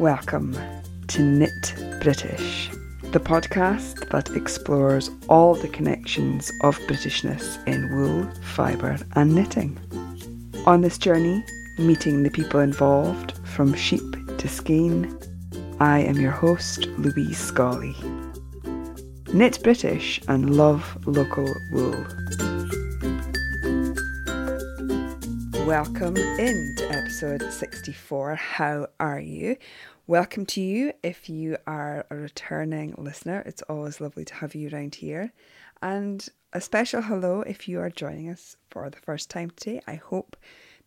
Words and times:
Welcome 0.00 0.56
to 1.08 1.22
Knit 1.22 1.74
British, 2.00 2.70
the 3.12 3.20
podcast 3.20 4.08
that 4.08 4.30
explores 4.34 5.10
all 5.28 5.54
the 5.54 5.68
connections 5.68 6.50
of 6.62 6.78
Britishness 6.88 7.62
in 7.66 7.94
wool, 7.94 8.26
fibre, 8.42 8.96
and 9.14 9.34
knitting. 9.34 9.78
On 10.64 10.80
this 10.80 10.96
journey, 10.96 11.44
meeting 11.78 12.22
the 12.22 12.30
people 12.30 12.60
involved 12.60 13.36
from 13.46 13.74
sheep 13.74 14.38
to 14.38 14.48
skein, 14.48 15.18
I 15.80 15.98
am 15.98 16.18
your 16.18 16.32
host, 16.32 16.86
Louise 16.96 17.50
Scollay. 17.50 17.94
Knit 19.34 19.62
British 19.62 20.18
and 20.28 20.56
love 20.56 20.96
local 21.06 21.46
wool. 21.72 22.06
Welcome 25.66 26.16
in 26.16 26.74
to 26.78 26.88
episode 26.90 27.52
64. 27.52 28.34
How 28.34 28.86
are 29.00 29.18
you? 29.18 29.56
Welcome 30.06 30.44
to 30.46 30.60
you 30.60 30.92
if 31.02 31.30
you 31.30 31.56
are 31.66 32.04
a 32.10 32.16
returning 32.16 32.94
listener. 32.98 33.42
It's 33.46 33.62
always 33.62 33.98
lovely 33.98 34.26
to 34.26 34.34
have 34.34 34.54
you 34.54 34.68
around 34.68 34.96
here. 34.96 35.32
And 35.80 36.28
a 36.52 36.60
special 36.60 37.00
hello 37.00 37.40
if 37.40 37.66
you 37.66 37.80
are 37.80 37.88
joining 37.88 38.28
us 38.28 38.58
for 38.70 38.90
the 38.90 38.98
first 38.98 39.30
time 39.30 39.50
today. 39.56 39.80
I 39.86 39.94
hope 39.94 40.36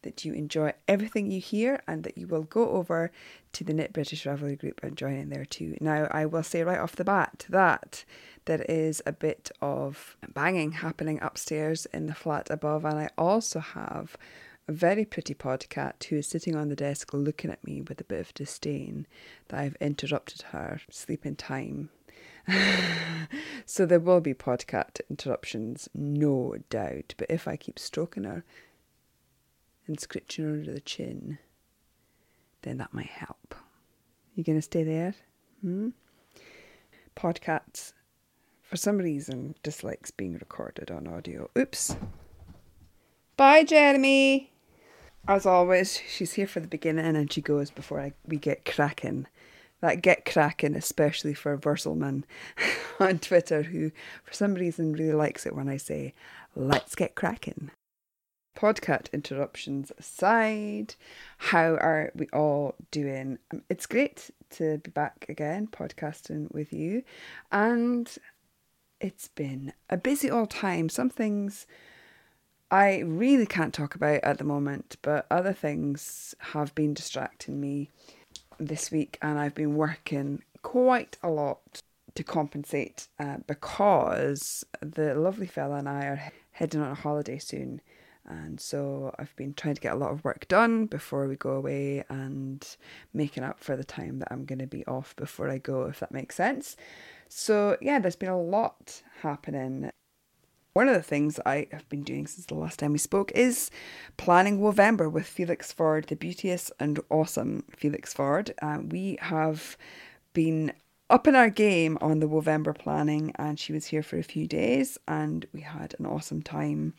that 0.03 0.23
you 0.23 0.33
enjoy 0.33 0.73
everything 0.87 1.31
you 1.31 1.39
hear 1.39 1.81
and 1.87 2.03
that 2.03 2.17
you 2.17 2.27
will 2.27 2.43
go 2.43 2.69
over 2.69 3.11
to 3.53 3.63
the 3.63 3.73
Knit 3.73 3.93
British 3.93 4.25
Ravelry 4.25 4.59
group 4.59 4.79
and 4.83 4.95
join 4.95 5.15
in 5.15 5.29
there 5.29 5.45
too. 5.45 5.75
Now, 5.81 6.07
I 6.11 6.27
will 6.27 6.43
say 6.43 6.63
right 6.63 6.79
off 6.79 6.95
the 6.95 7.03
bat 7.03 7.45
that 7.49 8.05
there 8.45 8.61
is 8.69 9.01
a 9.07 9.11
bit 9.11 9.49
of 9.59 10.17
banging 10.31 10.73
happening 10.73 11.19
upstairs 11.21 11.87
in 11.87 12.05
the 12.05 12.13
flat 12.13 12.51
above, 12.51 12.85
and 12.85 12.99
I 12.99 13.09
also 13.17 13.59
have 13.59 14.17
a 14.67 14.71
very 14.71 15.05
pretty 15.05 15.33
podcat 15.33 16.03
who 16.05 16.17
is 16.17 16.27
sitting 16.27 16.55
on 16.55 16.69
the 16.69 16.75
desk 16.75 17.13
looking 17.13 17.51
at 17.51 17.63
me 17.63 17.81
with 17.81 17.99
a 17.99 18.05
bit 18.05 18.21
of 18.21 18.33
disdain 18.33 19.05
that 19.49 19.59
I've 19.59 19.75
interrupted 19.81 20.43
her 20.51 20.79
sleeping 20.89 21.35
time. 21.35 21.89
so 23.65 23.85
there 23.85 23.99
will 23.99 24.21
be 24.21 24.33
podcat 24.33 25.01
interruptions, 25.09 25.89
no 25.93 26.55
doubt. 26.69 27.13
But 27.17 27.29
if 27.29 27.47
I 27.47 27.57
keep 27.57 27.77
stroking 27.77 28.23
her 28.23 28.43
and 29.87 29.99
scratching 29.99 30.45
her 30.45 30.51
under 30.51 30.73
the 30.73 30.81
chin, 30.81 31.39
then 32.61 32.77
that 32.77 32.93
might 32.93 33.07
help. 33.07 33.55
You 34.35 34.43
gonna 34.43 34.61
stay 34.61 34.83
there? 34.83 35.15
Hmm? 35.61 35.89
Podcats, 37.15 37.93
for 38.61 38.77
some 38.77 38.97
reason, 38.97 39.55
dislikes 39.61 40.09
being 40.09 40.33
recorded 40.33 40.89
on 40.89 41.07
audio. 41.07 41.49
Oops. 41.57 41.95
Bye, 43.37 43.63
Jeremy. 43.63 44.52
As 45.27 45.45
always, 45.45 46.01
she's 46.09 46.33
here 46.33 46.47
for 46.47 46.59
the 46.59 46.67
beginning 46.67 47.15
and 47.15 47.31
she 47.31 47.41
goes 47.41 47.71
before 47.71 47.99
I, 48.01 48.13
we 48.27 48.37
get 48.37 48.65
cracking. 48.65 49.27
That 49.79 50.01
get 50.01 50.25
cracking, 50.25 50.75
especially 50.75 51.33
for 51.33 51.57
Verselman 51.57 52.23
on 52.99 53.19
Twitter, 53.19 53.63
who 53.63 53.91
for 54.23 54.33
some 54.33 54.53
reason 54.55 54.93
really 54.93 55.13
likes 55.13 55.45
it 55.45 55.55
when 55.55 55.69
I 55.69 55.77
say, 55.77 56.13
let's 56.55 56.95
get 56.95 57.15
cracking. 57.15 57.71
Podcat 58.55 59.11
interruptions 59.11 59.91
aside, 59.97 60.95
how 61.37 61.75
are 61.75 62.11
we 62.15 62.27
all 62.31 62.75
doing? 62.91 63.39
Um, 63.51 63.63
it's 63.69 63.85
great 63.85 64.29
to 64.51 64.77
be 64.77 64.91
back 64.91 65.25
again 65.27 65.67
podcasting 65.67 66.51
with 66.53 66.71
you, 66.71 67.03
and 67.51 68.15
it's 69.01 69.29
been 69.29 69.73
a 69.89 69.97
busy 69.97 70.29
old 70.29 70.49
time. 70.49 70.87
Some 70.87 71.09
things 71.09 71.65
I 72.73 73.03
really 73.05 73.45
can't 73.45 73.71
talk 73.71 73.93
about 73.93 74.23
at 74.23 74.39
the 74.39 74.43
moment, 74.43 74.97
but 75.03 75.27
other 75.29 75.53
things 75.53 76.33
have 76.39 76.73
been 76.73 76.95
distracting 76.95 77.61
me 77.61 77.91
this 78.59 78.89
week, 78.89 79.19
and 79.21 79.37
I've 79.37 79.53
been 79.53 79.75
working 79.75 80.41
quite 80.63 81.19
a 81.21 81.29
lot 81.29 81.83
to 82.15 82.23
compensate 82.23 83.09
uh, 83.19 83.37
because 83.45 84.65
the 84.81 85.13
lovely 85.13 85.45
fella 85.45 85.75
and 85.75 85.87
I 85.87 86.05
are 86.05 86.31
heading 86.53 86.81
on 86.81 86.89
a 86.89 86.95
holiday 86.95 87.37
soon. 87.37 87.79
And 88.25 88.59
so 88.59 89.13
I've 89.19 89.35
been 89.35 89.53
trying 89.53 89.75
to 89.75 89.81
get 89.81 89.93
a 89.93 89.97
lot 89.97 90.11
of 90.11 90.23
work 90.23 90.47
done 90.47 90.87
before 90.87 91.27
we 91.27 91.35
go 91.35 91.51
away 91.51 92.03
and 92.09 92.65
making 93.13 93.43
up 93.43 93.59
for 93.59 93.75
the 93.75 93.83
time 93.83 94.17
that 94.17 94.29
I'm 94.31 94.45
going 94.45 94.57
to 94.57 94.65
be 94.65 94.83
off 94.87 95.15
before 95.15 95.47
I 95.47 95.59
go, 95.59 95.83
if 95.83 95.99
that 95.99 96.11
makes 96.11 96.33
sense. 96.33 96.75
So, 97.29 97.77
yeah, 97.81 97.99
there's 97.99 98.15
been 98.15 98.29
a 98.29 98.41
lot 98.41 99.03
happening 99.21 99.91
one 100.73 100.89
of 100.89 100.95
the 100.95 101.03
things 101.03 101.39
I 101.45 101.67
have 101.71 101.87
been 101.89 102.03
doing 102.03 102.25
since 102.25 102.47
the 102.47 102.55
last 102.55 102.79
time 102.79 102.93
we 102.93 102.97
spoke 102.97 103.31
is 103.33 103.69
planning 104.17 104.59
Wovember 104.59 105.11
with 105.11 105.27
Felix 105.27 105.71
Ford, 105.71 106.05
the 106.07 106.15
beauteous 106.15 106.71
and 106.79 106.99
awesome 107.09 107.63
Felix 107.75 108.13
Ford. 108.13 108.53
Uh, 108.61 108.79
we 108.83 109.17
have 109.21 109.77
been 110.33 110.73
up 111.11 111.27
in 111.27 111.35
our 111.35 111.49
game 111.49 111.97
on 112.01 112.19
the 112.19 112.27
Wovember 112.27 112.75
planning, 112.77 113.31
and 113.35 113.59
she 113.59 113.71
was 113.71 113.85
here 113.87 114.01
for 114.01 114.17
a 114.17 114.23
few 114.23 114.47
days, 114.47 114.97
and 115.07 115.45
we 115.53 115.61
had 115.61 115.93
an 115.99 116.07
awesome 116.07 116.41
time 116.41 116.95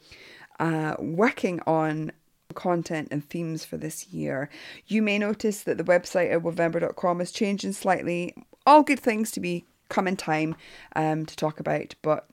uh, 0.60 0.94
working 1.00 1.60
on 1.66 2.12
content 2.54 3.08
and 3.10 3.28
themes 3.28 3.64
for 3.64 3.76
this 3.76 4.08
year. 4.08 4.48
You 4.86 5.02
may 5.02 5.18
notice 5.18 5.62
that 5.62 5.78
the 5.78 5.84
website 5.84 6.32
at 6.32 6.42
Wovember.com 6.42 7.20
is 7.20 7.32
changing 7.32 7.72
slightly. 7.72 8.36
All 8.64 8.84
good 8.84 9.00
things 9.00 9.32
to 9.32 9.40
be 9.40 9.64
come 9.88 10.06
in 10.06 10.16
time 10.16 10.54
um, 10.94 11.26
to 11.26 11.34
talk 11.34 11.58
about, 11.58 11.96
but 12.02 12.28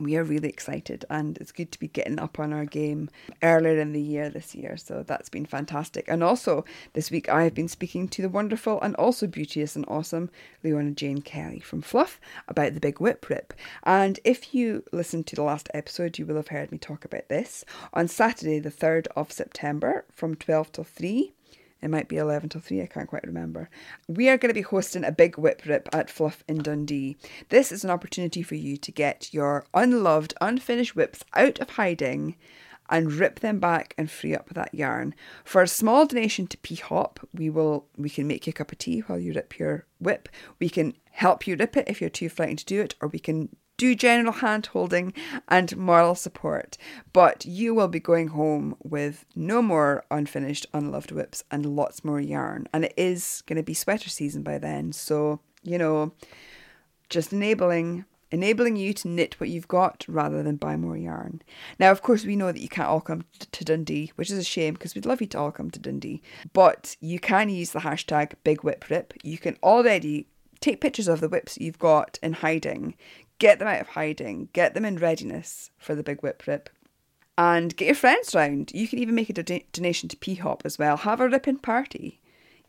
we 0.00 0.16
are 0.16 0.24
really 0.24 0.48
excited 0.48 1.04
and 1.10 1.38
it's 1.38 1.52
good 1.52 1.72
to 1.72 1.78
be 1.78 1.88
getting 1.88 2.18
up 2.18 2.38
on 2.38 2.52
our 2.52 2.64
game 2.64 3.10
earlier 3.42 3.78
in 3.78 3.92
the 3.92 4.00
year 4.00 4.30
this 4.30 4.54
year. 4.54 4.76
So 4.76 5.02
that's 5.06 5.28
been 5.28 5.46
fantastic. 5.46 6.04
And 6.08 6.22
also 6.22 6.64
this 6.92 7.10
week 7.10 7.28
I 7.28 7.44
have 7.44 7.54
been 7.54 7.68
speaking 7.68 8.08
to 8.08 8.22
the 8.22 8.28
wonderful 8.28 8.80
and 8.80 8.94
also 8.96 9.26
beauteous 9.26 9.76
and 9.76 9.84
awesome 9.88 10.30
Leona 10.62 10.92
Jane 10.92 11.22
Kelly 11.22 11.60
from 11.60 11.82
Fluph 11.82 12.18
about 12.46 12.74
the 12.74 12.80
big 12.80 13.00
WIP 13.00 13.28
rip. 13.28 13.54
And 13.82 14.20
if 14.24 14.54
you 14.54 14.84
listened 14.92 15.26
to 15.28 15.36
the 15.36 15.42
last 15.42 15.68
episode, 15.74 16.18
you 16.18 16.26
will 16.26 16.36
have 16.36 16.48
heard 16.48 16.72
me 16.72 16.78
talk 16.78 17.04
about 17.04 17.28
this. 17.28 17.64
On 17.92 18.08
Saturday, 18.08 18.58
the 18.58 18.70
3rd 18.70 19.06
of 19.16 19.32
September 19.32 20.04
from 20.12 20.34
12 20.34 20.72
till 20.72 20.84
3, 20.84 21.32
it 21.80 21.88
might 21.88 22.08
be 22.08 22.16
11 22.16 22.48
till 22.48 22.60
3, 22.60 22.82
I 22.82 22.86
can't 22.86 23.08
quite 23.08 23.26
remember. 23.26 23.70
We 24.06 24.28
are 24.28 24.36
going 24.36 24.50
to 24.50 24.54
be 24.54 24.62
hosting 24.62 25.04
a 25.04 25.12
big 25.12 25.38
WIP 25.38 25.62
rip 25.66 25.88
at 25.92 26.08
Fluph 26.08 26.42
in 26.48 26.58
Dundee. 26.58 27.16
This 27.48 27.70
is 27.70 27.84
an 27.84 27.90
opportunity 27.90 28.42
for 28.42 28.56
you 28.56 28.76
to 28.76 28.92
get 28.92 29.32
your 29.32 29.64
unloved, 29.74 30.34
unfinished 30.40 30.96
WIPs 30.96 31.24
out 31.34 31.58
of 31.60 31.70
hiding 31.70 32.36
and 32.90 33.12
rip 33.12 33.40
them 33.40 33.60
back 33.60 33.94
and 33.98 34.10
free 34.10 34.34
up 34.34 34.48
that 34.50 34.74
yarn. 34.74 35.14
For 35.44 35.62
a 35.62 35.68
small 35.68 36.06
donation 36.06 36.46
to 36.46 36.58
p/hop, 36.58 37.20
we 37.34 37.50
will 37.50 37.86
we 37.96 38.08
can 38.08 38.26
make 38.26 38.46
you 38.46 38.50
a 38.50 38.54
cup 38.54 38.72
of 38.72 38.78
tea 38.78 39.00
while 39.00 39.18
you 39.18 39.32
rip 39.34 39.58
your 39.58 39.86
WIP. 40.00 40.28
We 40.58 40.70
can 40.70 40.94
help 41.10 41.46
you 41.46 41.54
rip 41.56 41.76
it 41.76 41.88
if 41.88 42.00
you're 42.00 42.10
too 42.10 42.28
frightened 42.28 42.60
to 42.60 42.64
do 42.64 42.80
it, 42.80 42.94
or 43.00 43.08
we 43.08 43.18
can 43.18 43.54
do 43.78 43.94
general 43.94 44.34
hand 44.34 44.66
holding 44.66 45.14
and 45.48 45.74
moral 45.76 46.14
support, 46.14 46.76
but 47.14 47.46
you 47.46 47.74
will 47.74 47.88
be 47.88 48.00
going 48.00 48.28
home 48.28 48.76
with 48.82 49.24
no 49.34 49.62
more 49.62 50.04
unfinished, 50.10 50.66
unloved 50.74 51.10
WIPs 51.10 51.44
and 51.50 51.64
lots 51.64 52.04
more 52.04 52.20
yarn. 52.20 52.68
And 52.74 52.84
it 52.84 52.94
is 52.98 53.42
going 53.46 53.56
to 53.56 53.62
be 53.62 53.72
sweater 53.72 54.10
season 54.10 54.42
by 54.42 54.58
then, 54.58 54.92
so 54.92 55.40
you 55.62 55.78
know, 55.78 56.12
just 57.08 57.32
enabling 57.32 58.04
enabling 58.30 58.76
you 58.76 58.92
to 58.92 59.08
knit 59.08 59.40
what 59.40 59.48
you've 59.48 59.68
got 59.68 60.04
rather 60.06 60.42
than 60.42 60.56
buy 60.56 60.76
more 60.76 60.98
yarn. 60.98 61.40
Now, 61.78 61.90
of 61.90 62.02
course, 62.02 62.26
we 62.26 62.36
know 62.36 62.52
that 62.52 62.60
you 62.60 62.68
can't 62.68 62.88
all 62.88 63.00
come 63.00 63.24
to 63.52 63.64
Dundee, 63.64 64.12
which 64.16 64.30
is 64.30 64.36
a 64.36 64.44
shame 64.44 64.74
because 64.74 64.94
we'd 64.94 65.06
love 65.06 65.22
you 65.22 65.26
to 65.28 65.38
all 65.38 65.50
come 65.50 65.70
to 65.70 65.80
Dundee. 65.80 66.20
But 66.52 66.96
you 67.00 67.18
can 67.18 67.48
use 67.48 67.70
the 67.70 67.80
hashtag 67.80 68.34
Big 68.44 68.62
WIP 68.62 68.90
Rip. 68.90 69.14
You 69.22 69.38
can 69.38 69.56
already 69.62 70.26
take 70.60 70.80
pictures 70.80 71.08
of 71.08 71.20
the 71.20 71.28
WIPs 71.28 71.58
you've 71.58 71.78
got 71.78 72.18
in 72.22 72.34
hiding, 72.34 72.94
get 73.38 73.58
them 73.58 73.68
out 73.68 73.80
of 73.80 73.88
hiding, 73.88 74.48
get 74.52 74.74
them 74.74 74.84
in 74.84 74.96
readiness 74.96 75.70
for 75.78 75.94
the 75.94 76.02
big 76.02 76.22
WIP 76.22 76.46
rip, 76.46 76.70
and 77.36 77.76
get 77.76 77.86
your 77.86 77.94
friends 77.94 78.34
round. 78.34 78.72
You 78.74 78.88
can 78.88 78.98
even 78.98 79.14
make 79.14 79.30
a 79.30 79.32
do- 79.32 79.60
donation 79.72 80.08
to 80.08 80.16
p/hop 80.16 80.62
as 80.64 80.78
well. 80.78 80.96
Have 80.96 81.20
a 81.20 81.28
ripping 81.28 81.58
party, 81.58 82.20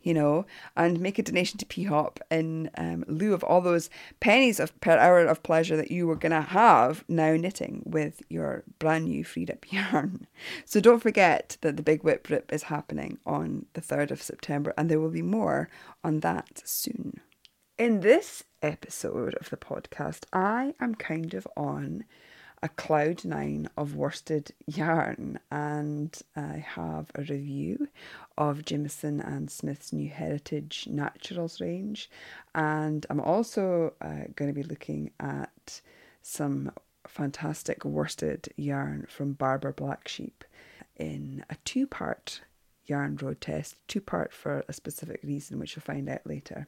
you 0.01 0.13
know, 0.13 0.45
and 0.77 0.99
make 0.99 1.17
a 1.17 1.23
donation 1.23 1.57
to 1.57 1.65
p/hop 1.65 2.19
in 2.29 2.69
um, 2.77 3.03
lieu 3.07 3.33
of 3.33 3.43
all 3.43 3.61
those 3.61 3.89
pennies 4.19 4.59
of 4.59 4.79
per 4.79 4.97
hour 4.97 5.25
of 5.25 5.41
pleasure 5.41 5.75
that 5.75 5.91
you 5.91 6.05
were 6.05 6.15
going 6.15 6.31
to 6.31 6.41
have 6.41 7.03
now 7.07 7.35
knitting 7.35 7.81
with 7.85 8.21
your 8.29 8.63
brand 8.77 9.05
new 9.05 9.23
freed 9.23 9.49
up 9.49 9.65
yarn. 9.71 10.27
So 10.65 10.79
don't 10.79 11.01
forget 11.01 11.57
that 11.61 11.75
the 11.75 11.83
big 11.83 12.03
WIP 12.03 12.29
rip 12.29 12.53
is 12.53 12.63
happening 12.63 13.17
on 13.25 13.65
the 13.73 13.81
3rd 13.81 14.11
of 14.11 14.21
September, 14.21 14.73
and 14.77 14.87
there 14.87 14.99
will 14.99 15.09
be 15.09 15.23
more 15.23 15.67
on 16.03 16.19
that 16.19 16.61
soon. 16.63 17.19
In 17.79 18.01
this 18.01 18.43
episode 18.61 19.35
of 19.35 19.49
the 19.49 19.57
podcast, 19.57 20.25
I 20.33 20.73
am 20.79 20.95
kind 20.95 21.33
of 21.33 21.47
on 21.55 22.05
a 22.61 22.69
cloud 22.69 23.23
nine 23.23 23.69
of 23.77 23.95
worsted 23.95 24.51
yarn, 24.67 25.39
and 25.49 26.17
I 26.35 26.65
have 26.75 27.09
a 27.15 27.21
review 27.21 27.87
of 28.37 28.65
Jamieson 28.65 29.21
and 29.21 29.49
Smith's 29.49 29.93
New 29.93 30.09
Heritage 30.09 30.87
Naturals 30.89 31.61
range, 31.61 32.09
and 32.53 33.05
I'm 33.09 33.21
also 33.21 33.93
uh, 34.01 34.23
going 34.35 34.53
to 34.53 34.53
be 34.53 34.63
looking 34.63 35.11
at 35.19 35.81
some 36.21 36.71
fantastic 37.07 37.85
worsted 37.85 38.49
yarn 38.57 39.05
from 39.09 39.33
Barber 39.33 39.71
Black 39.71 40.07
Sheep 40.07 40.43
in 40.97 41.45
a 41.49 41.55
two 41.63 41.87
part 41.87 42.41
yarn 42.85 43.17
road 43.21 43.39
test, 43.39 43.75
two 43.87 44.01
part 44.01 44.33
for 44.33 44.65
a 44.67 44.73
specific 44.73 45.21
reason, 45.23 45.59
which 45.59 45.75
you'll 45.75 45.83
find 45.83 46.09
out 46.09 46.25
later. 46.25 46.67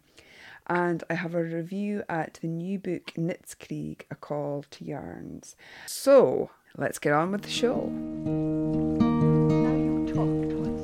And 0.74 1.04
I 1.10 1.16
have 1.16 1.36
a 1.36 1.44
review 1.44 2.04
at 2.08 2.40
the 2.42 2.48
new 2.48 2.80
book 2.80 3.12
Knitskrieg, 3.18 4.04
A 4.10 4.16
Call 4.16 4.64
to 4.72 4.86
Yarns. 4.86 5.58
So 5.86 6.50
let's 6.78 6.98
get 6.98 7.12
on 7.12 7.34
with 7.34 7.42
the 7.42 7.50
show. 7.50 7.88
Now 7.88 9.76
you 9.76 10.08
talk 10.08 10.50
to 10.50 10.62
us. 10.62 10.80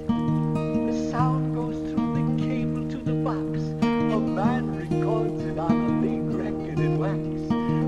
The 0.92 1.10
sound 1.10 1.56
goes 1.56 1.78
through 1.90 2.16
the 2.16 2.24
cable 2.44 2.86
to 2.90 2.98
the 2.98 3.14
box. 3.14 3.60
A 3.82 4.20
man 4.20 4.76
records 4.76 5.42
it 5.46 5.58
on 5.58 5.72
a 5.72 6.02
big 6.02 6.36
record 6.36 6.80
in 6.82 6.98
wax. 6.98 7.18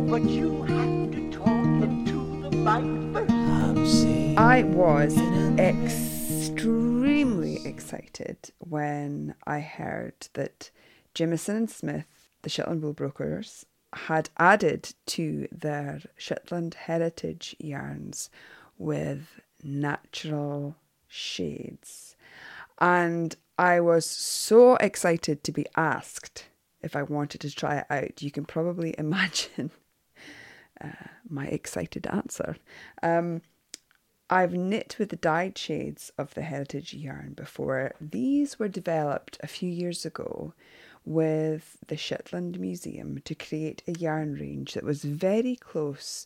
But 0.10 0.24
you 0.24 0.64
have 0.64 1.12
to 1.12 1.32
talk 1.34 1.84
into 1.84 2.44
the 2.44 2.52
mic 2.56 2.86
first. 3.14 4.08
I 4.38 4.64
was 4.64 5.18
extremely 5.60 7.60
excited 7.66 8.54
when 8.60 9.36
I 9.46 9.60
heard 9.60 10.30
that 10.36 10.72
Jamieson 11.14 11.56
and 11.56 11.70
Smith, 11.70 12.06
the 12.42 12.50
Shetland 12.50 12.82
wool 12.82 12.94
brokers, 12.94 13.66
had 13.94 14.30
added 14.38 14.94
to 15.08 15.48
their 15.52 16.02
Shetland 16.16 16.76
heritage 16.76 17.56
yarns 17.60 18.30
with 18.78 19.42
natural 19.64 20.76
shades. 21.08 22.16
And 22.80 23.36
I 23.58 23.82
was 23.82 24.06
so 24.06 24.76
excited 24.76 25.44
to 25.44 25.52
be 25.52 25.66
asked 25.76 26.46
if 26.82 26.96
I 26.96 27.04
wanted 27.04 27.42
to 27.42 27.52
try 27.52 27.78
it 27.80 27.86
out. 27.90 28.22
You 28.22 28.32
can 28.32 28.46
probably 28.46 28.96
imagine 28.98 29.72
uh, 30.80 31.08
my 31.28 31.48
excited 31.48 32.08
answer. 32.08 32.58
Um, 33.04 33.42
I've 34.30 34.54
knit 34.54 34.96
with 35.00 35.10
the 35.10 35.16
dyed 35.16 35.58
shades 35.58 36.12
of 36.18 36.36
the 36.36 36.44
heritage 36.44 36.94
yarn 36.94 37.34
before. 37.34 37.96
These 38.00 38.60
were 38.60 38.68
developed 38.68 39.40
a 39.42 39.48
few 39.48 39.70
years 39.70 40.06
ago 40.06 40.54
with 41.10 41.76
the 41.88 41.98
Shetland 41.98 42.60
Museum 42.60 43.20
to 43.26 43.34
create 43.34 43.82
a 43.88 43.94
yarn 43.94 44.36
range 44.36 44.76
that 44.76 44.84
was 44.84 45.04
very 45.04 45.56
close 45.56 46.24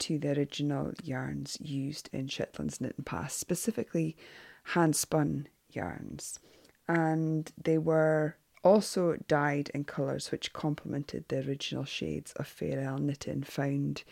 to 0.00 0.18
the 0.18 0.36
original 0.36 0.92
yarns 1.04 1.56
used 1.60 2.10
in 2.12 2.26
Shetland's 2.26 2.80
knit 2.80 2.94
and 2.96 3.06
past, 3.06 3.38
specifically 3.38 4.16
hand 4.64 4.96
spun 4.96 5.46
yarns. 5.70 6.40
And 6.88 7.52
they 7.62 7.78
were 7.78 8.36
also 8.64 9.16
dyed 9.28 9.70
in 9.72 9.84
colours 9.84 10.32
which 10.32 10.52
complemented 10.52 11.26
the 11.28 11.46
original 11.46 11.84
shades 11.84 12.32
of 12.32 12.48
Fair 12.48 12.80
Isle 12.80 12.98
knitting 12.98 13.44
found 13.44 14.02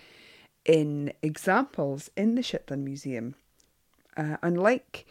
in 0.65 1.13
examples 1.21 2.11
in 2.17 2.37
the 2.37 2.45
Shetland 2.45 2.85
Museum. 2.85 3.35
Uh, 4.17 4.37
unlike 4.41 5.05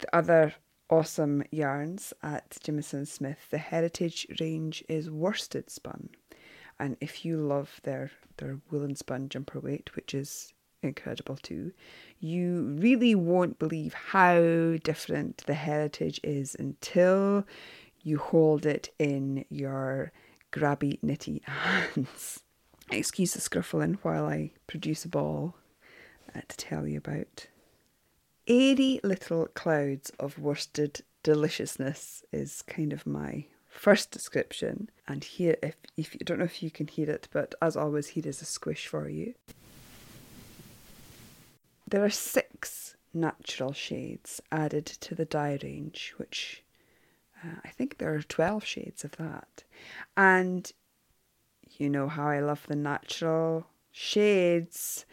the 0.00 0.14
other 0.14 0.54
awesome 0.90 1.42
yarns 1.50 2.12
at 2.22 2.58
Jamieson 2.62 3.06
Smith, 3.06 3.38
the 3.50 3.58
Heritage 3.58 4.26
range 4.40 4.84
is 4.88 5.10
worsted 5.10 5.70
spun. 5.70 6.10
And 6.78 6.96
if 7.00 7.24
you 7.24 7.38
love 7.38 7.80
their, 7.82 8.10
their 8.36 8.58
woolen 8.70 8.94
spun 8.94 9.28
jumper 9.28 9.60
weight, 9.60 9.94
which 9.96 10.14
is 10.14 10.52
incredible 10.82 11.36
too, 11.36 11.72
you 12.20 12.76
really 12.78 13.14
won't 13.14 13.58
believe 13.58 13.94
how 13.94 14.76
different 14.82 15.38
the 15.46 15.54
Heritage 15.54 16.20
is 16.22 16.56
until 16.58 17.44
you 18.02 18.18
hold 18.18 18.64
it 18.64 18.90
in 18.98 19.44
your 19.50 20.12
grabby, 20.52 20.98
knitty 21.02 21.42
hands. 21.46 22.40
Excuse 22.90 23.34
the 23.34 23.40
scruffling 23.40 23.98
while 24.02 24.26
I 24.26 24.52
produce 24.66 25.04
a 25.04 25.08
ball 25.08 25.56
uh, 26.34 26.40
to 26.48 26.56
tell 26.56 26.86
you 26.86 26.98
about. 26.98 27.48
Airy 28.48 28.98
little 29.04 29.46
clouds 29.48 30.10
of 30.18 30.38
worsted 30.38 31.02
deliciousness 31.22 32.24
is 32.32 32.62
kind 32.62 32.94
of 32.94 33.06
my 33.06 33.44
first 33.68 34.10
description. 34.10 34.88
And 35.06 35.22
here, 35.22 35.56
if, 35.62 35.74
if 35.98 36.14
you 36.14 36.20
don't 36.24 36.38
know 36.38 36.46
if 36.46 36.62
you 36.62 36.70
can 36.70 36.86
hear 36.86 37.10
it, 37.10 37.28
but 37.30 37.54
as 37.60 37.76
always, 37.76 38.08
here 38.08 38.26
is 38.26 38.40
a 38.40 38.46
squish 38.46 38.86
for 38.86 39.06
you. 39.08 39.34
There 41.86 42.02
are 42.02 42.10
six 42.10 42.96
natural 43.12 43.74
shades 43.74 44.40
added 44.50 44.86
to 44.86 45.14
the 45.14 45.26
dye 45.26 45.58
range, 45.62 46.14
which 46.16 46.62
uh, 47.44 47.56
I 47.64 47.68
think 47.68 47.98
there 47.98 48.14
are 48.14 48.22
12 48.22 48.64
shades 48.64 49.04
of 49.04 49.12
that. 49.18 49.64
And 50.16 50.72
you 51.76 51.90
know 51.90 52.08
how 52.08 52.28
I 52.28 52.40
love 52.40 52.66
the 52.66 52.76
natural 52.76 53.66
shades 53.92 55.04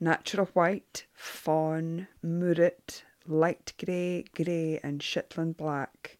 natural 0.00 0.46
white, 0.54 1.04
fawn, 1.12 2.08
murret, 2.24 3.02
light 3.26 3.72
grey, 3.84 4.24
grey, 4.34 4.80
and 4.82 5.02
Shetland 5.02 5.56
black 5.56 6.18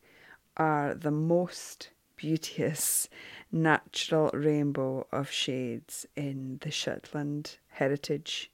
are 0.57 0.95
the 0.95 1.11
most 1.11 1.91
beauteous 2.17 3.09
natural 3.51 4.31
rainbow 4.35 5.07
of 5.11 5.31
shades 5.31 6.07
in 6.15 6.59
the 6.61 6.71
Shetland 6.71 7.57
Heritage 7.69 8.51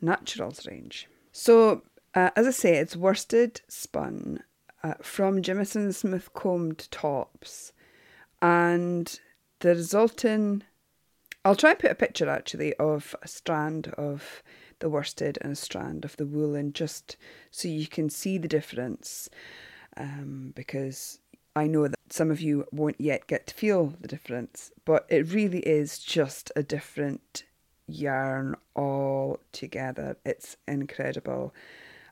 Naturals 0.00 0.66
range. 0.66 1.08
So, 1.32 1.82
uh, 2.14 2.30
as 2.34 2.46
I 2.46 2.50
say, 2.50 2.76
it's 2.76 2.96
worsted 2.96 3.60
spun 3.68 4.42
uh, 4.82 4.94
from 5.02 5.42
Jamieson 5.42 5.92
Smith 5.92 6.32
combed 6.32 6.90
tops, 6.90 7.72
and 8.40 9.20
the 9.60 9.70
resulting 9.70 10.62
I'll 11.46 11.54
try 11.54 11.70
and 11.70 11.78
put 11.78 11.92
a 11.92 11.94
picture 11.94 12.28
actually 12.28 12.74
of 12.74 13.14
a 13.22 13.28
strand 13.28 13.94
of 13.96 14.42
the 14.80 14.90
worsted 14.90 15.38
and 15.40 15.52
a 15.52 15.54
strand 15.54 16.04
of 16.04 16.16
the 16.16 16.26
woolen 16.26 16.72
just 16.72 17.16
so 17.52 17.68
you 17.68 17.86
can 17.86 18.10
see 18.10 18.36
the 18.36 18.48
difference 18.48 19.30
um, 19.96 20.52
because 20.56 21.20
I 21.54 21.68
know 21.68 21.86
that 21.86 22.00
some 22.10 22.32
of 22.32 22.40
you 22.40 22.66
won't 22.72 23.00
yet 23.00 23.28
get 23.28 23.46
to 23.46 23.54
feel 23.54 23.94
the 24.00 24.08
difference, 24.08 24.72
but 24.84 25.06
it 25.08 25.32
really 25.32 25.60
is 25.60 26.00
just 26.00 26.50
a 26.56 26.64
different 26.64 27.44
yarn 27.86 28.56
all 28.74 29.38
together. 29.52 30.16
It's 30.24 30.56
incredible. 30.66 31.54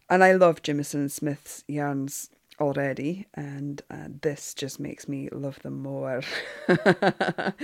And 0.09 0.23
I 0.23 0.35
love 0.35 0.63
Jamieson 0.63 1.09
Smith's 1.09 1.65
yarns 1.67 2.31
already, 2.61 3.27
and 3.35 3.83
uh, 3.91 4.09
this 4.23 4.55
just 4.55 4.79
makes 4.79 5.09
me 5.09 5.29
love 5.33 5.59
them 5.63 5.83
more. 5.83 6.23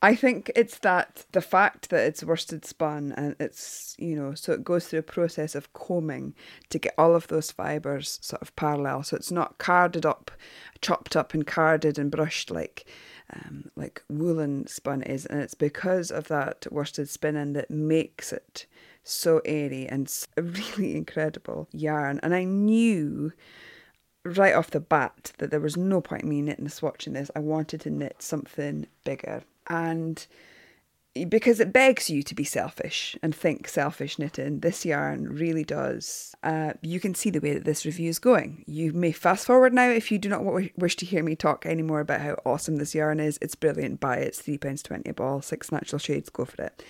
I 0.00 0.14
think 0.14 0.52
it's 0.54 0.78
that 0.78 1.26
the 1.32 1.40
fact 1.40 1.90
that 1.90 2.06
it's 2.06 2.22
worsted 2.22 2.64
spun 2.64 3.12
and 3.16 3.34
it's, 3.40 3.96
you 3.98 4.14
know, 4.14 4.34
so 4.34 4.52
it 4.52 4.62
goes 4.62 4.86
through 4.86 5.00
a 5.00 5.02
process 5.02 5.56
of 5.56 5.72
combing 5.72 6.34
to 6.70 6.78
get 6.78 6.94
all 6.96 7.16
of 7.16 7.26
those 7.26 7.50
fibres 7.50 8.20
sort 8.22 8.40
of 8.40 8.54
parallel. 8.54 9.02
So 9.02 9.16
it's 9.16 9.32
not 9.32 9.58
carded 9.58 10.06
up, 10.06 10.30
chopped 10.80 11.16
up 11.16 11.34
and 11.34 11.44
carded 11.44 11.98
and 11.98 12.12
brushed 12.12 12.50
like 12.50 12.86
um, 13.32 13.70
like 13.74 14.02
woolen 14.08 14.68
spun 14.68 15.02
is. 15.02 15.26
And 15.26 15.40
it's 15.40 15.54
because 15.54 16.12
of 16.12 16.28
that 16.28 16.66
worsted 16.70 17.08
spinning 17.08 17.54
that 17.54 17.70
makes 17.70 18.32
it 18.32 18.66
so 19.02 19.40
airy 19.44 19.88
and 19.88 20.12
really 20.36 20.96
incredible 20.96 21.68
yarn. 21.72 22.20
And 22.22 22.34
I 22.34 22.44
knew 22.44 23.32
right 24.36 24.54
off 24.54 24.70
the 24.70 24.80
bat 24.80 25.32
that 25.38 25.50
there 25.50 25.60
was 25.60 25.76
no 25.76 26.00
point 26.00 26.22
in 26.22 26.28
me 26.28 26.42
knitting 26.42 26.66
a 26.66 26.70
swatch 26.70 27.06
in 27.06 27.14
this. 27.14 27.30
I 27.34 27.40
wanted 27.40 27.80
to 27.82 27.90
knit 27.90 28.22
something 28.22 28.86
bigger. 29.04 29.42
And 29.68 30.26
because 31.28 31.60
it 31.60 31.72
begs 31.72 32.10
you 32.10 32.22
to 32.22 32.34
be 32.34 32.44
selfish 32.44 33.16
and 33.22 33.34
think 33.34 33.68
selfish 33.68 34.18
knitting, 34.18 34.60
this 34.60 34.84
yarn 34.84 35.34
really 35.34 35.64
does. 35.64 36.34
Uh, 36.42 36.74
you 36.82 37.00
can 37.00 37.14
see 37.14 37.30
the 37.30 37.40
way 37.40 37.54
that 37.54 37.64
this 37.64 37.86
review 37.86 38.08
is 38.08 38.18
going. 38.18 38.64
You 38.66 38.92
may 38.92 39.12
fast 39.12 39.46
forward 39.46 39.72
now 39.72 39.88
if 39.88 40.12
you 40.12 40.18
do 40.18 40.28
not 40.28 40.44
wish 40.76 40.96
to 40.96 41.06
hear 41.06 41.22
me 41.22 41.34
talk 41.34 41.66
anymore 41.66 42.00
about 42.00 42.20
how 42.20 42.36
awesome 42.44 42.76
this 42.76 42.94
yarn 42.94 43.20
is. 43.20 43.38
It's 43.40 43.54
brilliant. 43.54 44.00
Buy 44.00 44.18
it. 44.18 44.28
It's 44.28 44.42
£3.20 44.42 45.08
a 45.08 45.14
ball, 45.14 45.42
six 45.42 45.72
natural 45.72 45.98
shades. 45.98 46.30
Go 46.30 46.44
for 46.44 46.62
it. 46.62 46.82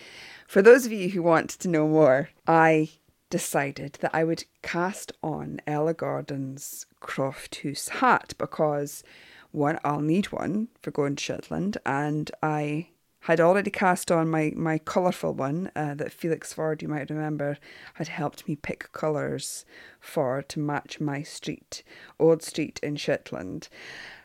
For 0.47 0.63
those 0.63 0.87
of 0.87 0.93
you 0.93 1.11
who 1.11 1.23
want 1.23 1.51
to 1.51 1.69
know 1.69 1.87
more, 1.87 2.31
I 2.47 2.91
decided 3.31 3.95
that 4.01 4.15
I 4.15 4.25
would 4.25 4.45
cast 4.63 5.13
on 5.23 5.61
Ella 5.67 5.95
Gordon's 5.95 6.87
Croft 7.01 7.63
House 7.63 7.89
hat 7.89 8.35
because 8.39 9.03
one, 9.51 9.79
I'll 9.85 10.01
need 10.01 10.27
one 10.27 10.69
for 10.83 10.91
going 10.91 11.17
to 11.17 11.23
Shetland, 11.23 11.79
and 11.87 12.31
I 12.43 12.89
had 13.21 13.41
already 13.41 13.71
cast 13.71 14.11
on 14.11 14.31
my, 14.31 14.53
my 14.57 14.79
colourful 14.79 15.35
one 15.35 15.71
uh, 15.75 15.95
that 15.95 16.13
Felix 16.13 16.53
Ford, 16.53 16.83
you 16.83 16.89
might 16.89 17.11
remember, 17.11 17.59
had 17.95 18.09
helped 18.09 18.47
me 18.47 18.57
pick 18.57 18.93
colours 18.93 19.65
for 20.01 20.43
to 20.43 20.61
match 20.61 21.01
my 21.01 21.23
street, 21.23 21.83
old 22.19 22.43
street 22.43 22.79
in 22.83 22.97
Shetland. 22.97 23.69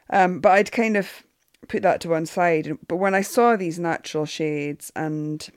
Um, 0.09 0.39
but 0.39 0.51
I'd 0.51 0.71
kind 0.71 0.95
of 0.95 1.23
put 1.67 1.81
that 1.81 2.01
to 2.01 2.09
one 2.09 2.25
side. 2.25 2.77
But 2.87 2.97
when 2.97 3.15
I 3.15 3.21
saw 3.21 3.55
these 3.55 3.79
natural 3.79 4.25
shades, 4.25 4.91
and 4.95 5.47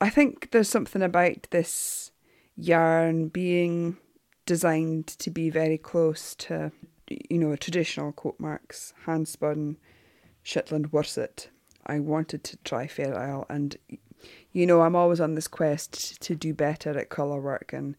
I 0.00 0.10
think 0.10 0.50
there's 0.50 0.68
something 0.68 1.02
about 1.02 1.48
this 1.50 2.12
yarn 2.56 3.28
being 3.28 3.96
designed 4.46 5.06
to 5.06 5.30
be 5.30 5.50
very 5.50 5.78
close 5.78 6.34
to, 6.34 6.72
you 7.08 7.38
know, 7.38 7.54
traditional 7.56 8.12
quote 8.12 8.38
marks, 8.38 8.94
hand 9.04 9.28
spun 9.28 9.76
Shetland 10.42 10.92
worset. 10.92 11.48
I 11.86 12.00
wanted 12.00 12.42
to 12.44 12.56
try 12.58 12.86
Fair 12.86 13.16
Isle, 13.16 13.46
and 13.48 13.76
you 14.52 14.66
know, 14.66 14.82
I'm 14.82 14.96
always 14.96 15.20
on 15.20 15.34
this 15.34 15.48
quest 15.48 16.20
to 16.22 16.34
do 16.34 16.54
better 16.54 16.98
at 16.98 17.10
colour 17.10 17.40
work, 17.40 17.72
and 17.72 17.96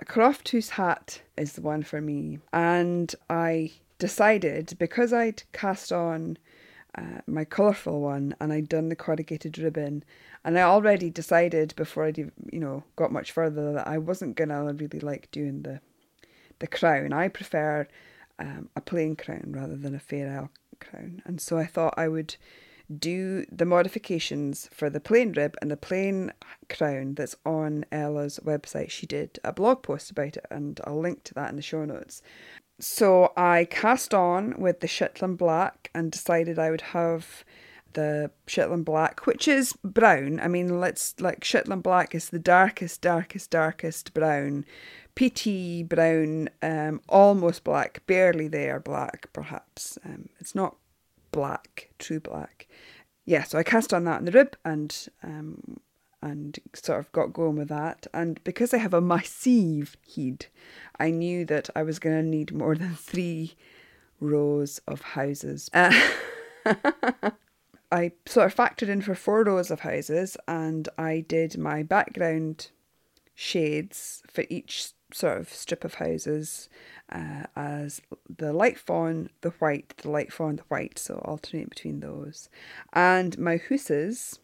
a 0.00 0.04
Crofthoose 0.04 0.70
hat 0.70 1.22
is 1.36 1.52
the 1.52 1.62
one 1.62 1.82
for 1.82 2.00
me. 2.00 2.38
And 2.52 3.14
I 3.28 3.72
decided 3.98 4.76
because 4.78 5.12
I'd 5.12 5.42
cast 5.52 5.92
on 5.92 6.38
uh, 6.94 7.20
my 7.26 7.44
colourful 7.44 8.00
one 8.00 8.34
and 8.40 8.52
I'd 8.52 8.68
done 8.68 8.88
the 8.88 8.96
corrugated 8.96 9.58
ribbon, 9.58 10.04
and 10.48 10.58
I 10.58 10.62
already 10.62 11.10
decided 11.10 11.74
before 11.76 12.06
I'd 12.06 12.16
you 12.16 12.32
know 12.52 12.82
got 12.96 13.12
much 13.12 13.32
further 13.32 13.74
that 13.74 13.86
I 13.86 13.98
wasn't 13.98 14.34
gonna 14.34 14.72
really 14.72 14.98
like 14.98 15.30
doing 15.30 15.60
the 15.60 15.82
the 16.58 16.66
crown. 16.66 17.12
I 17.12 17.28
prefer 17.28 17.86
um, 18.38 18.70
a 18.74 18.80
plain 18.80 19.14
crown 19.14 19.52
rather 19.54 19.76
than 19.76 19.94
a 19.94 19.98
fair 20.00 20.32
isle 20.32 20.50
crown, 20.80 21.20
and 21.26 21.38
so 21.38 21.58
I 21.58 21.66
thought 21.66 21.92
I 21.98 22.08
would 22.08 22.36
do 22.98 23.44
the 23.52 23.66
modifications 23.66 24.70
for 24.72 24.88
the 24.88 25.00
plain 25.00 25.32
rib 25.32 25.54
and 25.60 25.70
the 25.70 25.76
plain 25.76 26.32
crown 26.70 27.12
that's 27.12 27.36
on 27.44 27.84
Ella's 27.92 28.40
website. 28.42 28.88
She 28.88 29.06
did 29.06 29.38
a 29.44 29.52
blog 29.52 29.82
post 29.82 30.10
about 30.10 30.38
it, 30.38 30.46
and 30.50 30.80
I'll 30.84 30.98
link 30.98 31.24
to 31.24 31.34
that 31.34 31.50
in 31.50 31.56
the 31.56 31.62
show 31.62 31.84
notes. 31.84 32.22
So 32.80 33.34
I 33.36 33.66
cast 33.66 34.14
on 34.14 34.54
with 34.56 34.80
the 34.80 34.88
Shetland 34.88 35.36
Black 35.36 35.90
and 35.94 36.10
decided 36.10 36.58
I 36.58 36.70
would 36.70 36.80
have 36.96 37.44
the 37.92 38.30
Shetland 38.46 38.84
Black, 38.84 39.26
which 39.26 39.48
is 39.48 39.72
brown. 39.84 40.40
I 40.40 40.48
mean, 40.48 40.80
let's 40.80 41.14
like 41.20 41.44
Shetland 41.44 41.82
Black 41.82 42.14
is 42.14 42.30
the 42.30 42.38
darkest, 42.38 43.00
darkest, 43.00 43.50
darkest 43.50 44.14
brown. 44.14 44.64
PT 45.16 45.88
brown, 45.88 46.48
um, 46.62 47.00
almost 47.08 47.64
black, 47.64 48.06
barely 48.06 48.46
there 48.46 48.78
black, 48.78 49.28
perhaps. 49.32 49.98
Um, 50.04 50.28
it's 50.38 50.54
not 50.54 50.76
black, 51.32 51.90
true 51.98 52.20
black. 52.20 52.68
Yeah, 53.24 53.42
so 53.42 53.58
I 53.58 53.64
cast 53.64 53.92
on 53.92 54.04
that 54.04 54.20
in 54.20 54.26
the 54.26 54.32
rib 54.32 54.56
and 54.64 55.08
um, 55.24 55.80
and 56.22 56.58
sort 56.72 57.00
of 57.00 57.10
got 57.12 57.32
going 57.32 57.56
with 57.56 57.68
that. 57.68 58.06
And 58.14 58.42
because 58.44 58.72
I 58.72 58.78
have 58.78 58.94
a 58.94 59.00
massive 59.00 59.96
head, 60.14 60.46
I 60.98 61.10
knew 61.10 61.44
that 61.46 61.68
I 61.74 61.82
was 61.82 61.98
going 61.98 62.16
to 62.16 62.28
need 62.28 62.52
more 62.52 62.74
than 62.74 62.94
three 62.94 63.54
rows 64.20 64.80
of 64.86 65.00
houses. 65.02 65.70
Uh, 65.72 65.92
I 67.90 68.12
sort 68.26 68.46
of 68.46 68.54
factored 68.54 68.88
in 68.88 69.00
for 69.00 69.14
four 69.14 69.44
rows 69.44 69.70
of 69.70 69.80
houses 69.80 70.36
and 70.46 70.88
I 70.98 71.24
did 71.26 71.56
my 71.56 71.82
background 71.82 72.70
shades 73.34 74.22
for 74.30 74.44
each 74.50 74.92
sort 75.12 75.38
of 75.38 75.48
strip 75.48 75.84
of 75.84 75.94
houses 75.94 76.68
uh, 77.10 77.44
as 77.56 78.02
the 78.28 78.52
light 78.52 78.78
fawn, 78.78 79.30
the 79.40 79.50
white, 79.50 79.94
the 79.98 80.10
light 80.10 80.32
fawn, 80.32 80.56
the 80.56 80.64
white, 80.68 80.98
so 80.98 81.16
alternate 81.24 81.70
between 81.70 82.00
those. 82.00 82.48
And 82.92 83.38
my 83.38 83.56
hooses, 83.56 84.38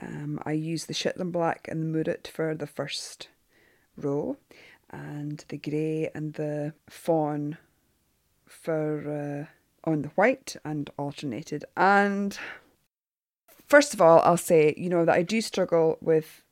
um, 0.00 0.38
I 0.44 0.52
used 0.52 0.88
the 0.88 0.94
Shetland 0.94 1.32
Black 1.32 1.68
and 1.70 1.82
the 1.82 1.98
Murret 1.98 2.26
for 2.26 2.54
the 2.54 2.66
first 2.66 3.28
row, 3.96 4.36
and 4.90 5.44
the 5.48 5.56
grey 5.56 6.10
and 6.14 6.34
the 6.34 6.74
fawn 6.88 7.56
for 8.46 9.46
uh, 9.48 9.52
on 9.84 10.02
the 10.02 10.08
white 10.10 10.56
and 10.64 10.90
alternated. 10.98 11.64
And 11.76 12.36
first 13.66 13.94
of 13.94 14.00
all, 14.00 14.20
I'll 14.20 14.36
say, 14.36 14.74
you 14.76 14.88
know, 14.88 15.04
that 15.04 15.14
I 15.14 15.22
do 15.22 15.40
struggle 15.40 15.98
with 16.00 16.42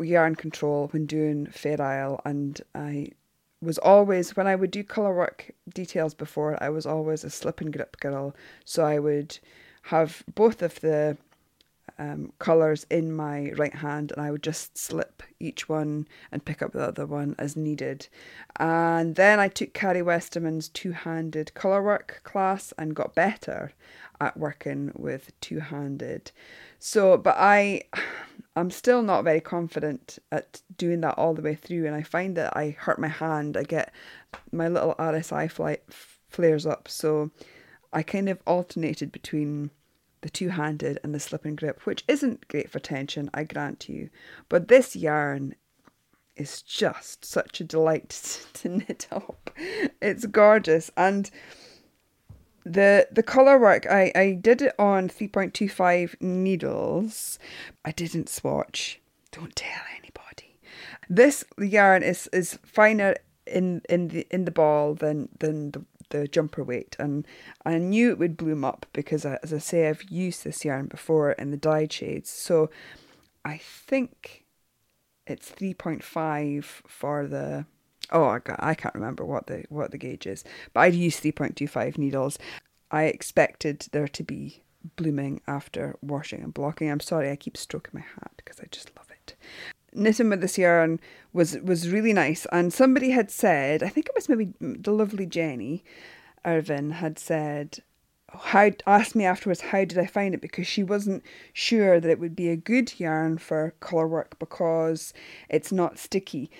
yarn 0.00 0.34
control 0.34 0.88
when 0.88 1.06
doing 1.06 1.46
Fair 1.46 1.80
Isle, 1.80 2.20
and 2.24 2.60
I 2.74 3.10
was 3.62 3.78
always 3.78 4.36
when 4.36 4.46
I 4.46 4.56
would 4.56 4.70
do 4.70 4.84
colour 4.84 5.14
work 5.14 5.50
details 5.72 6.14
before, 6.14 6.62
I 6.62 6.68
was 6.68 6.86
always 6.86 7.24
a 7.24 7.30
slip 7.30 7.60
and 7.60 7.72
grip 7.72 7.98
girl. 8.00 8.34
So 8.64 8.84
I 8.84 8.98
would 8.98 9.38
have 9.82 10.22
both 10.34 10.62
of 10.62 10.80
the 10.80 11.16
um, 11.98 12.32
colours 12.38 12.86
in 12.90 13.12
my 13.12 13.52
right 13.52 13.74
hand 13.74 14.12
and 14.12 14.20
I 14.20 14.30
would 14.30 14.42
just 14.42 14.76
slip 14.76 15.22
each 15.38 15.68
one 15.68 16.08
and 16.32 16.44
pick 16.44 16.62
up 16.62 16.72
the 16.72 16.82
other 16.82 17.06
one 17.06 17.34
as 17.38 17.56
needed. 17.56 18.08
And 18.56 19.14
then 19.14 19.38
I 19.38 19.48
took 19.48 19.72
Carrie 19.74 20.02
Westerman's 20.02 20.68
two 20.68 20.92
handed 20.92 21.54
colour 21.54 21.82
work 21.82 22.20
class 22.24 22.72
and 22.78 22.96
got 22.96 23.14
better 23.14 23.72
at 24.20 24.36
working 24.36 24.92
with 24.94 25.38
two 25.40 25.60
handed. 25.60 26.32
So, 26.78 27.16
but 27.16 27.36
I. 27.38 27.82
I'm 28.56 28.70
still 28.70 29.02
not 29.02 29.24
very 29.24 29.40
confident 29.40 30.20
at 30.30 30.62
doing 30.76 31.00
that 31.00 31.18
all 31.18 31.34
the 31.34 31.42
way 31.42 31.56
through, 31.56 31.86
and 31.86 31.94
I 31.96 32.02
find 32.02 32.36
that 32.36 32.56
I 32.56 32.76
hurt 32.78 33.00
my 33.00 33.08
hand. 33.08 33.56
I 33.56 33.64
get 33.64 33.92
my 34.52 34.68
little 34.68 34.94
RSI 34.94 35.50
flight 35.50 35.82
flares 36.28 36.64
up, 36.64 36.86
so 36.86 37.32
I 37.92 38.04
kind 38.04 38.28
of 38.28 38.38
alternated 38.46 39.10
between 39.10 39.70
the 40.24 40.30
two 40.30 40.48
handed 40.48 40.98
and 41.04 41.14
the 41.14 41.20
slip 41.20 41.44
and 41.44 41.54
grip, 41.54 41.82
which 41.82 42.02
isn't 42.08 42.48
great 42.48 42.70
for 42.70 42.78
tension, 42.78 43.28
I 43.34 43.44
grant 43.44 43.90
you. 43.90 44.08
But 44.48 44.68
this 44.68 44.96
yarn 44.96 45.54
is 46.34 46.62
just 46.62 47.26
such 47.26 47.60
a 47.60 47.64
delight 47.64 48.40
to 48.54 48.70
knit 48.70 49.06
up. 49.12 49.50
It's 50.00 50.24
gorgeous. 50.24 50.90
And 50.96 51.30
the 52.64 53.06
the 53.12 53.22
color 53.22 53.58
work 53.58 53.86
I, 53.86 54.10
I 54.14 54.38
did 54.40 54.62
it 54.62 54.72
on 54.78 55.10
3.25 55.10 56.22
needles. 56.22 57.38
I 57.84 57.90
didn't 57.92 58.30
swatch. 58.30 59.02
Don't 59.30 59.54
tell 59.54 59.82
anybody. 59.98 60.58
This 61.10 61.44
yarn 61.58 62.02
is 62.02 62.28
is 62.32 62.58
finer 62.64 63.16
in 63.46 63.82
in 63.90 64.08
the 64.08 64.26
in 64.30 64.46
the 64.46 64.50
ball 64.50 64.94
than 64.94 65.28
than 65.38 65.72
the 65.72 65.84
the 66.14 66.28
jumper 66.28 66.62
weight 66.62 66.94
and 67.00 67.26
I 67.66 67.78
knew 67.78 68.10
it 68.10 68.18
would 68.20 68.36
bloom 68.36 68.64
up 68.64 68.86
because 68.92 69.26
uh, 69.26 69.38
as 69.42 69.52
I 69.52 69.58
say 69.58 69.88
I've 69.88 70.04
used 70.04 70.44
this 70.44 70.64
yarn 70.64 70.86
before 70.86 71.32
in 71.32 71.50
the 71.50 71.56
dyed 71.56 71.92
shades. 71.92 72.30
So 72.30 72.70
I 73.44 73.58
think 73.58 74.44
it's 75.26 75.50
3.5 75.50 76.64
for 76.64 77.26
the 77.26 77.66
oh 78.12 78.26
I, 78.26 78.38
got, 78.38 78.62
I 78.62 78.74
can't 78.74 78.94
remember 78.94 79.24
what 79.24 79.48
the 79.48 79.64
what 79.70 79.90
the 79.90 79.98
gauge 79.98 80.26
is 80.26 80.44
but 80.72 80.80
I'd 80.80 80.94
used 80.94 81.20
3.25 81.20 81.98
needles. 81.98 82.38
I 82.92 83.04
expected 83.04 83.88
there 83.90 84.06
to 84.06 84.22
be 84.22 84.62
blooming 84.94 85.40
after 85.48 85.96
washing 86.00 86.44
and 86.44 86.54
blocking. 86.54 86.92
I'm 86.92 87.00
sorry 87.00 87.28
I 87.28 87.36
keep 87.36 87.56
stroking 87.56 87.90
my 87.92 88.06
hat 88.06 88.30
because 88.36 88.60
I 88.60 88.66
just 88.70 88.92
love 88.96 89.10
it 89.10 89.34
knitting 89.94 90.30
with 90.30 90.40
this 90.40 90.58
yarn 90.58 91.00
was 91.32 91.56
was 91.58 91.90
really 91.90 92.12
nice. 92.12 92.46
And 92.52 92.72
somebody 92.72 93.10
had 93.10 93.30
said, 93.30 93.82
I 93.82 93.88
think 93.88 94.06
it 94.06 94.14
was 94.14 94.28
maybe 94.28 94.52
the 94.60 94.92
lovely 94.92 95.26
Jenny 95.26 95.84
Irvin 96.44 96.90
had 96.90 97.18
said, 97.18 97.80
how 98.36 98.70
asked 98.86 99.14
me 99.14 99.24
afterwards 99.24 99.60
how 99.60 99.84
did 99.84 99.98
I 99.98 100.06
find 100.06 100.34
it 100.34 100.40
because 100.40 100.66
she 100.66 100.82
wasn't 100.82 101.22
sure 101.52 102.00
that 102.00 102.10
it 102.10 102.18
would 102.18 102.36
be 102.36 102.48
a 102.48 102.56
good 102.56 102.98
yarn 102.98 103.38
for 103.38 103.74
colour 103.80 104.08
work 104.08 104.38
because 104.38 105.14
it's 105.48 105.72
not 105.72 105.98
sticky. 105.98 106.50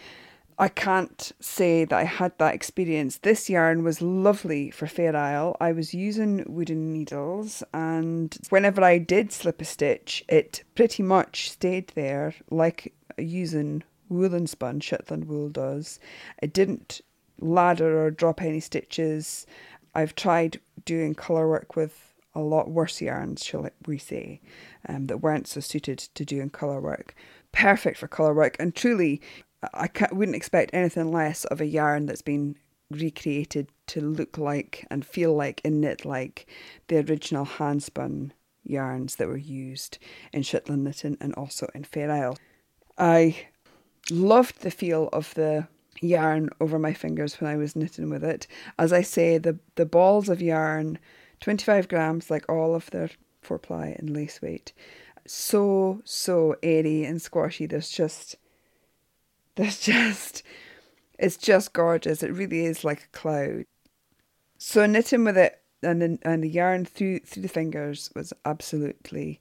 I 0.57 0.69
can't 0.69 1.33
say 1.41 1.85
that 1.85 1.99
I 1.99 2.05
had 2.05 2.39
that 2.39 2.55
experience. 2.55 3.19
This 3.19 3.51
yarn 3.51 3.83
was 3.83 4.01
lovely 4.01 4.71
for 4.71 4.87
Fair 4.87 5.17
Isle. 5.17 5.57
I 5.61 5.73
was 5.73 5.95
using 5.95 6.45
wooden 6.47 6.93
needles, 6.93 7.65
and 7.73 8.37
whenever 8.51 8.81
I 8.85 8.99
did 8.99 9.33
slip 9.33 9.61
a 9.61 9.65
stitch, 9.65 10.25
it 10.29 10.63
pretty 10.77 11.03
much 11.03 11.51
stayed 11.51 11.89
there 11.97 12.35
like 12.51 12.95
using 13.19 13.83
woolen 14.09 14.47
spun, 14.47 14.81
Shetland 14.81 15.27
wool 15.27 15.49
does. 15.49 15.99
It 16.43 16.53
didn't 16.53 17.01
ladder 17.41 18.05
or 18.05 18.11
drop 18.11 18.43
any 18.43 18.61
stitches. 18.61 19.47
I've 19.95 20.15
tried 20.15 20.61
doing 20.85 21.15
colour 21.15 21.49
work 21.49 21.77
with 21.77 22.15
a 22.35 22.41
lot 22.41 22.71
worse 22.71 23.01
yarns, 23.01 23.45
shall 23.45 23.69
we 23.87 23.99
say, 23.99 24.41
um, 24.89 25.07
that 25.07 25.19
weren't 25.19 25.47
so 25.47 25.61
suited 25.61 25.99
to 25.99 26.25
doing 26.25 26.51
colour 26.51 26.81
work. 26.81 27.15
Perfect 27.53 27.99
for 27.99 28.09
colour 28.09 28.35
work, 28.35 28.57
and 28.59 28.75
truly, 28.75 29.21
I 29.73 29.89
wouldn't 30.13 30.37
expect 30.37 30.75
anything 30.75 31.13
less 31.13 31.45
of 31.47 31.61
a 31.61 31.67
yarn 31.67 32.07
that's 32.07 32.23
been 32.23 32.57
recreated 32.91 33.69
to 33.87 34.01
look 34.01 34.37
like 34.37 34.87
and 34.91 35.07
feel 35.07 35.35
like 35.35 35.61
and 35.65 35.81
knit 35.81 36.05
like 36.05 36.47
the 36.89 36.99
original 36.99 37.45
hand 37.45 37.83
spun 37.83 38.33
yarns 38.65 39.17
that 39.17 39.29
were 39.29 39.37
used 39.37 39.99
in 40.33 40.43
Shetland 40.43 40.85
knitting 40.85 41.17
and 41.21 41.35
also 41.35 41.69
in 41.75 41.85
Fair 41.85 42.11
Isle. 42.11 42.37
I 42.99 43.47
loved 44.11 44.61
the 44.61 44.71
feel 44.71 45.09
of 45.13 45.35
the 45.35 45.69
yarn 46.01 46.51
over 46.61 46.79
my 46.79 46.93
fingers 46.93 47.41
when 47.41 47.51
I 47.51 47.57
was 47.57 47.77
knitting 47.77 48.11
with 48.11 48.25
it. 48.25 48.47
As 48.79 48.93
I 48.93 49.03
say, 49.03 49.39
the, 49.39 49.59
the 49.77 49.87
balls 49.87 50.29
of 50.29 50.43
yarn, 50.43 50.99
25 51.41 51.89
grams, 51.89 52.31
like 52.31 52.49
all 52.49 52.75
of 52.75 52.91
their 52.91 53.11
four 53.43 53.59
ply 53.59 53.95
and 53.99 54.11
lace 54.11 54.41
weight, 54.41 54.73
so, 55.27 56.03
so 56.05 56.57
airy 56.63 57.05
and 57.05 57.21
squashy. 57.21 57.67
There's 57.67 57.91
just, 57.91 58.37
there's 59.57 59.81
just, 59.81 60.43
it's 61.19 61.37
just 61.37 61.73
gorgeous. 61.73 62.23
It 62.23 62.33
really 62.33 62.65
is 62.65 62.85
like 62.85 63.05
a 63.05 63.17
cloud. 63.17 63.65
So 64.59 64.87
knitting 64.87 65.25
with 65.25 65.37
it 65.37 65.61
and 65.83 66.01
the, 66.01 66.19
and 66.23 66.43
the 66.43 66.49
yarn 66.49 66.85
through 66.85 67.21
through 67.21 67.43
the 67.43 67.49
fingers 67.49 68.11
was 68.15 68.33
absolutely 68.45 69.41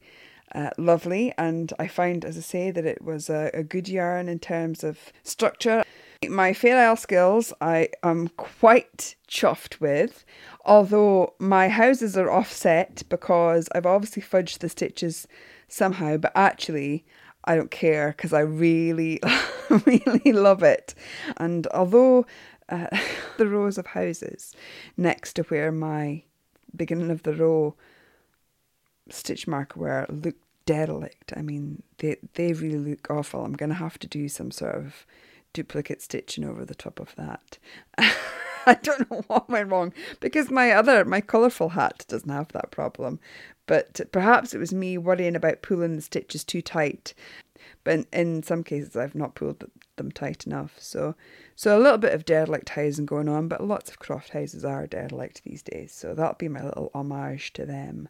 uh, 0.54 0.70
lovely. 0.78 1.34
And 1.38 1.74
I 1.80 1.88
found, 1.88 2.26
as 2.26 2.38
I 2.38 2.42
say, 2.42 2.72
that 2.72 2.86
it 2.86 3.02
was 3.02 3.30
a, 3.30 3.50
a 3.54 3.64
good 3.64 3.88
yarn 3.88 4.30
in 4.30 4.40
terms 4.40 4.84
of 4.84 5.12
structure. 5.24 5.84
My 6.28 6.54
Fair 6.54 6.78
Isle 6.78 6.96
skills 6.96 7.54
I 7.60 7.90
am 8.02 8.30
quite 8.30 9.16
chuffed 9.28 9.80
with, 9.82 10.24
although 10.64 11.34
my 11.40 11.68
houses 11.68 12.16
are 12.16 12.32
offset 12.32 13.04
because 13.10 13.68
I've 13.74 13.86
obviously 13.86 14.22
fudged 14.22 14.60
the 14.60 14.70
stitches 14.70 15.28
somehow, 15.68 16.18
but 16.18 16.32
actually, 16.36 17.04
I 17.46 17.56
don't 17.56 17.72
care 17.72 18.14
because 18.16 18.32
I 18.32 18.40
really, 18.40 19.20
really 19.86 20.32
love 20.32 20.64
it. 20.64 20.96
And 21.38 21.68
although 21.68 22.26
uh, 22.70 22.88
the 23.38 23.48
rows 23.48 23.78
of 23.78 23.88
houses 23.88 24.56
next 24.96 25.34
to 25.34 25.44
where 25.44 25.72
my 25.72 26.24
beginning 26.76 27.12
of 27.12 27.24
the 27.24 27.34
row 27.34 27.76
stitch 29.10 29.48
marker 29.48 29.80
were 29.80 30.06
look 30.10 30.36
derelict. 30.66 31.34
I 31.36 31.42
mean, 31.42 31.84
they 31.98 32.18
they 32.34 32.54
really 32.54 32.78
look 32.78 33.10
awful. 33.10 33.46
I'm 33.46 33.54
gonna 33.54 33.74
have 33.76 34.00
to 34.00 34.08
do 34.08 34.28
some 34.30 34.52
sort 34.52 34.76
of 34.76 35.06
duplicate 35.54 36.02
stitching 36.02 36.44
over 36.44 36.66
the 36.66 36.76
top 36.76 37.00
of 37.00 37.16
that. 37.16 37.58
I 38.66 38.76
don't 38.76 39.10
know 39.12 39.24
what 39.28 39.50
went 39.50 39.72
wrong 39.72 39.94
because 40.20 40.50
my 40.50 40.72
other 40.72 41.04
my 41.06 41.22
colourful 41.22 41.70
hat 41.70 42.06
doesn't 42.08 42.30
have 42.30 42.50
that 42.50 42.72
problem. 42.72 43.20
But 43.66 44.02
perhaps 44.12 44.54
it 44.54 44.58
was 44.58 44.74
me 44.74 44.98
worrying 44.98 45.36
about 45.36 45.62
pulling 45.62 45.96
the 45.96 46.02
stitches 46.02 46.44
too 46.44 46.62
tight. 46.62 47.14
But 47.84 47.94
in, 47.94 48.06
in 48.12 48.44
some 48.44 48.64
cases 48.64 48.96
I've 48.96 49.16
not 49.16 49.36
pulled 49.36 49.64
them 49.96 50.12
tight 50.12 50.46
enough. 50.46 50.76
So 50.80 51.16
so 51.56 51.78
a 51.78 51.82
little 51.82 51.98
bit 51.98 52.14
of 52.14 52.26
derelict 52.26 52.70
housing 52.70 53.06
going 53.06 53.30
on, 53.30 53.48
but 53.48 53.64
lots 53.64 53.90
of 53.90 54.00
croft 54.00 54.30
houses 54.30 54.66
are 54.66 54.88
derelict 54.88 55.44
these 55.44 55.62
days. 55.62 55.94
So 55.94 56.14
that'll 56.14 56.36
be 56.36 56.48
my 56.50 56.64
little 56.64 56.92
homage 56.94 57.54
to 57.54 57.66
them. 57.66 58.10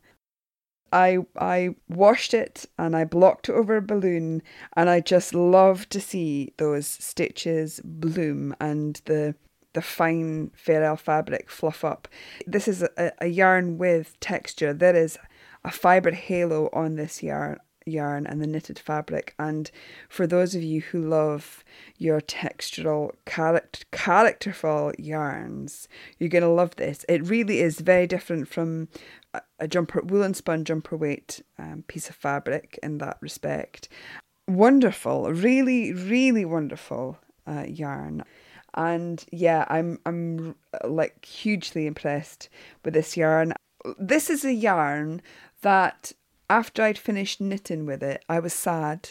I 0.93 1.17
I 1.35 1.75
washed 1.89 2.35
it 2.35 2.67
and 2.77 2.95
I 2.95 3.03
blocked 3.03 3.49
it 3.49 3.53
over 3.53 3.75
a 3.75 3.81
balloon 3.81 4.43
and 4.77 4.89
I 4.89 4.99
just 4.99 5.33
love 5.33 5.89
to 5.89 5.99
see 5.99 6.53
those 6.57 6.85
stitches 6.85 7.81
bloom 7.83 8.55
and 8.61 9.01
the 9.05 9.35
the 9.73 9.81
fine 9.81 10.51
Fair 10.55 10.85
Isle 10.85 10.97
fabric 10.97 11.49
fluff 11.49 11.83
up. 11.83 12.07
This 12.45 12.67
is 12.67 12.83
a, 12.83 13.11
a 13.19 13.25
yarn 13.25 13.79
with 13.79 14.19
texture. 14.19 14.71
There 14.71 14.95
is 14.95 15.17
a 15.65 15.71
fibre 15.71 16.11
halo 16.11 16.69
on 16.71 16.95
this 16.95 17.23
yarn 17.23 17.57
yarn 17.85 18.25
and 18.25 18.41
the 18.41 18.47
knitted 18.47 18.79
fabric 18.79 19.35
and 19.37 19.69
for 20.07 20.25
those 20.25 20.55
of 20.55 20.63
you 20.63 20.79
who 20.79 21.01
love 21.01 21.65
your 21.97 22.21
textural 22.21 23.11
character 23.25 23.83
characterful 23.91 24.93
yarns 24.97 25.89
you're 26.17 26.29
going 26.29 26.43
to 26.43 26.47
love 26.47 26.75
this 26.77 27.05
it 27.09 27.27
really 27.27 27.59
is 27.59 27.81
very 27.81 28.07
different 28.07 28.47
from 28.47 28.87
a, 29.63 29.67
jumper 29.67 30.01
woolen 30.01 30.33
spun 30.33 30.63
jumper 30.63 30.97
weight 30.97 31.41
um, 31.57 31.83
piece 31.87 32.09
of 32.09 32.15
fabric 32.15 32.79
in 32.83 32.97
that 32.99 33.17
respect. 33.21 33.89
Wonderful 34.47 35.31
really 35.31 35.93
really 35.93 36.45
wonderful 36.45 37.17
uh, 37.47 37.65
yarn. 37.67 38.23
And 38.75 39.23
yeah 39.31 39.65
i'm 39.69 39.99
i'm 40.05 40.55
like 40.83 41.23
hugely 41.25 41.85
impressed 41.87 42.49
with 42.83 42.93
this 42.93 43.15
yarn. 43.15 43.53
This 43.99 44.29
is 44.29 44.45
a 44.45 44.53
yarn 44.53 45.21
that 45.61 46.13
after 46.49 46.83
I'd 46.83 46.97
finished 46.97 47.41
knitting 47.41 47.85
with 47.85 48.03
it, 48.03 48.23
I 48.29 48.39
was 48.39 48.53
sad. 48.53 49.09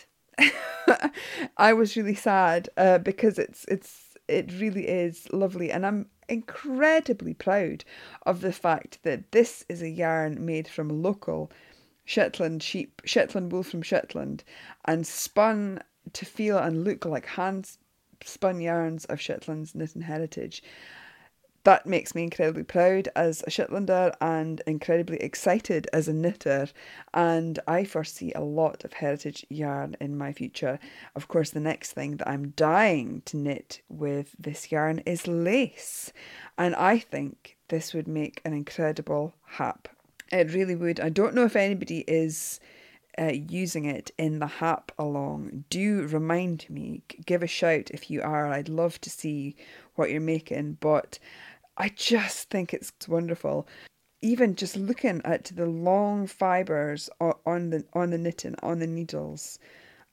I 1.57 1.73
was 1.73 1.97
really 1.97 2.15
sad 2.15 2.69
uh, 2.77 2.99
because 2.99 3.39
it's 3.39 3.65
it's 3.67 4.17
it 4.29 4.53
really 4.61 4.87
is 4.87 5.27
lovely, 5.33 5.71
and 5.71 5.85
I'm 5.85 6.07
incredibly 6.33 7.35
proud 7.35 7.85
of 8.25 8.41
the 8.41 8.53
fact 8.53 8.99
that 9.03 9.31
this 9.33 9.65
is 9.69 9.83
a 9.83 9.89
yarn 9.89 10.45
made 10.45 10.67
from 10.67 11.03
local 11.03 11.51
Shetland 12.05 12.63
sheep, 12.63 13.03
Shetland 13.05 13.53
wool 13.53 13.63
from 13.63 13.83
Shetland, 13.83 14.43
and 14.85 15.07
spun 15.07 15.81
to 16.15 16.25
feel 16.25 16.59
and 16.59 16.85
look 16.85 17.05
like 17.05 17.27
hand 17.27 17.77
spun 18.25 18.61
yarns 18.61 19.05
of 19.07 19.21
Shetland's 19.21 19.75
knitting 19.75 20.03
heritage 20.03 20.63
that 21.65 21.87
makes 21.87 22.15
me 22.15 22.25
incredibly 22.25 22.65
proud 22.65 23.09
as 23.15 23.43
a 23.47 23.51
Shetlander 23.51 24.15
and 24.21 24.61
incredibly 24.67 25.19
excited 25.19 25.89
as 25.93 26.09
a 26.09 26.13
knitter. 26.13 26.69
And 27.15 27.61
I 27.69 27.85
foresee 27.85 28.33
a 28.33 28.41
lot 28.41 28.85
of 28.85 28.95
heritage 28.95 29.47
yarn 29.49 29.97
in 30.01 30.19
my 30.19 30.33
future. 30.33 30.81
Of 31.15 31.29
course, 31.29 31.51
the 31.51 31.61
next 31.61 31.93
thing 31.93 32.17
that 32.17 32.29
I'm 32.29 32.51
dying 32.51 33.23
to 33.27 33.37
knit 33.37 33.81
with 33.89 34.35
this 34.39 34.73
yarn 34.73 35.01
is 35.07 35.29
lace. 35.29 36.13
And 36.59 36.75
I 36.75 36.99
think 36.99 37.57
this 37.69 37.95
would 37.95 38.09
make 38.09 38.41
an 38.45 38.53
incredible 38.53 39.35
hap. 39.45 39.89
It 40.33 40.53
really 40.53 40.75
would. 40.75 40.99
I 40.99 41.11
don't 41.11 41.35
know 41.35 41.45
if 41.45 41.57
anybody 41.57 42.05
is. 42.09 42.61
Uh, 43.19 43.27
using 43.27 43.85
it 43.85 44.11
in 44.17 44.39
the 44.39 44.47
hap 44.47 44.91
along, 44.99 45.65
do 45.69 46.07
remind 46.07 46.65
me. 46.71 47.03
Give 47.27 47.43
a 47.43 47.47
shout 47.47 47.91
if 47.91 48.11
you 48.11 48.23
are. 48.23 48.47
I'd 48.47 48.71
love 48.71 48.99
to 49.03 49.11
see 49.11 49.55
what 49.97 50.11
you're 50.11 50.19
making. 50.19 50.79
But 50.81 51.19
I 51.77 51.89
just 51.89 52.51
think 52.51 52.75
it's 52.75 52.93
wonderful. 53.09 53.67
Even 54.21 54.55
just 54.55 54.77
looking 54.77 55.21
at 55.25 55.45
the 55.55 55.67
long 55.67 56.27
fibers 56.27 57.11
on 57.21 57.71
the 57.71 57.85
on 57.93 58.11
the 58.11 58.19
knitting 58.19 58.55
on 58.63 58.79
the 58.79 58.87
needles, 58.87 59.59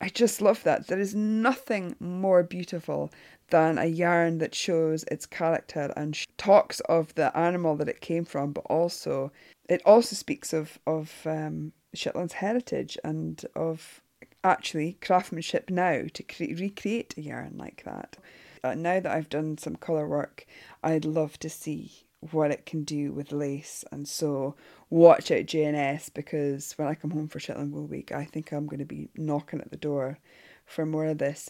I 0.02 0.10
just 0.10 0.42
love 0.42 0.64
that. 0.64 0.88
There 0.88 1.00
is 1.00 1.14
nothing 1.14 1.96
more 2.00 2.44
beautiful 2.44 3.12
than 3.50 3.78
a 3.78 3.86
yarn 3.86 4.38
that 4.40 4.56
shows 4.56 5.04
its 5.12 5.26
character 5.26 5.94
and 5.96 6.18
talks 6.38 6.80
of 6.82 7.14
the 7.16 7.36
animal 7.38 7.76
that 7.76 7.90
it 7.90 8.02
came 8.02 8.26
from, 8.26 8.54
but 8.54 8.66
also 8.70 9.32
it 9.68 9.82
also 9.86 10.16
speaks 10.16 10.54
of 10.54 10.80
of 10.88 11.12
um, 11.26 11.74
Shetland's 11.94 12.34
heritage 12.34 12.98
and 13.04 13.46
of 13.56 14.02
actually 14.44 14.98
craftsmanship 15.02 15.70
now 15.70 16.04
to 16.14 16.24
cre- 16.24 16.56
recreate 16.56 17.14
a 17.18 17.22
yarn 17.22 17.58
like 17.58 17.84
that 17.84 18.18
uh, 18.64 18.76
now 18.76 19.00
that 19.00 19.12
I've 19.12 19.30
done 19.30 19.58
some 19.58 19.76
colour 19.76 20.08
work, 20.08 20.46
I'd 20.84 21.06
love 21.06 21.40
to 21.40 21.50
see 21.50 22.06
what 22.32 22.52
it 22.52 22.66
can 22.66 22.84
do 22.84 23.12
with 23.12 23.32
lace. 23.32 23.84
And 23.92 24.08
so 24.08 24.56
watch 24.90 25.32
out 25.32 25.46
JNS 25.46 26.14
because 26.14 26.74
when 26.74 26.88
I 26.88 26.96
come 26.96 27.12
home 27.12 27.28
for 27.28 27.40
Shetland 27.40 27.74
Wool 27.74 27.88
Week, 27.88 28.12
I 28.12 28.26
think 28.26 28.52
I'm 28.52 28.68
going 28.68 28.80
to 28.80 28.86
be 28.86 29.10
knocking 29.16 29.62
at 29.62 29.72
the 29.72 29.78
door 29.78 30.20
for 30.66 30.86
more 30.86 31.06
of 31.06 31.18
this. 31.18 31.50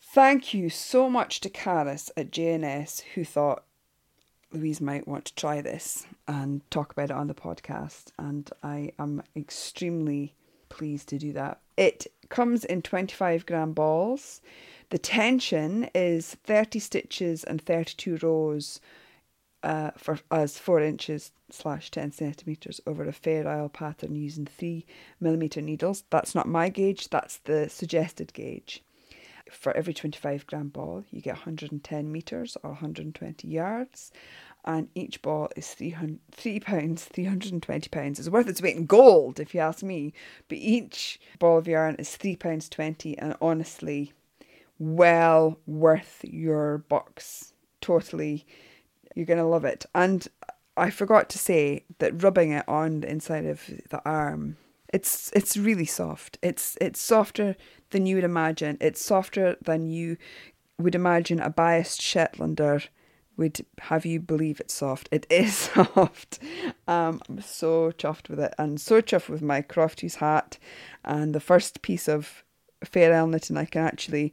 Thank 0.00 0.54
you 0.54 0.70
so 0.70 1.10
much 1.10 1.40
to 1.40 1.50
Caris 1.50 2.10
at 2.16 2.30
JNS 2.30 3.02
who 3.14 3.24
thought 3.24 3.64
Louise 4.52 4.80
might 4.80 5.08
want 5.08 5.24
to 5.26 5.34
try 5.34 5.60
this 5.60 6.06
and 6.28 6.68
talk 6.70 6.92
about 6.92 7.10
it 7.10 7.16
on 7.16 7.26
the 7.26 7.34
podcast. 7.34 8.12
And 8.18 8.48
I 8.62 8.92
am 8.98 9.22
extremely 9.36 10.34
pleased 10.68 11.08
to 11.08 11.18
do 11.18 11.32
that. 11.32 11.60
It 11.76 12.06
comes 12.28 12.64
in 12.64 12.82
25 12.82 13.44
gram 13.46 13.72
balls. 13.72 14.40
The 14.90 14.98
tension 14.98 15.88
is 15.94 16.34
30 16.44 16.78
stitches 16.78 17.44
and 17.44 17.60
32 17.60 18.18
rows 18.22 18.80
uh, 19.62 19.90
for 19.96 20.18
as 20.30 20.58
4 20.58 20.80
inches 20.80 21.32
slash 21.50 21.90
10 21.90 22.12
centimetres 22.12 22.80
over 22.86 23.04
a 23.08 23.12
Fair 23.12 23.48
Isle 23.48 23.70
pattern 23.70 24.14
using 24.14 24.46
3 24.46 24.84
millimetre 25.20 25.62
needles. 25.62 26.04
That's 26.10 26.34
not 26.34 26.46
my 26.46 26.68
gauge, 26.68 27.08
that's 27.08 27.38
the 27.38 27.68
suggested 27.70 28.32
gauge. 28.34 28.82
For 29.50 29.74
every 29.76 29.94
25 29.94 30.46
gram 30.46 30.68
ball, 30.68 31.04
you 31.10 31.20
get 31.20 31.36
110 31.36 32.12
metres 32.12 32.56
or 32.62 32.70
120 32.70 33.48
yards, 33.48 34.10
and 34.64 34.88
each 34.94 35.22
ball 35.22 35.48
is 35.56 35.72
300, 35.74 36.18
3 36.30 36.60
pounds, 36.60 37.04
320 37.04 37.88
pounds. 37.88 38.18
It's 38.18 38.28
worth 38.28 38.48
its 38.48 38.62
weight 38.62 38.76
in 38.76 38.86
gold, 38.86 39.40
if 39.40 39.54
you 39.54 39.60
ask 39.60 39.82
me. 39.82 40.12
But 40.48 40.58
each 40.58 41.20
ball 41.38 41.58
of 41.58 41.68
yarn 41.68 41.96
is 41.96 42.16
3 42.16 42.36
pounds 42.36 42.68
20, 42.70 43.18
and 43.18 43.36
honestly, 43.40 44.12
well 44.78 45.58
worth 45.66 46.20
your 46.22 46.78
bucks. 46.78 47.52
Totally. 47.80 48.46
You're 49.14 49.26
going 49.26 49.38
to 49.38 49.44
love 49.44 49.64
it. 49.64 49.86
And 49.94 50.26
I 50.76 50.90
forgot 50.90 51.28
to 51.30 51.38
say 51.38 51.84
that 51.98 52.22
rubbing 52.22 52.52
it 52.52 52.68
on 52.68 53.00
the 53.00 53.10
inside 53.10 53.46
of 53.46 53.62
the 53.90 54.02
arm, 54.04 54.56
it's 54.92 55.30
it's 55.34 55.56
really 55.56 55.84
soft. 55.84 56.38
It's 56.42 56.76
it's 56.80 57.00
softer 57.00 57.56
than 57.90 58.06
you 58.06 58.16
would 58.16 58.24
imagine. 58.24 58.78
It's 58.80 59.04
softer 59.04 59.56
than 59.62 59.90
you 59.90 60.16
would 60.78 60.94
imagine 60.94 61.40
a 61.40 61.50
biased 61.50 62.00
Shetlander 62.00 62.88
would 63.36 63.64
have 63.80 64.06
you 64.06 64.20
believe 64.20 64.60
it's 64.60 64.74
soft. 64.74 65.08
It 65.10 65.26
is 65.28 65.56
soft. 65.74 66.38
Um, 66.86 67.20
I'm 67.28 67.40
so 67.40 67.90
chuffed 67.90 68.28
with 68.28 68.40
it 68.40 68.54
and 68.58 68.80
so 68.80 69.00
chuffed 69.00 69.28
with 69.28 69.42
my 69.42 69.62
Crofties 69.62 70.16
hat 70.16 70.58
and 71.04 71.34
the 71.34 71.40
first 71.40 71.82
piece 71.82 72.08
of 72.08 72.43
Fair 72.84 73.12
and 73.12 73.58
I 73.58 73.64
can 73.64 73.82
actually 73.84 74.32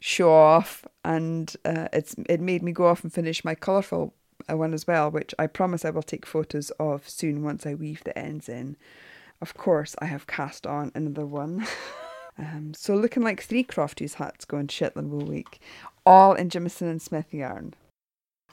show 0.00 0.32
off, 0.32 0.84
and 1.04 1.54
uh, 1.64 1.88
it's 1.92 2.14
it 2.28 2.40
made 2.40 2.62
me 2.62 2.72
go 2.72 2.86
off 2.86 3.02
and 3.02 3.12
finish 3.12 3.44
my 3.44 3.54
colourful 3.54 4.14
uh, 4.50 4.56
one 4.56 4.74
as 4.74 4.86
well, 4.86 5.10
which 5.10 5.34
I 5.38 5.46
promise 5.46 5.84
I 5.84 5.90
will 5.90 6.02
take 6.02 6.26
photos 6.26 6.70
of 6.78 7.08
soon 7.08 7.42
once 7.42 7.66
I 7.66 7.74
weave 7.74 8.04
the 8.04 8.16
ends 8.18 8.48
in. 8.48 8.76
Of 9.40 9.54
course, 9.54 9.94
I 9.98 10.06
have 10.06 10.26
cast 10.26 10.66
on 10.66 10.92
another 10.94 11.26
one. 11.26 11.66
um, 12.38 12.72
so 12.74 12.94
looking 12.94 13.22
like 13.22 13.42
three 13.42 13.64
Crofties 13.64 14.14
hats 14.14 14.44
going 14.44 14.68
Shetland 14.68 15.10
Wool 15.10 15.26
Week, 15.26 15.60
all 16.04 16.34
in 16.34 16.48
Jamieson 16.48 16.88
and 16.88 17.02
Smith 17.02 17.34
yarn. 17.34 17.74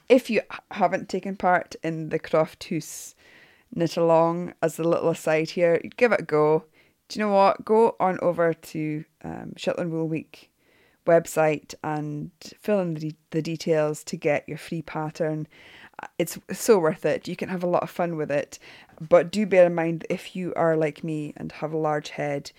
If 0.08 0.28
you 0.28 0.42
haven't 0.72 1.08
taken 1.08 1.36
part 1.36 1.76
in 1.82 2.10
the 2.10 2.18
Crofthoose 2.18 3.14
knit 3.74 3.96
along 3.96 4.54
as 4.62 4.78
a 4.78 4.84
little 4.84 5.08
aside 5.08 5.50
here, 5.50 5.80
give 5.96 6.12
it 6.12 6.20
a 6.20 6.24
go. 6.24 6.64
Do 7.08 7.18
you 7.18 7.24
know 7.24 7.32
what? 7.32 7.64
Go 7.64 7.96
on 8.00 8.18
over 8.22 8.54
to 8.54 9.04
um, 9.22 9.52
Shetland 9.56 9.92
Wool 9.92 10.08
Week 10.08 10.50
website 11.06 11.74
and 11.84 12.30
fill 12.60 12.80
in 12.80 12.94
the, 12.94 13.10
de- 13.10 13.16
the 13.30 13.42
details 13.42 14.02
to 14.04 14.16
get 14.16 14.48
your 14.48 14.58
free 14.58 14.82
pattern. 14.82 15.46
It's 16.18 16.38
so 16.52 16.78
worth 16.78 17.04
it. 17.04 17.28
You 17.28 17.36
can 17.36 17.48
have 17.48 17.62
a 17.62 17.68
lot 17.68 17.82
of 17.82 17.90
fun 17.90 18.16
with 18.16 18.30
it. 18.30 18.58
But 19.00 19.30
do 19.30 19.46
bear 19.46 19.66
in 19.66 19.74
mind 19.74 20.06
if 20.08 20.34
you 20.34 20.52
are 20.54 20.76
like 20.76 21.04
me 21.04 21.32
and 21.36 21.52
have 21.52 21.72
a 21.72 21.78
large 21.78 22.10
head, 22.10 22.52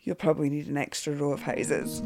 you'll 0.00 0.16
probably 0.16 0.50
need 0.50 0.66
an 0.68 0.76
extra 0.76 1.14
row 1.14 1.32
of 1.32 1.42
houses. 1.42 2.00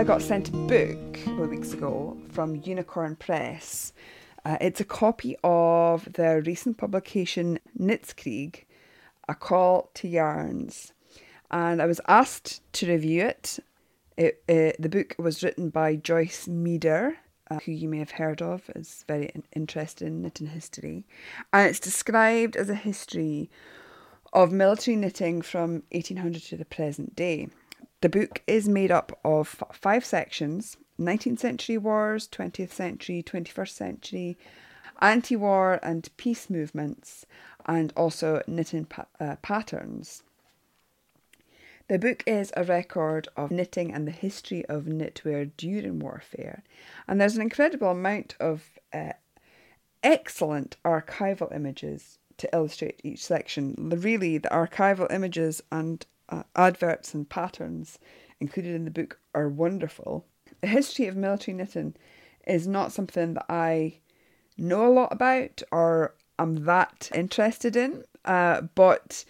I 0.00 0.02
got 0.02 0.22
sent 0.22 0.48
a 0.48 0.52
book 0.52 1.18
a 1.26 1.42
of 1.42 1.50
weeks 1.50 1.74
ago 1.74 2.16
from 2.30 2.56
Unicorn 2.56 3.16
Press. 3.16 3.92
Uh, 4.46 4.56
it's 4.58 4.80
a 4.80 4.84
copy 4.86 5.36
of 5.44 6.10
their 6.14 6.40
recent 6.40 6.78
publication, 6.78 7.58
Knitskrieg, 7.78 8.64
A 9.28 9.34
Call 9.34 9.90
to 9.92 10.08
Yarns. 10.08 10.94
And 11.50 11.82
I 11.82 11.84
was 11.84 12.00
asked 12.08 12.62
to 12.72 12.90
review 12.90 13.24
it. 13.24 13.58
it 14.16 14.42
uh, 14.48 14.72
the 14.78 14.88
book 14.88 15.16
was 15.18 15.42
written 15.42 15.68
by 15.68 15.96
Joyce 15.96 16.48
Meader, 16.48 17.18
uh, 17.50 17.58
who 17.66 17.72
you 17.72 17.86
may 17.86 17.98
have 17.98 18.12
heard 18.12 18.40
of, 18.40 18.70
is 18.74 19.04
very 19.06 19.26
in- 19.34 19.44
interested 19.54 20.06
in 20.06 20.22
knitting 20.22 20.46
history. 20.46 21.04
And 21.52 21.68
it's 21.68 21.78
described 21.78 22.56
as 22.56 22.70
a 22.70 22.74
history 22.74 23.50
of 24.32 24.50
military 24.50 24.96
knitting 24.96 25.42
from 25.42 25.82
1800 25.92 26.42
to 26.44 26.56
the 26.56 26.64
present 26.64 27.14
day. 27.14 27.50
The 28.00 28.08
book 28.08 28.42
is 28.46 28.68
made 28.68 28.90
up 28.90 29.18
of 29.24 29.62
five 29.72 30.04
sections 30.04 30.76
19th 31.00 31.38
century 31.38 31.78
wars, 31.78 32.28
20th 32.28 32.72
century, 32.72 33.22
21st 33.22 33.70
century, 33.70 34.38
anti 35.00 35.34
war 35.34 35.80
and 35.82 36.08
peace 36.16 36.50
movements, 36.50 37.24
and 37.64 37.92
also 37.96 38.42
knitting 38.46 38.84
pa- 38.84 39.06
uh, 39.18 39.36
patterns. 39.36 40.22
The 41.88 41.98
book 41.98 42.22
is 42.26 42.52
a 42.56 42.64
record 42.64 43.28
of 43.36 43.50
knitting 43.50 43.92
and 43.92 44.06
the 44.06 44.12
history 44.12 44.64
of 44.66 44.84
knitwear 44.84 45.50
during 45.56 45.98
warfare, 45.98 46.62
and 47.08 47.20
there's 47.20 47.34
an 47.36 47.42
incredible 47.42 47.88
amount 47.88 48.36
of 48.38 48.78
uh, 48.92 49.14
excellent 50.02 50.76
archival 50.84 51.54
images 51.54 52.18
to 52.36 52.48
illustrate 52.54 53.00
each 53.02 53.24
section. 53.24 53.74
Really, 53.78 54.38
the 54.38 54.48
archival 54.50 55.12
images 55.12 55.62
and 55.72 56.06
uh, 56.30 56.42
adverts 56.56 57.14
and 57.14 57.28
patterns 57.28 57.98
included 58.40 58.74
in 58.74 58.84
the 58.84 58.90
book 58.90 59.18
are 59.34 59.48
wonderful. 59.48 60.26
The 60.60 60.68
history 60.68 61.06
of 61.06 61.16
military 61.16 61.56
knitting 61.56 61.94
is 62.46 62.66
not 62.66 62.92
something 62.92 63.34
that 63.34 63.46
I 63.48 63.98
know 64.56 64.86
a 64.86 64.92
lot 64.92 65.12
about 65.12 65.62
or 65.70 66.14
am 66.38 66.64
that 66.64 67.10
interested 67.14 67.76
in, 67.76 68.04
uh, 68.24 68.62
but 68.74 69.24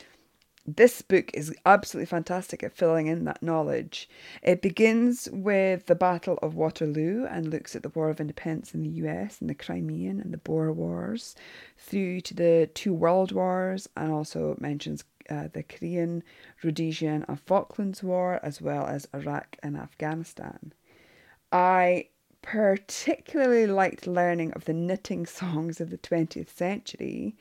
this 0.67 1.03
book 1.03 1.31
is 1.35 1.55
absolutely 1.67 2.07
fantastic 2.07 2.63
at 2.63 2.77
filling 2.77 3.07
in 3.07 3.25
that 3.25 3.43
knowledge. 3.43 4.09
It 4.43 4.63
begins 4.63 5.29
with 5.33 5.87
the 5.87 5.95
Battle 5.95 6.39
of 6.43 6.55
Waterloo 6.55 7.25
and 7.25 7.51
looks 7.51 7.75
at 7.75 7.83
the 7.83 7.89
War 7.89 8.11
of 8.11 8.21
Independence 8.21 8.75
in 8.75 8.83
the 8.83 8.91
US 9.07 9.41
and 9.41 9.49
the 9.49 9.55
Crimean 9.55 10.21
and 10.21 10.33
the 10.33 10.39
Boer 10.39 10.73
Wars, 10.73 11.35
through 11.77 12.21
to 12.23 12.35
the 12.35 12.71
two 12.75 12.93
World 12.93 13.33
Wars, 13.33 13.89
and 13.97 14.13
also 14.13 14.57
mentions 14.61 15.05
uh, 15.31 15.49
the 15.53 15.63
Korean, 15.63 16.23
Rhodesian, 16.63 17.25
and 17.29 17.41
Falklands 17.41 18.03
War, 18.03 18.41
as 18.43 18.61
well 18.61 18.87
as 18.87 19.09
Iraq 19.15 19.57
and 19.63 19.77
Afghanistan. 19.77 20.73
I 21.53 22.09
particularly 22.43 23.67
liked 23.67 24.07
learning 24.07 24.53
of 24.53 24.65
the 24.65 24.73
knitting 24.73 25.27
songs 25.27 25.81
of 25.81 25.91
the 25.91 25.99
20th 25.99 26.49
century, 26.49 27.37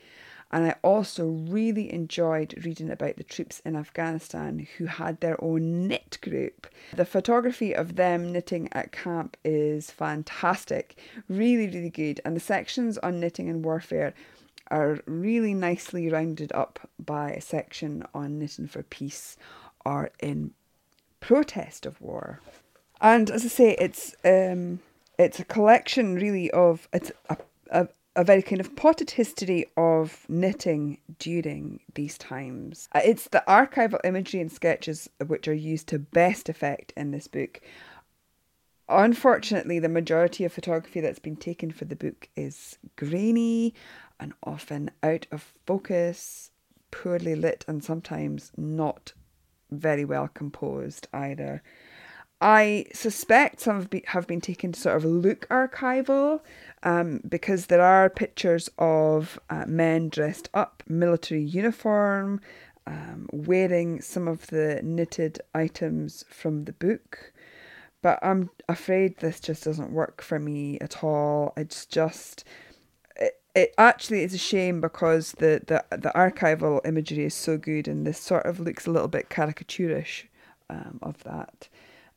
and 0.51 0.65
I 0.65 0.75
also 0.83 1.27
really 1.27 1.93
enjoyed 1.93 2.65
reading 2.65 2.89
about 2.89 3.17
the 3.17 3.23
troops 3.23 3.61
in 3.63 3.75
Afghanistan 3.75 4.67
who 4.77 4.85
had 4.85 5.19
their 5.19 5.41
own 5.43 5.87
knit 5.87 6.17
group. 6.21 6.67
The 6.95 7.05
photography 7.05 7.75
of 7.75 7.95
them 7.95 8.31
knitting 8.31 8.67
at 8.71 8.91
camp 8.91 9.37
is 9.45 9.91
fantastic, 9.91 10.97
really, 11.27 11.67
really 11.67 11.91
good, 11.91 12.19
and 12.25 12.35
the 12.35 12.39
sections 12.41 12.97
on 12.97 13.19
knitting 13.19 13.47
and 13.47 13.63
warfare 13.63 14.15
are 14.71 14.99
really 15.05 15.53
nicely 15.53 16.09
rounded 16.09 16.51
up 16.53 16.89
by 17.03 17.31
a 17.31 17.41
section 17.41 18.03
on 18.13 18.39
knitting 18.39 18.67
for 18.67 18.83
peace 18.83 19.37
or 19.85 20.11
in 20.19 20.51
protest 21.19 21.85
of 21.85 21.99
war. 22.01 22.39
And 23.01 23.29
as 23.29 23.45
I 23.45 23.47
say, 23.47 23.75
it's 23.79 24.15
um, 24.23 24.79
it's 25.17 25.39
a 25.39 25.45
collection 25.45 26.15
really 26.15 26.51
of 26.51 26.87
it's 26.93 27.11
a, 27.29 27.37
a 27.71 27.87
a 28.15 28.23
very 28.23 28.41
kind 28.41 28.59
of 28.59 28.75
potted 28.75 29.11
history 29.11 29.65
of 29.77 30.25
knitting 30.27 30.97
during 31.19 31.79
these 31.93 32.17
times. 32.17 32.89
Uh, 32.91 33.01
It's 33.05 33.29
the 33.29 33.43
archival 33.47 33.99
imagery 34.03 34.41
and 34.41 34.51
sketches 34.51 35.09
which 35.25 35.47
are 35.47 35.53
used 35.53 35.87
to 35.87 35.99
best 35.99 36.49
effect 36.49 36.91
in 36.97 37.11
this 37.11 37.27
book. 37.27 37.61
Unfortunately, 38.89 39.79
the 39.79 39.87
majority 39.87 40.43
of 40.43 40.51
photography 40.51 40.99
that's 40.99 41.19
been 41.19 41.35
taken 41.35 41.71
for 41.71 41.85
the 41.85 41.95
book 41.95 42.27
is 42.35 42.77
grainy 42.95 43.73
and 44.19 44.33
often 44.43 44.91
out 45.01 45.27
of 45.31 45.53
focus, 45.65 46.51
poorly 46.91 47.35
lit, 47.35 47.65
and 47.67 47.83
sometimes 47.83 48.51
not 48.57 49.13
very 49.71 50.05
well 50.05 50.27
composed 50.27 51.07
either. 51.13 51.61
I 52.41 52.85
suspect 52.93 53.59
some 53.59 53.75
have, 53.75 53.89
be, 53.89 54.03
have 54.07 54.25
been 54.25 54.39
taken 54.39 54.71
to 54.71 54.79
sort 54.79 54.95
of 54.95 55.03
look 55.03 55.47
archival 55.49 56.39
um, 56.83 57.21
because 57.27 57.65
there 57.65 57.81
are 57.81 58.09
pictures 58.09 58.69
of 58.77 59.39
uh, 59.49 59.65
men 59.67 60.07
dressed 60.07 60.49
up, 60.53 60.81
military 60.87 61.43
uniform, 61.43 62.39
um, 62.87 63.27
wearing 63.33 64.01
some 64.01 64.27
of 64.27 64.47
the 64.47 64.79
knitted 64.83 65.41
items 65.53 66.23
from 66.29 66.63
the 66.63 66.71
book. 66.71 67.33
But 68.01 68.19
I'm 68.21 68.49
afraid 68.69 69.17
this 69.17 69.41
just 69.41 69.65
doesn't 69.65 69.91
work 69.91 70.21
for 70.21 70.39
me 70.39 70.79
at 70.79 71.03
all. 71.03 71.51
It's 71.57 71.85
just 71.85 72.45
it, 73.55 73.73
actually 73.77 74.23
is 74.23 74.33
a 74.33 74.37
shame 74.37 74.81
because 74.81 75.33
the, 75.33 75.61
the, 75.67 75.97
the 75.97 76.11
archival 76.15 76.85
imagery 76.85 77.25
is 77.25 77.33
so 77.33 77.57
good 77.57 77.87
and 77.87 78.05
this 78.05 78.19
sort 78.19 78.45
of 78.45 78.59
looks 78.59 78.85
a 78.85 78.91
little 78.91 79.07
bit 79.07 79.29
caricaturish 79.29 80.25
um, 80.69 80.99
of 81.01 81.23
that. 81.23 81.67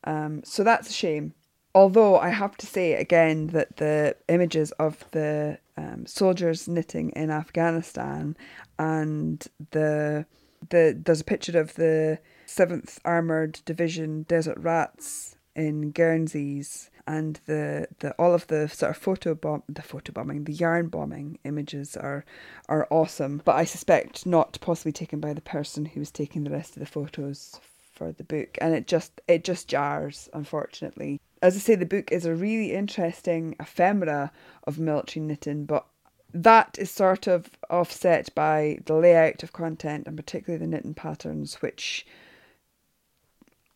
Um, 0.03 0.43
so 0.43 0.63
that's 0.63 0.89
a 0.89 0.93
shame. 0.93 1.33
Although 1.75 2.17
I 2.19 2.29
have 2.29 2.55
to 2.57 2.67
say 2.67 2.93
again 2.93 3.47
that 3.47 3.77
the 3.77 4.15
images 4.27 4.71
of 4.73 5.03
the 5.11 5.57
um, 5.75 6.05
soldiers 6.05 6.67
knitting 6.67 7.09
in 7.11 7.31
Afghanistan 7.31 8.37
and 8.77 9.45
the 9.71 10.25
the 10.69 10.97
there's 11.03 11.21
a 11.21 11.25
picture 11.25 11.59
of 11.59 11.73
the 11.75 12.19
Seventh 12.45 12.99
Armored 13.03 13.59
Division 13.65 14.23
Desert 14.23 14.57
Rats 14.59 15.35
in 15.55 15.91
Guernseys 15.91 16.91
and 17.05 17.39
the, 17.45 17.87
the 17.99 18.13
all 18.13 18.33
of 18.33 18.47
the 18.47 18.67
sort 18.69 18.91
of 18.91 18.97
photo 18.97 19.35
bomb 19.35 19.63
the 19.67 19.81
photo 19.81 20.11
bombing 20.13 20.45
the 20.45 20.53
yarn 20.53 20.87
bombing 20.87 21.37
images 21.43 21.97
are 21.97 22.23
are 22.69 22.87
awesome. 22.89 23.41
But 23.43 23.55
I 23.55 23.65
suspect 23.65 24.25
not 24.25 24.57
possibly 24.61 24.91
taken 24.91 25.19
by 25.19 25.33
the 25.33 25.41
person 25.41 25.85
who 25.85 25.99
was 25.99 26.11
taking 26.11 26.43
the 26.43 26.51
rest 26.51 26.75
of 26.75 26.79
the 26.79 26.85
photos 26.85 27.59
for 27.93 28.11
the 28.11 28.23
book. 28.23 28.57
And 28.61 28.73
it 28.73 28.87
just 28.87 29.21
it 29.27 29.43
just 29.43 29.67
jars 29.67 30.29
unfortunately. 30.33 31.19
As 31.41 31.55
I 31.55 31.59
say 31.59 31.75
the 31.75 31.85
book 31.85 32.11
is 32.11 32.25
a 32.25 32.35
really 32.35 32.73
interesting 32.73 33.55
ephemera 33.59 34.31
of 34.65 34.79
military 34.79 35.25
knitting 35.25 35.65
but 35.65 35.85
that 36.33 36.77
is 36.79 36.89
sort 36.89 37.27
of 37.27 37.51
offset 37.69 38.33
by 38.33 38.79
the 38.85 38.95
layout 38.95 39.43
of 39.43 39.53
content 39.53 40.07
and 40.07 40.17
particularly 40.17 40.63
the 40.63 40.69
knitting 40.69 40.95
patterns 40.95 41.55
which 41.55 42.07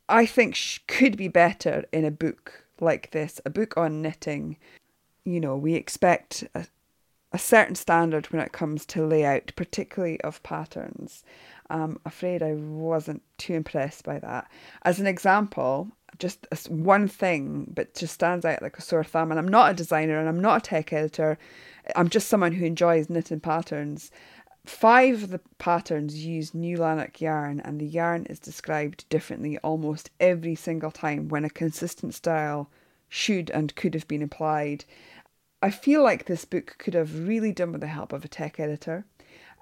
I 0.09 0.25
think 0.25 0.57
could 0.87 1.17
be 1.17 1.27
better 1.27 1.85
in 1.91 2.05
a 2.05 2.11
book 2.11 2.66
like 2.81 3.11
this, 3.11 3.39
a 3.45 3.49
book 3.49 3.77
on 3.77 4.01
knitting. 4.01 4.57
You 5.23 5.39
know, 5.39 5.57
we 5.57 5.73
expect 5.73 6.43
a, 6.55 6.65
a 7.31 7.39
certain 7.39 7.75
standard 7.75 8.27
when 8.27 8.41
it 8.41 8.51
comes 8.51 8.85
to 8.87 9.05
layout, 9.05 9.51
particularly 9.55 10.19
of 10.21 10.41
patterns. 10.43 11.23
Um, 11.69 11.81
I'm 11.81 11.99
afraid 12.05 12.41
I 12.41 12.53
wasn't 12.53 13.21
too 13.37 13.53
impressed 13.53 14.05
by 14.05 14.19
that. 14.19 14.49
As 14.83 14.99
an 14.99 15.07
example, 15.07 15.89
just 16.19 16.47
one 16.69 17.07
thing, 17.07 17.71
but 17.75 17.93
just 17.93 18.13
stands 18.13 18.45
out 18.45 18.61
like 18.61 18.77
a 18.77 18.81
sore 18.81 19.03
thumb. 19.03 19.31
And 19.31 19.39
I'm 19.39 19.47
not 19.47 19.71
a 19.71 19.75
designer 19.75 20.19
and 20.19 20.27
I'm 20.29 20.39
not 20.39 20.65
a 20.65 20.69
tech 20.69 20.93
editor. 20.93 21.37
I'm 21.95 22.09
just 22.09 22.27
someone 22.27 22.53
who 22.53 22.65
enjoys 22.65 23.09
knitting 23.09 23.39
patterns. 23.39 24.11
Five 24.67 25.23
of 25.23 25.29
the 25.29 25.39
patterns 25.59 26.25
use 26.25 26.53
new 26.53 26.75
Lanark 26.75 27.21
yarn, 27.21 27.61
and 27.61 27.79
the 27.79 27.85
yarn 27.85 28.25
is 28.25 28.37
described 28.37 29.07
differently 29.07 29.57
almost 29.59 30.09
every 30.19 30.55
single 30.55 30.91
time 30.91 31.29
when 31.29 31.45
a 31.45 31.49
consistent 31.49 32.13
style 32.13 32.69
should 33.07 33.49
and 33.49 33.73
could 33.77 33.93
have 33.93 34.09
been 34.09 34.21
applied. 34.21 34.83
I 35.61 35.71
feel 35.71 36.03
like 36.03 36.25
this 36.25 36.43
book 36.43 36.75
could 36.79 36.95
have 36.95 37.27
really 37.27 37.53
done 37.53 37.71
with 37.71 37.79
the 37.79 37.87
help 37.87 38.11
of 38.11 38.25
a 38.25 38.27
tech 38.27 38.59
editor, 38.59 39.05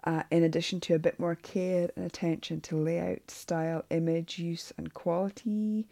uh, 0.06 0.24
in 0.32 0.42
addition 0.42 0.80
to 0.82 0.96
a 0.96 1.00
bit 1.00 1.20
more 1.20 1.36
care 1.36 1.92
and 1.96 2.04
attention 2.04 2.60
to 2.62 2.76
layout, 2.76 3.30
style, 3.30 3.86
image 3.92 4.40
use, 4.40 4.74
and 4.76 4.96
quality 4.96 5.88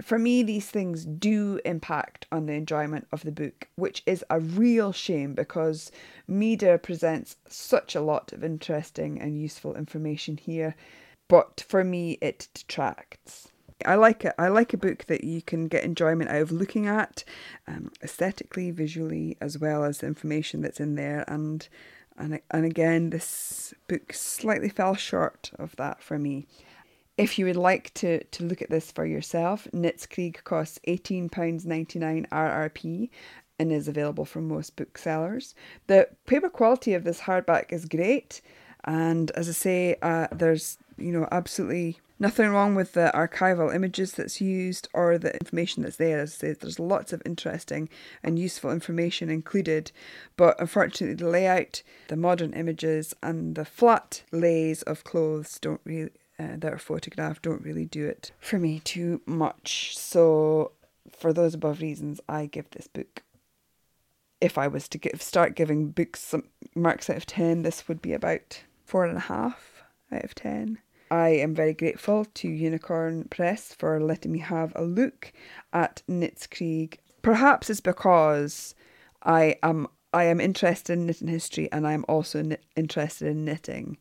for 0.00 0.18
me, 0.18 0.42
these 0.42 0.68
things 0.70 1.04
do 1.04 1.60
impact 1.64 2.26
on 2.30 2.46
the 2.46 2.52
enjoyment 2.52 3.06
of 3.12 3.22
the 3.22 3.32
book, 3.32 3.68
which 3.76 4.02
is 4.06 4.24
a 4.30 4.40
real 4.40 4.92
shame 4.92 5.34
because 5.34 5.90
Meader 6.28 6.78
presents 6.78 7.36
such 7.48 7.94
a 7.94 8.00
lot 8.00 8.32
of 8.32 8.44
interesting 8.44 9.20
and 9.20 9.40
useful 9.40 9.74
information 9.74 10.36
here, 10.36 10.74
but 11.28 11.64
for 11.68 11.84
me, 11.84 12.18
it 12.20 12.48
detracts. 12.54 13.48
I 13.84 13.94
like 13.94 14.24
it. 14.24 14.34
I 14.38 14.48
like 14.48 14.74
a 14.74 14.78
book 14.78 15.06
that 15.06 15.24
you 15.24 15.40
can 15.40 15.66
get 15.66 15.84
enjoyment 15.84 16.30
out 16.30 16.42
of 16.42 16.52
looking 16.52 16.86
at, 16.86 17.24
um, 17.66 17.90
aesthetically, 18.02 18.70
visually, 18.70 19.36
as 19.40 19.58
well 19.58 19.84
as 19.84 19.98
the 19.98 20.06
information 20.06 20.60
that's 20.60 20.80
in 20.80 20.96
there. 20.96 21.24
And 21.28 21.66
and 22.18 22.40
and 22.50 22.64
again, 22.66 23.10
this 23.10 23.72
book 23.88 24.12
slightly 24.12 24.68
fell 24.68 24.94
short 24.94 25.50
of 25.58 25.74
that 25.76 26.02
for 26.02 26.18
me. 26.18 26.46
If 27.20 27.38
you 27.38 27.44
would 27.44 27.56
like 27.56 27.92
to, 27.94 28.24
to 28.24 28.44
look 28.44 28.62
at 28.62 28.70
this 28.70 28.90
for 28.90 29.04
yourself, 29.04 29.68
Knitskrieg 29.74 30.42
costs 30.44 30.78
£18.99 30.88 32.26
RRP 32.30 33.10
and 33.58 33.70
is 33.70 33.88
available 33.88 34.24
from 34.24 34.48
most 34.48 34.74
booksellers. 34.74 35.54
The 35.86 36.08
paper 36.24 36.48
quality 36.48 36.94
of 36.94 37.04
this 37.04 37.20
hardback 37.20 37.74
is 37.74 37.84
great, 37.84 38.40
and 38.84 39.30
as 39.32 39.50
I 39.50 39.52
say, 39.52 39.96
uh, 40.00 40.28
there's 40.32 40.78
you 40.96 41.12
know 41.12 41.28
absolutely 41.30 41.98
nothing 42.18 42.48
wrong 42.48 42.74
with 42.74 42.94
the 42.94 43.10
archival 43.14 43.74
images 43.74 44.12
that's 44.12 44.40
used 44.40 44.88
or 44.94 45.18
the 45.18 45.34
information 45.34 45.82
that's 45.82 45.96
there. 45.96 46.20
As 46.20 46.36
I 46.36 46.36
say, 46.36 46.52
there's 46.54 46.78
lots 46.78 47.12
of 47.12 47.20
interesting 47.26 47.90
and 48.22 48.38
useful 48.38 48.72
information 48.72 49.28
included, 49.28 49.92
but 50.38 50.58
unfortunately, 50.58 51.16
the 51.16 51.28
layout, 51.28 51.82
the 52.08 52.16
modern 52.16 52.54
images, 52.54 53.12
and 53.22 53.56
the 53.56 53.66
flat 53.66 54.22
lays 54.32 54.80
of 54.84 55.04
clothes 55.04 55.58
don't 55.60 55.82
really 55.84 56.12
uh, 56.40 56.56
that 56.56 56.72
are 56.72 56.78
photographed 56.78 57.42
don't 57.42 57.62
really 57.62 57.84
do 57.84 58.06
it 58.06 58.32
for 58.38 58.58
me 58.58 58.80
too 58.80 59.20
much. 59.26 59.96
So, 59.96 60.72
for 61.10 61.32
those 61.32 61.54
above 61.54 61.80
reasons, 61.80 62.20
I 62.28 62.46
give 62.46 62.70
this 62.70 62.86
book. 62.86 63.22
If 64.40 64.56
I 64.56 64.68
was 64.68 64.88
to 64.88 64.98
give, 64.98 65.20
start 65.20 65.54
giving 65.54 65.90
books 65.90 66.20
some 66.20 66.44
marks 66.74 67.10
out 67.10 67.18
of 67.18 67.26
10, 67.26 67.62
this 67.62 67.88
would 67.88 68.00
be 68.00 68.14
about 68.14 68.62
four 68.86 69.04
and 69.04 69.16
a 69.16 69.20
half 69.20 69.82
out 70.10 70.24
of 70.24 70.34
10. 70.34 70.78
I 71.10 71.30
am 71.30 71.54
very 71.54 71.74
grateful 71.74 72.24
to 72.24 72.48
Unicorn 72.48 73.24
Press 73.24 73.74
for 73.74 74.00
letting 74.00 74.32
me 74.32 74.38
have 74.38 74.72
a 74.76 74.82
look 74.82 75.32
at 75.72 76.02
Knitskrieg. 76.08 76.98
Perhaps 77.20 77.68
it's 77.68 77.80
because 77.80 78.74
I 79.22 79.56
am 79.62 79.88
I 80.12 80.24
am 80.24 80.40
interested 80.40 80.94
in 80.94 81.06
knitting 81.06 81.28
history 81.28 81.70
and 81.70 81.86
I'm 81.86 82.04
also 82.08 82.56
interested 82.76 83.28
in 83.28 83.44
knitting 83.44 83.98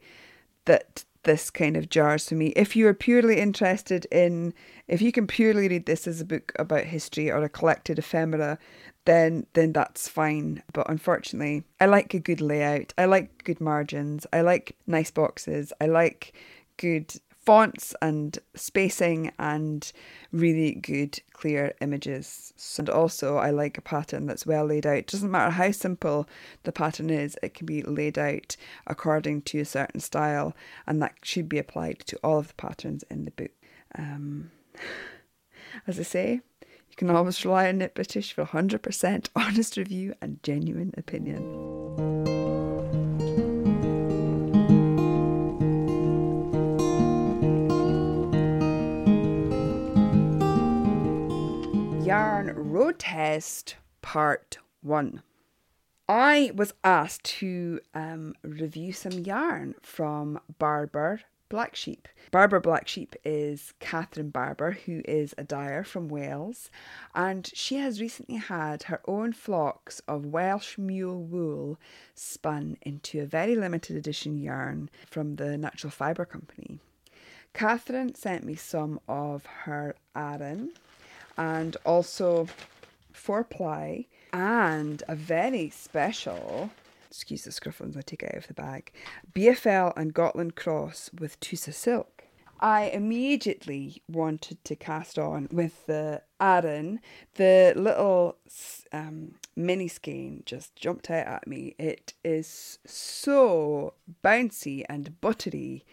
that 0.66 1.04
this 1.24 1.50
kind 1.50 1.76
of 1.76 1.90
jars 1.90 2.30
for 2.30 2.36
me. 2.36 2.48
If 2.56 2.76
you 2.76 2.88
are 2.88 2.94
purely 2.94 3.40
interested 3.40 4.06
in, 4.12 4.54
if 4.88 5.02
you 5.02 5.12
can 5.12 5.28
purely 5.28 5.68
read 5.68 5.86
this 5.86 6.08
as 6.08 6.22
a 6.22 6.26
book 6.26 6.54
about 6.58 6.86
history 6.86 7.30
or 7.30 7.44
a 7.44 7.50
collected 7.50 8.00
ephemera, 8.00 8.58
then 9.06 9.46
then 9.54 9.74
that's 9.74 10.08
fine. 10.08 10.64
But 10.74 10.90
unfortunately, 10.90 11.64
I 11.80 11.88
like 11.88 12.14
a 12.14 12.20
good 12.20 12.42
layout. 12.42 12.94
I 12.98 13.06
like 13.06 13.44
good 13.44 13.60
margins. 13.60 14.26
I 14.32 14.42
like 14.42 14.78
nice 14.88 15.12
boxes. 15.12 15.74
I 15.82 15.88
like 15.88 16.34
good 16.78 17.14
fonts 17.50 17.96
and 18.00 18.38
spacing 18.54 19.32
and 19.40 19.92
really 20.32 20.72
good 20.72 21.20
clear 21.34 21.74
images. 21.82 22.54
And 22.78 22.88
also 22.88 23.38
I 23.38 23.50
like 23.50 23.76
a 23.76 23.82
pattern 23.82 24.28
that's 24.28 24.46
well 24.46 24.66
laid 24.66 24.86
out. 24.86 24.98
It 24.98 25.08
doesn't 25.08 25.32
matter 25.32 25.50
how 25.50 25.72
simple 25.72 26.30
the 26.62 26.72
pattern 26.72 27.10
is, 27.10 27.40
it 27.42 27.56
can 27.56 27.66
be 27.66 27.82
laid 27.82 28.20
out 28.20 28.56
according 28.86 29.42
to 29.44 29.62
a 29.62 29.66
certain 29.66 30.00
style 30.00 30.56
and 30.86 31.02
that 31.02 31.16
should 31.24 31.50
be 31.50 31.58
applied 31.58 32.02
to 32.02 32.20
all 32.24 32.38
of 32.38 32.50
the 32.50 32.54
patterns 32.54 33.04
in 33.10 33.26
the 33.26 33.32
book. 33.32 33.52
Um, 33.98 34.52
as 35.88 36.00
I 36.00 36.04
say, 36.04 36.42
you 36.62 36.96
can 36.98 37.10
always 37.10 37.44
rely 37.44 37.68
on 37.70 37.80
Knit 37.80 37.96
British 37.96 38.32
for 38.32 38.46
100% 38.46 39.30
honest 39.36 39.76
review 39.76 40.14
and 40.22 40.38
genuine 40.44 40.94
opinion. 40.96 42.19
Yarn 52.10 52.52
Road 52.56 52.98
Test 52.98 53.76
Part 54.02 54.58
1. 54.82 55.22
I 56.08 56.52
was 56.56 56.74
asked 56.84 57.24
to 57.26 57.82
um, 57.94 58.34
review 58.42 58.94
some 58.94 59.12
yarn 59.12 59.76
from 59.84 60.40
Barber 60.58 61.22
Black 61.50 61.76
Sheep. 61.76 62.08
Barber 62.32 62.60
Black 62.60 62.88
Sheep 62.88 63.16
is 63.24 63.76
Catherine 63.80 64.32
Barber, 64.32 64.72
who 64.88 65.04
is 65.06 65.36
a 65.38 65.44
dyer 65.44 65.84
from 65.84 66.10
Wales, 66.10 66.72
and 67.14 67.48
she 67.54 67.76
has 67.76 68.02
recently 68.02 68.38
had 68.38 68.82
her 68.84 69.02
own 69.06 69.32
flocks 69.32 70.02
of 70.08 70.26
Welsh 70.26 70.80
mule 70.80 71.22
wool 71.22 71.80
spun 72.16 72.78
into 72.82 73.22
a 73.22 73.28
very 73.28 73.56
limited 73.56 73.96
edition 73.96 74.40
yarn 74.40 74.90
from 75.12 75.36
the 75.36 75.60
Natural 75.60 75.92
Fibre 75.92 76.26
Company. 76.26 76.80
Catherine 77.54 78.16
sent 78.16 78.44
me 78.44 78.56
some 78.56 79.00
of 79.08 79.46
her 79.46 79.96
Aran 80.16 80.72
and 81.40 81.78
also 81.86 82.48
four 83.14 83.44
ply 83.44 84.06
and 84.34 85.02
a 85.08 85.16
very 85.16 85.70
special 85.70 86.70
excuse 87.10 87.44
the 87.44 87.50
scruffles 87.50 87.98
I 87.98 88.02
take 88.02 88.22
it 88.22 88.36
out 88.36 88.44
of 88.44 88.48
the 88.48 88.54
bag 88.54 88.92
BFL 89.34 89.94
and 89.98 90.14
Gotland 90.14 90.56
cross 90.56 91.10
with 91.18 91.40
Tussa 91.40 91.74
silk. 91.74 92.26
I 92.62 92.90
immediately 92.90 94.02
wanted 94.10 94.64
to 94.66 94.76
cast 94.76 95.18
on 95.18 95.48
with 95.50 95.86
the 95.86 96.24
Aran. 96.42 97.00
The 97.36 97.74
little 97.76 98.36
um, 98.92 99.36
mini 99.56 99.88
skein 99.88 100.44
just 100.46 100.76
jumped 100.76 101.10
out 101.10 101.26
at 101.26 101.48
me. 101.48 101.74
It 101.80 102.14
is 102.24 102.80
so 102.86 103.94
bouncy 104.26 104.84
and 104.90 105.22
buttery, 105.22 105.86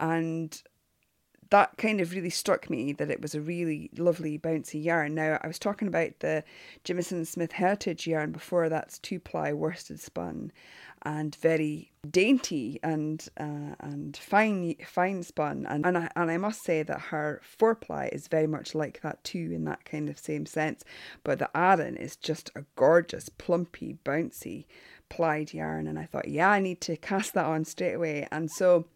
and 0.00 0.60
that 1.50 1.76
kind 1.76 2.00
of 2.00 2.12
really 2.12 2.30
struck 2.30 2.70
me 2.70 2.92
that 2.92 3.10
it 3.10 3.20
was 3.20 3.34
a 3.34 3.40
really 3.40 3.90
lovely 3.96 4.38
bouncy 4.38 4.82
yarn. 4.82 5.14
Now 5.14 5.38
I 5.42 5.48
was 5.48 5.58
talking 5.58 5.88
about 5.88 6.20
the 6.20 6.44
Jamieson 6.84 7.24
Smith 7.24 7.52
Heritage 7.52 8.06
yarn 8.06 8.30
before. 8.30 8.68
That's 8.68 8.98
two 8.98 9.18
ply 9.18 9.52
worsted 9.52 10.00
spun, 10.00 10.52
and 11.02 11.34
very 11.36 11.90
dainty 12.08 12.78
and 12.82 13.26
uh, 13.38 13.74
and 13.80 14.16
fine 14.16 14.76
fine 14.86 15.24
spun. 15.24 15.66
And 15.68 15.84
and 15.84 15.98
I, 15.98 16.10
and 16.14 16.30
I 16.30 16.36
must 16.36 16.62
say 16.64 16.84
that 16.84 17.00
her 17.00 17.40
four 17.42 17.74
ply 17.74 18.10
is 18.12 18.28
very 18.28 18.46
much 18.46 18.74
like 18.74 19.00
that 19.02 19.22
too 19.24 19.50
in 19.52 19.64
that 19.64 19.84
kind 19.84 20.08
of 20.08 20.18
same 20.18 20.46
sense. 20.46 20.84
But 21.24 21.40
the 21.40 21.50
Aran 21.56 21.96
is 21.96 22.14
just 22.14 22.50
a 22.54 22.64
gorgeous, 22.76 23.28
plumpy, 23.28 23.98
bouncy 24.04 24.66
plied 25.08 25.52
yarn, 25.52 25.88
and 25.88 25.98
I 25.98 26.04
thought, 26.04 26.28
yeah, 26.28 26.50
I 26.50 26.60
need 26.60 26.80
to 26.82 26.96
cast 26.96 27.34
that 27.34 27.46
on 27.46 27.64
straight 27.64 27.94
away. 27.94 28.28
And 28.30 28.48
so 28.52 28.86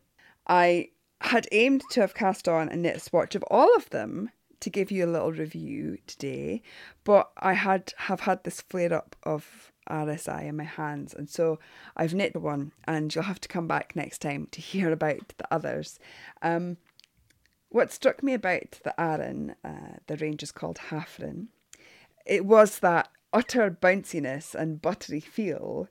I 0.46 0.90
had 1.24 1.48
aimed 1.52 1.82
to 1.90 2.00
have 2.00 2.14
cast 2.14 2.48
on 2.48 2.68
a 2.68 2.76
knit 2.76 3.00
swatch 3.00 3.34
of 3.34 3.42
all 3.44 3.74
of 3.76 3.90
them 3.90 4.30
to 4.60 4.70
give 4.70 4.90
you 4.90 5.04
a 5.04 5.10
little 5.10 5.32
review 5.32 5.98
today, 6.06 6.62
but 7.04 7.30
I 7.36 7.54
had 7.54 7.92
have 7.98 8.20
had 8.20 8.44
this 8.44 8.60
flare 8.60 8.92
up 8.92 9.16
of 9.22 9.72
RSI 9.88 10.44
in 10.44 10.56
my 10.56 10.64
hands, 10.64 11.12
and 11.14 11.28
so 11.28 11.58
I've 11.96 12.14
knit 12.14 12.36
one, 12.36 12.72
and 12.86 13.14
you'll 13.14 13.24
have 13.24 13.40
to 13.40 13.48
come 13.48 13.68
back 13.68 13.94
next 13.94 14.20
time 14.20 14.48
to 14.52 14.60
hear 14.60 14.90
about 14.92 15.34
the 15.36 15.52
others. 15.52 15.98
Um, 16.40 16.78
what 17.68 17.92
struck 17.92 18.22
me 18.22 18.34
about 18.34 18.80
the 18.84 18.98
Aran, 18.98 19.56
uh, 19.64 19.98
the 20.06 20.16
range 20.16 20.42
is 20.42 20.52
called 20.52 20.78
Hafren, 20.90 21.48
it 22.24 22.46
was 22.46 22.78
that 22.78 23.08
utter 23.32 23.70
bounciness 23.70 24.54
and 24.54 24.80
buttery 24.80 25.20
feel 25.20 25.88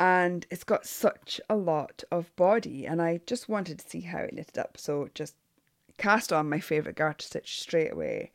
and 0.00 0.46
it's 0.50 0.64
got 0.64 0.86
such 0.86 1.42
a 1.50 1.54
lot 1.54 2.02
of 2.10 2.34
body 2.34 2.86
and 2.86 3.02
I 3.02 3.20
just 3.26 3.50
wanted 3.50 3.78
to 3.78 3.88
see 3.88 4.00
how 4.00 4.20
it 4.20 4.32
knitted 4.32 4.56
up. 4.56 4.78
So 4.78 5.10
just 5.14 5.34
cast 5.98 6.32
on 6.32 6.48
my 6.48 6.58
favourite 6.58 6.96
garter 6.96 7.22
stitch 7.24 7.60
straight 7.60 7.92
away 7.92 8.32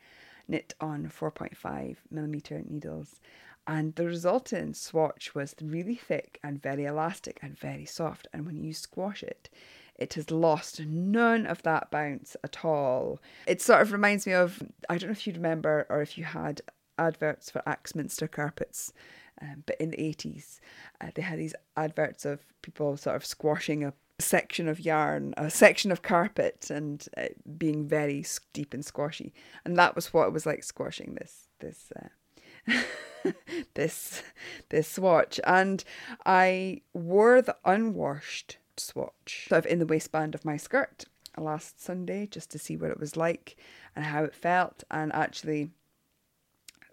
knit 0.48 0.76
on 0.80 1.10
4.5 1.10 1.98
millimeter 2.12 2.62
needles. 2.64 3.20
And 3.66 3.96
the 3.96 4.06
resultant 4.06 4.78
swatch 4.78 5.34
was 5.34 5.56
really 5.60 5.96
thick 5.96 6.40
and 6.44 6.62
very 6.62 6.86
elastic 6.86 7.40
and 7.42 7.58
very 7.58 7.86
soft. 7.86 8.28
And 8.32 8.46
when 8.46 8.64
you 8.64 8.74
squash 8.74 9.24
it 9.24 9.50
it 9.98 10.16
has 10.16 10.30
lost 10.30 10.82
none 10.82 11.46
of 11.46 11.64
that 11.64 11.90
bounce 11.90 12.36
at 12.44 12.66
all. 12.66 13.18
It 13.48 13.62
sort 13.62 13.82
of 13.82 13.92
reminds 13.92 14.28
me 14.28 14.34
of 14.34 14.62
i 14.88 14.98
don't 14.98 15.10
know 15.10 15.14
if 15.14 15.26
you 15.26 15.34
remember 15.34 15.88
or 15.90 16.02
if 16.02 16.18
you 16.18 16.26
had 16.26 16.62
adverts 16.98 17.50
for 17.50 17.64
axminster 17.66 18.28
carpets 18.28 18.94
um, 19.42 19.64
but 19.66 19.76
in 19.80 19.92
the 19.92 19.98
80s, 19.98 20.60
uh, 21.02 21.08
they 21.14 21.22
had 21.22 21.40
these 21.40 21.56
adverts 21.76 22.26
of 22.26 22.40
people 22.62 22.98
sort 22.98 23.16
of 23.16 23.26
squashing 23.26 23.84
a 23.84 23.94
section 24.20 24.68
of 24.68 24.80
yarn, 24.80 25.34
a 25.38 25.50
section 25.50 25.92
of 25.92 26.02
carpet, 26.02 26.70
and 26.70 27.08
uh, 27.18 27.26
being 27.58 27.88
very 27.88 28.26
deep 28.54 28.74
and 28.74 28.86
squashy. 28.86 29.34
And 29.66 29.78
that 29.78 29.96
was 29.96 30.14
what 30.14 30.28
it 30.28 30.34
was 30.34 30.46
like 30.46 30.64
squashing 30.64 31.18
this 31.20 31.48
this 31.60 31.92
uh, 31.96 32.82
this 33.74 34.24
this 34.70 34.88
swatch. 34.90 35.40
And 35.46 35.84
I 36.26 36.82
wore 36.94 37.42
the 37.42 37.58
unwashed 37.66 38.58
swatch 38.78 39.48
sort 39.50 39.66
of 39.66 39.72
in 39.72 39.80
the 39.80 39.86
waistband 39.86 40.36
of 40.36 40.46
my 40.46 40.58
skirt 40.58 41.06
last 41.38 41.84
Sunday 41.84 42.28
just 42.28 42.52
to 42.52 42.60
see 42.60 42.78
what 42.78 42.92
it 42.92 43.00
was 43.00 43.18
like 43.18 43.58
and 43.96 44.06
how 44.06 44.24
it 44.24 44.36
felt. 44.36 44.84
And 44.90 45.12
actually, 45.14 45.72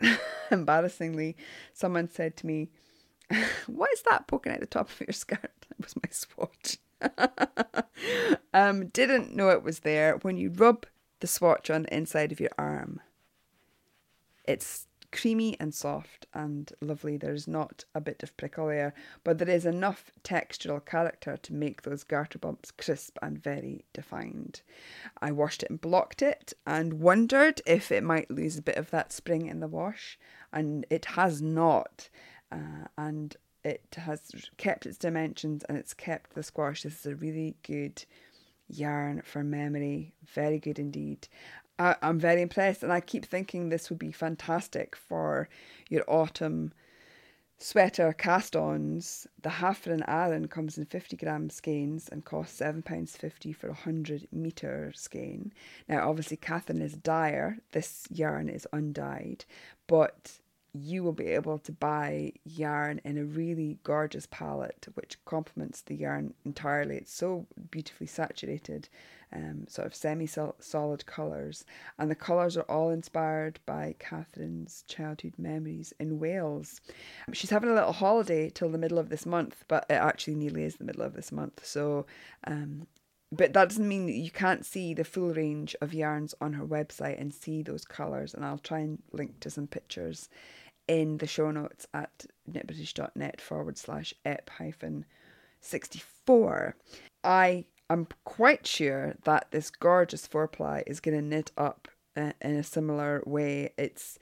embarrassingly, 0.50 1.36
someone 1.72 2.08
said 2.08 2.36
to 2.38 2.46
me, 2.46 2.68
What 3.66 3.92
is 3.92 4.02
that 4.02 4.26
poking 4.26 4.52
out 4.52 4.60
the 4.60 4.66
top 4.66 4.90
of 4.90 5.00
your 5.00 5.12
skirt? 5.12 5.38
It 5.78 5.84
was 5.84 5.96
my 5.96 6.10
swatch. 6.10 6.78
um, 8.54 8.88
didn't 8.88 9.34
know 9.34 9.48
it 9.48 9.62
was 9.64 9.80
there. 9.80 10.18
When 10.18 10.36
you 10.36 10.50
rub 10.50 10.86
the 11.20 11.26
swatch 11.26 11.70
on 11.70 11.82
the 11.82 11.96
inside 11.96 12.30
of 12.30 12.40
your 12.40 12.50
arm, 12.58 13.00
it's 14.44 14.86
creamy 15.12 15.56
and 15.60 15.74
soft 15.74 16.26
and 16.34 16.72
lovely. 16.80 17.16
There's 17.16 17.46
not 17.46 17.84
a 17.94 18.00
bit 18.00 18.22
of 18.22 18.36
prickle 18.36 18.68
there, 18.68 18.94
but 19.22 19.38
there 19.38 19.48
is 19.48 19.66
enough 19.66 20.10
textural 20.24 20.84
character 20.84 21.36
to 21.36 21.52
make 21.52 21.82
those 21.82 22.02
garter 22.02 22.38
bumps 22.38 22.70
crisp 22.70 23.18
and 23.22 23.42
very 23.42 23.84
defined. 23.92 24.62
I 25.20 25.30
washed 25.30 25.62
it 25.62 25.70
and 25.70 25.80
blocked 25.80 26.22
it 26.22 26.52
and 26.66 26.94
wondered 26.94 27.60
if 27.66 27.92
it 27.92 28.02
might 28.02 28.30
lose 28.30 28.58
a 28.58 28.62
bit 28.62 28.76
of 28.76 28.90
that 28.90 29.12
spring 29.12 29.46
in 29.46 29.60
the 29.60 29.68
wash, 29.68 30.18
and 30.52 30.86
it 30.90 31.04
has 31.04 31.40
not. 31.40 32.08
Uh, 32.50 32.86
and 32.98 33.36
it 33.64 33.96
has 33.96 34.20
kept 34.56 34.86
its 34.86 34.98
dimensions 34.98 35.64
and 35.68 35.78
it's 35.78 35.94
kept 35.94 36.34
the 36.34 36.42
squash. 36.42 36.82
This 36.82 37.00
is 37.00 37.06
a 37.06 37.14
really 37.14 37.54
good 37.62 38.04
yarn 38.68 39.22
for 39.24 39.44
memory. 39.44 40.14
Very 40.26 40.58
good 40.58 40.78
indeed. 40.78 41.28
I, 41.82 41.96
I'm 42.00 42.18
very 42.18 42.42
impressed, 42.42 42.82
and 42.82 42.92
I 42.92 43.00
keep 43.00 43.24
thinking 43.26 43.68
this 43.68 43.90
would 43.90 43.98
be 43.98 44.12
fantastic 44.12 44.94
for 44.94 45.48
your 45.88 46.04
autumn 46.06 46.72
sweater 47.58 48.12
cast 48.12 48.54
ons. 48.54 49.26
The 49.42 49.48
Hafren 49.48 50.04
Aran 50.06 50.48
comes 50.48 50.78
in 50.78 50.84
50 50.84 51.16
gram 51.16 51.50
skeins 51.50 52.08
and 52.08 52.24
costs 52.24 52.60
£7.50 52.60 53.54
for 53.56 53.66
a 53.66 53.70
100 53.70 54.28
metre 54.30 54.92
skein. 54.94 55.52
Now, 55.88 56.08
obviously, 56.08 56.36
Catherine 56.36 56.82
is 56.82 56.94
dyer, 56.94 57.58
this 57.72 58.06
yarn 58.10 58.48
is 58.48 58.66
undyed, 58.72 59.44
but 59.86 60.38
you 60.74 61.02
will 61.02 61.12
be 61.12 61.26
able 61.26 61.58
to 61.58 61.72
buy 61.72 62.32
yarn 62.44 63.00
in 63.04 63.18
a 63.18 63.24
really 63.24 63.78
gorgeous 63.84 64.26
palette 64.30 64.86
which 64.94 65.22
complements 65.24 65.82
the 65.82 65.94
yarn 65.94 66.32
entirely. 66.44 66.96
It's 66.96 67.12
so 67.12 67.46
beautifully 67.70 68.06
saturated, 68.06 68.88
um, 69.32 69.66
sort 69.68 69.86
of 69.86 69.94
semi 69.94 70.26
solid 70.26 71.06
colours, 71.06 71.64
and 71.98 72.10
the 72.10 72.14
colours 72.14 72.56
are 72.56 72.62
all 72.62 72.90
inspired 72.90 73.60
by 73.66 73.94
Catherine's 73.98 74.84
childhood 74.88 75.34
memories 75.38 75.92
in 75.98 76.18
Wales. 76.18 76.80
She's 77.32 77.50
having 77.50 77.70
a 77.70 77.74
little 77.74 77.92
holiday 77.92 78.50
till 78.50 78.68
the 78.68 78.78
middle 78.78 78.98
of 78.98 79.08
this 79.08 79.26
month, 79.26 79.64
but 79.68 79.86
it 79.88 79.94
actually 79.94 80.34
nearly 80.34 80.64
is 80.64 80.76
the 80.76 80.84
middle 80.84 81.02
of 81.02 81.14
this 81.14 81.32
month, 81.32 81.64
so 81.64 82.06
um, 82.44 82.86
but 83.32 83.54
that 83.54 83.70
doesn't 83.70 83.88
mean 83.88 84.04
that 84.06 84.12
you 84.12 84.30
can't 84.30 84.66
see 84.66 84.92
the 84.92 85.04
full 85.04 85.32
range 85.32 85.74
of 85.80 85.94
yarns 85.94 86.34
on 86.38 86.52
her 86.52 86.66
website 86.66 87.18
and 87.18 87.32
see 87.32 87.62
those 87.62 87.86
colours. 87.86 88.34
And 88.34 88.44
I'll 88.44 88.58
try 88.58 88.80
and 88.80 89.02
link 89.10 89.40
to 89.40 89.48
some 89.48 89.66
pictures 89.66 90.28
in 90.86 91.16
the 91.16 91.26
show 91.26 91.50
notes 91.50 91.86
at 91.94 92.26
knitbritish.net 92.50 93.40
forward 93.40 93.78
slash 93.78 94.12
ep 94.26 94.50
hyphen 94.50 95.06
64. 95.62 96.76
I 97.24 97.64
am 97.92 98.08
quite 98.24 98.66
sure 98.66 99.14
that 99.24 99.48
this 99.50 99.70
gorgeous 99.70 100.26
four 100.26 100.48
ply 100.48 100.84
is 100.86 101.00
going 101.00 101.16
to 101.16 101.22
knit 101.22 101.50
up 101.56 101.88
in 102.16 102.34
a 102.42 102.62
similar 102.62 103.22
way. 103.26 103.72
It's 103.76 104.18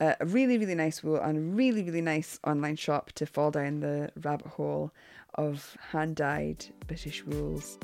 uh, 0.00 0.14
a 0.20 0.26
really 0.26 0.58
really 0.58 0.74
nice 0.74 1.02
wool 1.02 1.16
and 1.16 1.38
a 1.38 1.40
really 1.40 1.82
really 1.82 2.02
nice 2.02 2.38
online 2.44 2.76
shop 2.76 3.12
to 3.12 3.26
fall 3.26 3.50
down 3.50 3.80
the 3.80 4.10
rabbit 4.22 4.48
hole 4.48 4.92
of 5.34 5.76
hand 5.90 6.16
dyed 6.16 6.66
British 6.86 7.24
wools. 7.24 7.78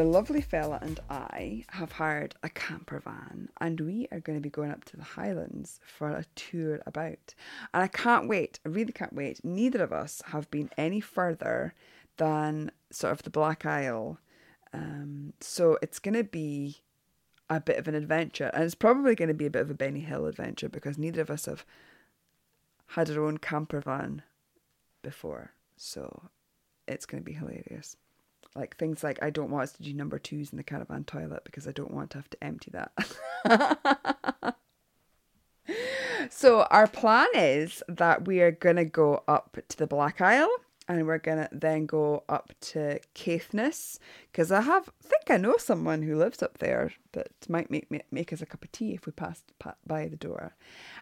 The 0.00 0.06
lovely 0.06 0.40
fella 0.40 0.78
and 0.80 0.98
I 1.10 1.66
have 1.72 1.92
hired 1.92 2.34
a 2.42 2.48
camper 2.48 3.00
van 3.00 3.50
and 3.60 3.78
we 3.78 4.08
are 4.10 4.20
going 4.20 4.38
to 4.38 4.42
be 4.42 4.48
going 4.48 4.70
up 4.70 4.82
to 4.86 4.96
the 4.96 5.02
Highlands 5.02 5.78
for 5.84 6.08
a 6.08 6.24
tour 6.34 6.80
about. 6.86 7.34
And 7.74 7.82
I 7.82 7.86
can't 7.86 8.26
wait, 8.26 8.60
I 8.64 8.70
really 8.70 8.92
can't 8.92 9.12
wait. 9.12 9.44
Neither 9.44 9.84
of 9.84 9.92
us 9.92 10.22
have 10.28 10.50
been 10.50 10.70
any 10.78 11.02
further 11.02 11.74
than 12.16 12.70
sort 12.90 13.12
of 13.12 13.24
the 13.24 13.28
Black 13.28 13.66
Isle. 13.66 14.18
Um, 14.72 15.34
so 15.38 15.76
it's 15.82 15.98
going 15.98 16.14
to 16.14 16.24
be 16.24 16.78
a 17.50 17.60
bit 17.60 17.76
of 17.76 17.86
an 17.86 17.94
adventure 17.94 18.50
and 18.54 18.64
it's 18.64 18.74
probably 18.74 19.14
going 19.14 19.28
to 19.28 19.34
be 19.34 19.44
a 19.44 19.50
bit 19.50 19.60
of 19.60 19.70
a 19.70 19.74
Benny 19.74 20.00
Hill 20.00 20.24
adventure 20.24 20.70
because 20.70 20.96
neither 20.96 21.20
of 21.20 21.28
us 21.28 21.44
have 21.44 21.66
had 22.86 23.10
our 23.10 23.22
own 23.22 23.36
camper 23.36 23.82
van 23.82 24.22
before. 25.02 25.52
So 25.76 26.30
it's 26.88 27.04
going 27.04 27.22
to 27.22 27.26
be 27.26 27.34
hilarious 27.34 27.98
like 28.54 28.76
things 28.76 29.02
like 29.02 29.22
I 29.22 29.30
don't 29.30 29.50
want 29.50 29.64
us 29.64 29.72
to 29.72 29.82
do 29.82 29.92
number 29.92 30.18
twos 30.18 30.50
in 30.50 30.56
the 30.56 30.62
caravan 30.62 31.04
toilet 31.04 31.44
because 31.44 31.68
I 31.68 31.72
don't 31.72 31.92
want 31.92 32.10
to 32.10 32.18
have 32.18 32.30
to 32.30 32.44
empty 32.44 32.72
that. 32.72 34.56
so 36.30 36.62
our 36.64 36.86
plan 36.86 37.28
is 37.34 37.82
that 37.88 38.26
we 38.26 38.40
are 38.40 38.50
gonna 38.50 38.84
go 38.84 39.22
up 39.28 39.58
to 39.68 39.76
the 39.76 39.86
Black 39.86 40.20
Isle 40.20 40.50
and 40.90 41.06
we're 41.06 41.18
gonna 41.18 41.48
then 41.52 41.86
go 41.86 42.24
up 42.28 42.52
to 42.60 42.98
Caithness 43.14 44.00
because 44.30 44.50
I 44.50 44.60
have 44.62 44.90
think 45.00 45.30
I 45.30 45.36
know 45.36 45.56
someone 45.56 46.02
who 46.02 46.16
lives 46.16 46.42
up 46.42 46.58
there 46.58 46.92
that 47.12 47.30
might 47.48 47.70
make 47.70 47.90
make, 48.10 48.32
us 48.32 48.42
a 48.42 48.46
cup 48.46 48.64
of 48.64 48.72
tea 48.72 48.94
if 48.94 49.06
we 49.06 49.12
passed 49.12 49.44
by 49.86 50.08
the 50.08 50.16
door. 50.16 50.56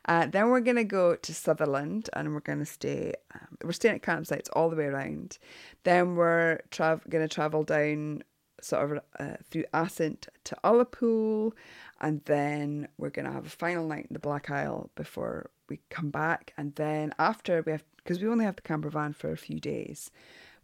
Uh, 0.04 0.26
then 0.26 0.50
we're 0.50 0.60
gonna 0.60 0.84
go 0.84 1.16
to 1.16 1.34
Sutherland 1.34 2.10
and 2.12 2.34
we're 2.34 2.40
gonna 2.40 2.66
stay. 2.66 3.14
Um, 3.34 3.56
we're 3.64 3.72
staying 3.72 3.94
at 3.94 4.02
campsites 4.02 4.48
all 4.52 4.68
the 4.68 4.76
way 4.76 4.86
around. 4.86 5.38
Then 5.84 6.16
we're 6.16 6.60
tra- 6.70 7.00
gonna 7.08 7.28
travel 7.28 7.62
down 7.62 8.24
sort 8.60 8.92
of 8.92 9.02
uh, 9.18 9.36
through 9.50 9.64
Assynt 9.72 10.28
to 10.44 10.56
Ullapool, 10.64 11.52
and 12.00 12.22
then 12.24 12.88
we're 12.96 13.10
gonna 13.10 13.32
have 13.32 13.46
a 13.46 13.50
final 13.50 13.86
night 13.86 14.06
in 14.08 14.14
the 14.14 14.18
Black 14.18 14.50
Isle 14.50 14.90
before 14.94 15.50
we 15.68 15.80
come 15.90 16.10
back, 16.10 16.52
and 16.56 16.74
then 16.76 17.12
after 17.18 17.62
we 17.62 17.72
have 17.72 17.84
because 17.96 18.22
we 18.22 18.28
only 18.28 18.44
have 18.46 18.56
the 18.56 18.62
camper 18.62 18.88
van 18.88 19.12
for 19.12 19.30
a 19.30 19.36
few 19.36 19.60
days, 19.60 20.10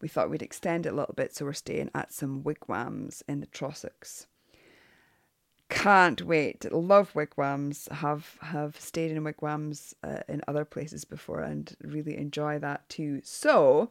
we 0.00 0.08
thought 0.08 0.30
we'd 0.30 0.42
extend 0.42 0.86
it 0.86 0.92
a 0.92 0.96
little 0.96 1.14
bit, 1.14 1.34
so 1.34 1.44
we're 1.44 1.52
staying 1.52 1.90
at 1.94 2.12
some 2.12 2.42
wigwams 2.42 3.22
in 3.28 3.40
the 3.40 3.46
Trossachs. 3.46 4.26
Can't 5.70 6.22
wait! 6.22 6.70
Love 6.72 7.14
wigwams. 7.14 7.88
Have 7.90 8.36
have 8.42 8.78
stayed 8.78 9.10
in 9.10 9.24
wigwams 9.24 9.94
uh, 10.02 10.20
in 10.28 10.42
other 10.46 10.64
places 10.64 11.04
before 11.04 11.40
and 11.40 11.74
really 11.82 12.16
enjoy 12.16 12.58
that 12.58 12.88
too. 12.88 13.20
So, 13.24 13.90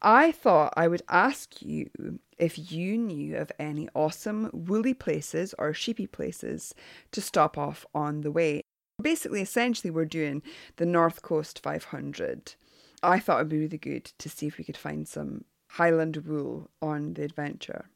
I 0.00 0.30
thought 0.30 0.74
I 0.76 0.86
would 0.86 1.02
ask 1.08 1.60
you 1.60 1.90
if 2.38 2.70
you 2.72 2.96
knew 2.96 3.36
of 3.36 3.50
any 3.58 3.88
awesome 3.94 4.50
woolly 4.52 4.94
places 4.94 5.54
or 5.58 5.74
sheepy 5.74 6.06
places 6.06 6.74
to 7.10 7.20
stop 7.20 7.58
off 7.58 7.84
on 7.94 8.20
the 8.20 8.30
way. 8.30 8.62
Basically, 9.00 9.42
essentially, 9.42 9.90
we're 9.90 10.04
doing 10.04 10.42
the 10.76 10.86
North 10.86 11.22
Coast 11.22 11.60
500. 11.60 12.54
I 13.02 13.18
thought 13.18 13.38
it'd 13.38 13.48
be 13.48 13.58
really 13.58 13.78
good 13.78 14.04
to 14.18 14.28
see 14.28 14.46
if 14.46 14.58
we 14.58 14.64
could 14.64 14.76
find 14.76 15.06
some 15.06 15.44
Highland 15.70 16.16
wool 16.18 16.70
on 16.80 17.14
the 17.14 17.22
adventure. 17.22 17.86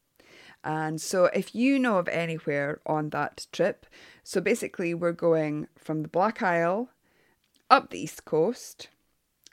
And 0.63 1.01
so, 1.01 1.25
if 1.25 1.53
you 1.53 1.77
know 1.77 1.97
of 1.97 2.07
anywhere 2.07 2.79
on 2.85 3.09
that 3.09 3.47
trip, 3.51 3.85
so 4.23 4.39
basically, 4.39 4.93
we're 4.93 5.11
going 5.11 5.67
from 5.77 6.03
the 6.03 6.07
Black 6.07 6.41
Isle 6.41 6.89
up 7.69 7.89
the 7.89 7.99
East 7.99 8.23
Coast 8.23 8.87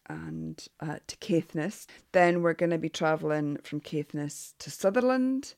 and 0.09 0.67
uh, 0.81 0.99
to 1.07 1.17
Caithness. 1.17 1.87
Then 2.13 2.43
we're 2.43 2.55
going 2.55 2.71
to 2.71 2.79
be 2.79 2.89
travelling 2.89 3.59
from 3.63 3.81
Caithness 3.81 4.55
to 4.59 4.71
Sutherland. 4.71 5.55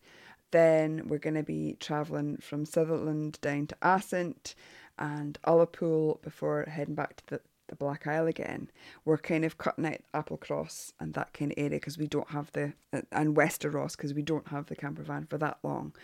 Then 0.52 1.08
we're 1.08 1.18
going 1.18 1.34
to 1.34 1.42
be 1.42 1.76
travelling 1.80 2.36
from 2.38 2.64
Sutherland 2.64 3.38
down 3.40 3.66
to 3.68 3.76
Assynt 3.82 4.54
and 4.98 5.38
Ullapool 5.46 6.20
before 6.22 6.64
heading 6.64 6.94
back 6.94 7.16
to 7.16 7.26
the, 7.26 7.40
the 7.72 7.76
Black 7.76 8.06
Isle 8.06 8.26
again. 8.26 8.70
We're 9.06 9.16
kind 9.16 9.46
of 9.46 9.56
cutting 9.56 9.86
out 9.86 10.00
Applecross 10.12 10.92
and 11.00 11.14
that 11.14 11.32
kind 11.32 11.52
of 11.52 11.58
area 11.58 11.70
because 11.70 11.96
we 11.96 12.06
don't 12.06 12.30
have 12.30 12.52
the, 12.52 12.74
uh, 12.92 13.00
and 13.10 13.34
Wester 13.34 13.70
Ross 13.70 13.96
because 13.96 14.12
we 14.12 14.20
don't 14.20 14.48
have 14.48 14.66
the 14.66 14.76
camper 14.76 15.02
van 15.02 15.24
for 15.24 15.38
that 15.38 15.58
long. 15.62 15.94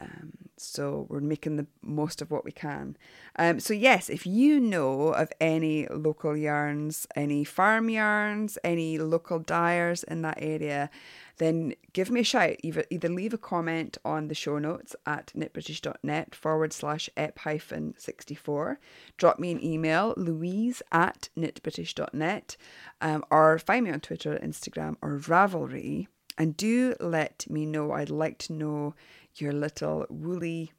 Um, 0.00 0.32
so 0.56 1.06
we're 1.08 1.20
making 1.20 1.56
the 1.56 1.66
most 1.82 2.22
of 2.22 2.30
what 2.30 2.44
we 2.44 2.52
can. 2.52 2.96
Um, 3.36 3.60
so 3.60 3.74
yes, 3.74 4.08
if 4.08 4.26
you 4.26 4.58
know 4.58 5.08
of 5.08 5.30
any 5.40 5.86
local 5.88 6.36
yarns, 6.36 7.06
any 7.14 7.44
farm 7.44 7.90
yarns, 7.90 8.58
any 8.64 8.98
local 8.98 9.38
dyers 9.38 10.02
in 10.02 10.22
that 10.22 10.38
area, 10.40 10.90
then 11.38 11.74
give 11.92 12.10
me 12.10 12.20
a 12.20 12.24
shout. 12.24 12.56
Either, 12.62 12.84
either 12.90 13.08
leave 13.08 13.34
a 13.34 13.38
comment 13.38 13.98
on 14.04 14.28
the 14.28 14.34
show 14.34 14.58
notes 14.58 14.96
at 15.06 15.32
knitbritish.net 15.36 16.34
forward 16.34 16.72
slash 16.72 17.10
ep 17.16 17.38
hyphen 17.40 17.94
64. 17.98 18.80
Drop 19.18 19.38
me 19.38 19.52
an 19.52 19.62
email, 19.62 20.14
louise 20.16 20.82
at 20.90 21.28
knitbritish.net, 21.36 22.56
um, 23.00 23.24
or 23.30 23.58
find 23.58 23.84
me 23.84 23.92
on 23.92 24.00
Twitter, 24.00 24.38
Instagram, 24.42 24.96
or 25.02 25.18
Ravelry. 25.18 26.06
And 26.38 26.56
do 26.56 26.94
let 27.00 27.46
me 27.48 27.64
know. 27.64 27.92
I'd 27.92 28.10
like 28.10 28.38
to 28.38 28.52
know 28.52 28.94
your 29.40 29.52
little 29.52 30.06
woolly 30.08 30.72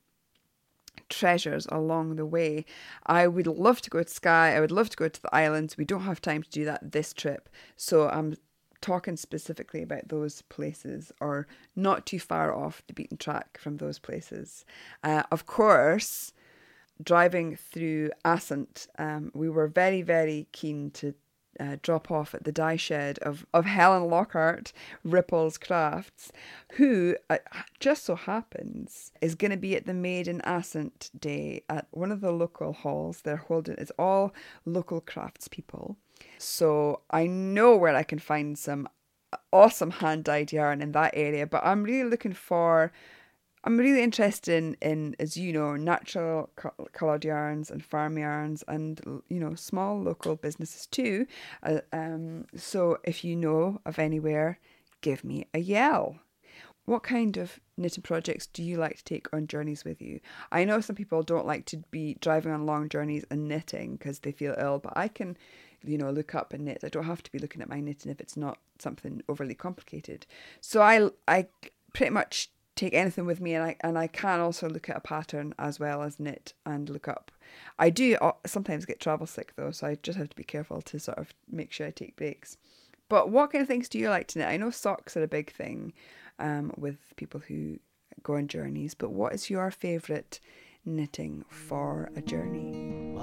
treasures 1.09 1.67
along 1.71 2.15
the 2.15 2.25
way. 2.25 2.65
I 3.05 3.27
would 3.27 3.47
love 3.47 3.81
to 3.81 3.89
go 3.89 4.03
to 4.03 4.09
Skye. 4.09 4.55
I 4.55 4.59
would 4.59 4.71
love 4.71 4.89
to 4.89 4.97
go 4.97 5.07
to 5.07 5.21
the 5.21 5.33
islands. 5.33 5.77
We 5.77 5.85
don't 5.85 6.01
have 6.01 6.21
time 6.21 6.43
to 6.43 6.49
do 6.49 6.65
that 6.65 6.91
this 6.91 7.13
trip. 7.13 7.49
So 7.75 8.09
I'm 8.09 8.35
talking 8.81 9.17
specifically 9.17 9.81
about 9.81 10.09
those 10.09 10.41
places 10.43 11.11
or 11.19 11.47
not 11.75 12.05
too 12.05 12.19
far 12.19 12.53
off 12.53 12.83
the 12.87 12.93
beaten 12.93 13.17
track 13.17 13.57
from 13.59 13.77
those 13.77 13.99
places. 13.99 14.65
Uh, 15.03 15.23
of 15.31 15.45
course, 15.45 16.33
driving 17.01 17.55
through 17.55 18.11
Assynt, 18.23 18.87
um, 18.97 19.31
we 19.33 19.49
were 19.49 19.67
very, 19.67 20.01
very 20.01 20.47
keen 20.51 20.91
to 20.91 21.13
uh, 21.59 21.77
drop 21.81 22.11
off 22.11 22.33
at 22.33 22.43
the 22.43 22.51
dye 22.51 22.75
shed 22.75 23.19
of, 23.19 23.45
of 23.53 23.65
Helen 23.65 24.09
Lockhart, 24.09 24.73
Ripples 25.03 25.57
Crafts, 25.57 26.31
who 26.73 27.15
uh, 27.29 27.37
just 27.79 28.05
so 28.05 28.15
happens 28.15 29.11
is 29.21 29.35
going 29.35 29.51
to 29.51 29.57
be 29.57 29.75
at 29.75 29.85
the 29.85 29.93
Made 29.93 30.27
in 30.27 30.41
Assynt 30.43 31.09
Day 31.17 31.63
at 31.69 31.87
one 31.91 32.11
of 32.11 32.21
the 32.21 32.31
local 32.31 32.73
halls. 32.73 33.21
They're 33.21 33.37
holding 33.37 33.75
it's 33.77 33.91
all 33.97 34.33
local 34.65 35.01
craftspeople. 35.01 35.95
So 36.37 37.01
I 37.11 37.27
know 37.27 37.75
where 37.75 37.95
I 37.95 38.03
can 38.03 38.19
find 38.19 38.57
some 38.57 38.87
awesome 39.51 39.91
hand 39.91 40.23
dyed 40.23 40.51
yarn 40.51 40.81
in 40.81 40.91
that 40.93 41.13
area, 41.15 41.45
but 41.45 41.65
I'm 41.65 41.83
really 41.83 42.09
looking 42.09 42.33
for 42.33 42.91
I'm 43.63 43.77
really 43.77 44.01
interested 44.01 44.53
in, 44.53 44.77
in 44.81 45.15
as 45.19 45.35
you 45.35 45.51
know, 45.51 45.75
natural 45.75 46.49
co- 46.55 46.87
coloured 46.93 47.25
yarns 47.25 47.69
and 47.69 47.83
farm 47.83 48.17
yarns 48.17 48.63
and, 48.67 49.01
you 49.29 49.39
know, 49.39 49.55
small 49.55 49.99
local 50.01 50.35
businesses 50.35 50.85
too. 50.85 51.25
Uh, 51.63 51.79
um, 51.91 52.45
so 52.55 52.97
if 53.03 53.23
you 53.23 53.35
know 53.35 53.81
of 53.85 53.99
anywhere, 53.99 54.59
give 55.01 55.23
me 55.23 55.47
a 55.53 55.59
yell. 55.59 56.19
What 56.85 57.03
kind 57.03 57.35
of 57.35 57.59
knitting 57.75 58.03
projects 58.03 58.47
do 58.47 58.63
you 58.63 58.77
like 58.77 58.97
to 58.97 59.03
take 59.03 59.27
on 59.33 59.47
journeys 59.47 59.83
with 59.83 60.01
you? 60.01 60.21
I 60.53 60.63
know 60.63 60.79
some 60.79 60.95
people 60.95 61.21
don't 61.21 61.45
like 61.45 61.65
to 61.65 61.83
be 61.91 62.15
driving 62.21 62.53
on 62.53 62.65
long 62.65 62.87
journeys 62.87 63.25
and 63.29 63.49
knitting 63.49 63.97
because 63.97 64.19
they 64.19 64.31
feel 64.31 64.55
ill, 64.57 64.79
but 64.79 64.93
I 64.95 65.09
can, 65.09 65.37
you 65.83 65.97
know, 65.97 66.11
look 66.11 66.33
up 66.33 66.53
and 66.53 66.63
knit. 66.63 66.85
I 66.85 66.89
don't 66.89 67.03
have 67.03 67.23
to 67.23 67.31
be 67.31 67.39
looking 67.39 67.61
at 67.61 67.67
my 67.67 67.81
knitting 67.81 68.09
if 68.09 68.21
it's 68.21 68.37
not 68.37 68.59
something 68.79 69.21
overly 69.27 69.55
complicated. 69.55 70.25
So 70.61 70.81
I, 70.81 71.09
I 71.27 71.47
pretty 71.93 72.11
much 72.11 72.51
take 72.77 72.93
anything 72.93 73.25
with 73.25 73.41
me 73.41 73.53
and 73.53 73.63
I 73.63 73.75
and 73.81 73.97
I 73.97 74.07
can 74.07 74.39
also 74.39 74.69
look 74.69 74.89
at 74.89 74.97
a 74.97 75.01
pattern 75.01 75.53
as 75.59 75.79
well 75.79 76.03
as 76.03 76.19
knit 76.19 76.53
and 76.65 76.89
look 76.89 77.07
up. 77.07 77.31
I 77.79 77.89
do 77.89 78.17
sometimes 78.45 78.85
get 78.85 78.99
travel 78.99 79.27
sick 79.27 79.53
though, 79.55 79.71
so 79.71 79.87
I 79.87 79.97
just 80.01 80.17
have 80.17 80.29
to 80.29 80.35
be 80.35 80.43
careful 80.43 80.81
to 80.83 80.99
sort 80.99 81.17
of 81.17 81.33
make 81.51 81.71
sure 81.71 81.87
I 81.87 81.91
take 81.91 82.15
breaks. 82.15 82.57
But 83.09 83.29
what 83.29 83.51
kind 83.51 83.61
of 83.61 83.67
things 83.67 83.89
do 83.89 83.97
you 83.97 84.09
like 84.09 84.27
to 84.29 84.39
knit? 84.39 84.47
I 84.47 84.57
know 84.57 84.69
socks 84.69 85.15
are 85.15 85.23
a 85.23 85.27
big 85.27 85.51
thing 85.51 85.93
um, 86.39 86.73
with 86.77 86.97
people 87.15 87.41
who 87.47 87.79
go 88.23 88.35
on 88.35 88.47
journeys, 88.47 88.93
but 88.93 89.11
what 89.11 89.33
is 89.33 89.49
your 89.49 89.71
favourite 89.71 90.39
knitting 90.85 91.45
for 91.49 92.09
a 92.15 92.21
journey? 92.21 93.15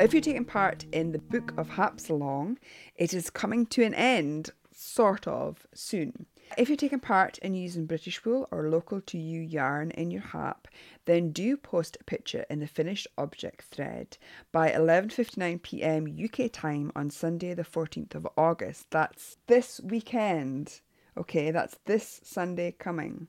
If 0.00 0.14
you're 0.14 0.22
taking 0.22 0.46
part 0.46 0.86
in 0.92 1.12
the 1.12 1.18
Book 1.18 1.52
of 1.58 1.72
Hapsalong, 1.72 2.56
it 2.96 3.12
is 3.12 3.28
coming 3.28 3.66
to 3.66 3.84
an 3.84 3.92
end, 3.92 4.48
sort 4.72 5.28
of, 5.28 5.66
soon. 5.74 6.24
If 6.56 6.70
you're 6.70 6.76
taking 6.76 7.00
part 7.00 7.36
in 7.40 7.52
using 7.52 7.84
British 7.84 8.24
wool 8.24 8.48
or 8.50 8.70
local 8.70 9.02
to 9.02 9.18
you 9.18 9.42
yarn 9.42 9.90
in 9.90 10.10
your 10.10 10.22
hap, 10.22 10.68
then 11.04 11.32
do 11.32 11.54
post 11.58 11.98
a 12.00 12.04
picture 12.04 12.46
in 12.48 12.60
the 12.60 12.66
finished 12.66 13.08
object 13.18 13.66
thread 13.66 14.16
by 14.52 14.70
11:59 14.70 15.60
p.m. 15.60 16.06
UK 16.06 16.50
time 16.50 16.90
on 16.96 17.10
Sunday 17.10 17.52
the 17.52 17.62
14th 17.62 18.14
of 18.14 18.26
August. 18.38 18.86
That's 18.90 19.36
this 19.48 19.82
weekend. 19.84 20.80
Okay, 21.14 21.50
that's 21.50 21.76
this 21.84 22.22
Sunday 22.24 22.72
coming. 22.72 23.28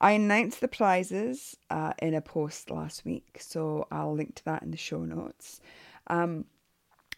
I 0.00 0.12
announced 0.12 0.62
the 0.62 0.68
prizes 0.68 1.58
uh, 1.68 1.92
in 2.00 2.14
a 2.14 2.22
post 2.22 2.70
last 2.70 3.04
week, 3.04 3.36
so 3.40 3.86
I'll 3.90 4.14
link 4.14 4.36
to 4.36 4.44
that 4.46 4.62
in 4.62 4.70
the 4.70 4.78
show 4.78 5.04
notes. 5.04 5.60
Um, 6.08 6.44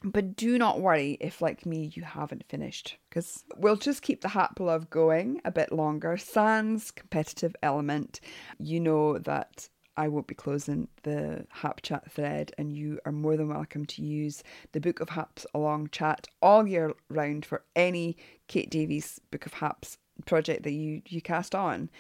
but 0.03 0.35
do 0.35 0.57
not 0.57 0.81
worry 0.81 1.19
if, 1.21 1.43
like 1.43 1.67
me, 1.67 1.91
you 1.95 2.03
haven't 2.03 2.49
finished, 2.49 2.97
because 3.09 3.45
we'll 3.57 3.77
just 3.77 4.01
keep 4.01 4.23
the 4.23 4.29
Hap 4.29 4.59
Love 4.59 4.89
going 4.89 5.41
a 5.45 5.51
bit 5.51 5.73
longer. 5.73 6.17
Sans 6.17 6.91
competitive 6.91 7.55
element, 7.63 8.21
you 8.59 8.81
know 8.81 9.19
that 9.19 9.69
I 9.99 10.09
won't 10.09 10.27
be 10.27 10.35
closing 10.35 10.89
the 11.03 11.45
Hap 11.51 11.83
Chat 11.83 12.11
thread, 12.11 12.53
and 12.57 12.73
you 12.73 12.99
are 13.05 13.13
more 13.13 13.37
than 13.37 13.49
welcome 13.49 13.85
to 13.87 14.03
use 14.03 14.43
the 14.73 14.81
Book 14.81 15.01
of 15.01 15.11
Haps 15.11 15.45
along 15.53 15.91
chat 15.93 16.27
all 16.41 16.67
year 16.67 16.95
round 17.11 17.45
for 17.45 17.63
any 17.77 18.17
Kate 18.49 18.71
Davies 18.71 19.21
Book 19.31 19.45
of 19.45 19.53
Haps 19.53 19.99
project 20.25 20.63
that 20.63 20.73
you, 20.73 21.03
you 21.07 21.21
cast 21.21 21.55
on. 21.55 21.91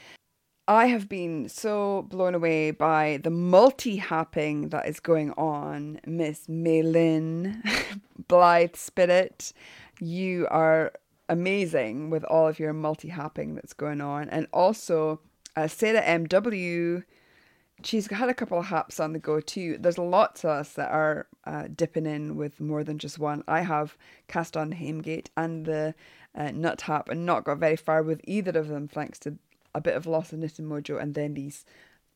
I 0.70 0.86
have 0.86 1.08
been 1.08 1.48
so 1.48 2.02
blown 2.02 2.32
away 2.32 2.70
by 2.70 3.18
the 3.24 3.30
multi 3.30 3.96
happing 3.96 4.68
that 4.68 4.86
is 4.86 5.00
going 5.00 5.32
on. 5.32 5.98
Miss 6.06 6.46
Maylin, 6.46 7.60
Blythe 8.28 8.76
Spirit, 8.76 9.52
you 9.98 10.46
are 10.48 10.92
amazing 11.28 12.08
with 12.08 12.22
all 12.22 12.46
of 12.46 12.60
your 12.60 12.72
multi 12.72 13.08
happing 13.08 13.56
that's 13.56 13.72
going 13.72 14.00
on. 14.00 14.28
And 14.28 14.46
also, 14.52 15.20
uh, 15.56 15.66
Sarah 15.66 16.02
MW, 16.02 17.02
she's 17.82 18.08
had 18.08 18.28
a 18.28 18.34
couple 18.34 18.60
of 18.60 18.66
haps 18.66 19.00
on 19.00 19.12
the 19.12 19.18
go 19.18 19.40
too. 19.40 19.76
There's 19.76 19.98
lots 19.98 20.44
of 20.44 20.50
us 20.50 20.74
that 20.74 20.92
are 20.92 21.26
uh, 21.48 21.64
dipping 21.74 22.06
in 22.06 22.36
with 22.36 22.60
more 22.60 22.84
than 22.84 22.98
just 22.98 23.18
one. 23.18 23.42
I 23.48 23.62
have 23.62 23.96
cast 24.28 24.56
on 24.56 24.74
Hamegate 24.74 25.30
and 25.36 25.66
the 25.66 25.96
uh, 26.32 26.52
Nut 26.52 26.82
Hap 26.82 27.08
and 27.08 27.26
not 27.26 27.42
got 27.42 27.58
very 27.58 27.74
far 27.74 28.04
with 28.04 28.20
either 28.22 28.56
of 28.56 28.68
them 28.68 28.86
thanks 28.86 29.18
to 29.20 29.36
a 29.74 29.80
bit 29.80 29.96
of 29.96 30.06
loss 30.06 30.32
of 30.32 30.38
knitting 30.38 30.66
mojo 30.66 31.00
and 31.00 31.14
then 31.14 31.34
these 31.34 31.64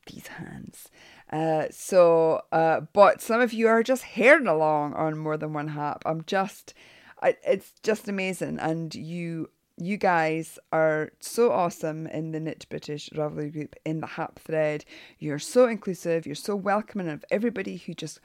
these 0.06 0.26
hands. 0.26 0.88
Uh, 1.32 1.64
so, 1.70 2.42
uh, 2.52 2.80
but 2.92 3.20
some 3.20 3.40
of 3.40 3.52
you 3.52 3.68
are 3.68 3.82
just 3.82 4.04
hearing 4.04 4.46
along 4.46 4.92
on 4.94 5.16
more 5.16 5.36
than 5.36 5.52
one 5.52 5.68
hap. 5.68 6.02
I'm 6.04 6.24
just, 6.26 6.74
I, 7.22 7.36
it's 7.46 7.72
just 7.82 8.08
amazing, 8.08 8.58
and 8.58 8.94
you 8.94 9.48
you 9.76 9.96
guys 9.96 10.58
are 10.72 11.10
so 11.18 11.50
awesome 11.50 12.06
in 12.06 12.30
the 12.30 12.38
Knit 12.38 12.66
British 12.68 13.10
Ravelry 13.10 13.52
group 13.52 13.74
in 13.84 14.00
the 14.00 14.06
Hap 14.06 14.38
thread. 14.38 14.84
You're 15.18 15.40
so 15.40 15.66
inclusive. 15.66 16.26
You're 16.26 16.36
so 16.36 16.54
welcoming 16.54 17.08
of 17.08 17.24
everybody 17.30 17.78
who 17.78 17.92
just 17.92 18.20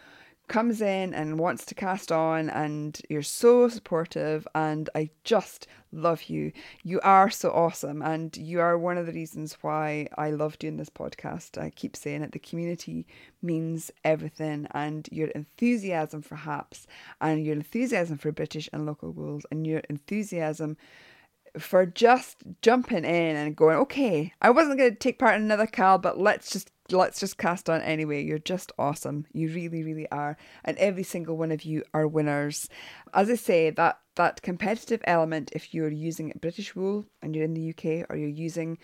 comes 0.50 0.82
in 0.82 1.14
and 1.14 1.40
wants 1.40 1.64
to 1.66 1.76
cast 1.76 2.12
on 2.12 2.50
and 2.50 3.00
you're 3.10 3.22
so 3.22 3.70
supportive 3.70 4.48
and 4.54 4.90
I 4.96 5.12
just 5.24 5.68
love 5.92 6.24
you. 6.24 6.52
You 6.84 7.00
are 7.02 7.30
so 7.30 7.52
awesome 7.52 8.02
and 8.02 8.36
you 8.36 8.60
are 8.60 8.78
one 8.78 8.98
of 8.98 9.06
the 9.06 9.14
reasons 9.14 9.58
why 9.62 10.08
I 10.18 10.32
love 10.32 10.60
doing 10.60 10.78
this 10.78 10.90
podcast. 10.90 11.62
I 11.62 11.70
keep 11.70 11.96
saying 11.96 12.24
it 12.24 12.34
the 12.34 12.40
community 12.40 13.08
means 13.42 13.92
everything 14.04 14.68
and 14.72 15.08
your 15.12 15.28
enthusiasm 15.30 16.22
for 16.22 16.36
haps 16.36 16.88
and 17.22 17.46
your 17.46 17.56
enthusiasm 17.56 18.18
for 18.18 18.32
British 18.32 18.68
and 18.74 18.86
local 18.86 19.12
wools 19.12 19.46
and 19.52 19.66
your 19.66 19.82
enthusiasm 19.90 20.76
for 21.58 21.86
just 21.86 22.38
jumping 22.62 23.06
in 23.06 23.36
and 23.36 23.56
going, 23.56 23.78
okay, 23.78 24.34
I 24.42 24.50
wasn't 24.50 24.78
going 24.78 24.92
to 24.92 24.98
take 24.98 25.20
part 25.20 25.36
in 25.36 25.44
another 25.44 25.68
cal, 25.68 25.98
but 25.98 26.20
let's 26.20 26.52
just 26.52 26.72
let's 26.92 27.20
just 27.20 27.38
cast 27.38 27.70
on 27.70 27.82
anyway. 27.82 28.24
You're 28.24 28.40
just 28.40 28.72
awesome. 28.78 29.26
You 29.34 29.50
really, 29.50 29.84
really 29.84 30.10
are, 30.12 30.38
and 30.64 30.78
every 30.78 31.04
single 31.04 31.38
one 31.38 31.52
of 31.52 31.64
you 31.64 31.84
are 31.94 32.08
winners. 32.08 32.70
As 33.14 33.30
I 33.30 33.36
say, 33.36 33.70
that 33.72 34.00
that 34.16 34.42
competitive 34.42 35.02
element, 35.06 35.52
if 35.54 35.74
you're 35.74 35.92
using 35.92 36.34
British 36.42 36.76
wool 36.76 37.06
and 37.22 37.36
you're 37.36 37.46
in 37.46 37.54
the 37.54 37.70
UK, 37.70 38.06
or 38.10 38.16
you're 38.16 38.30
using 38.30 38.78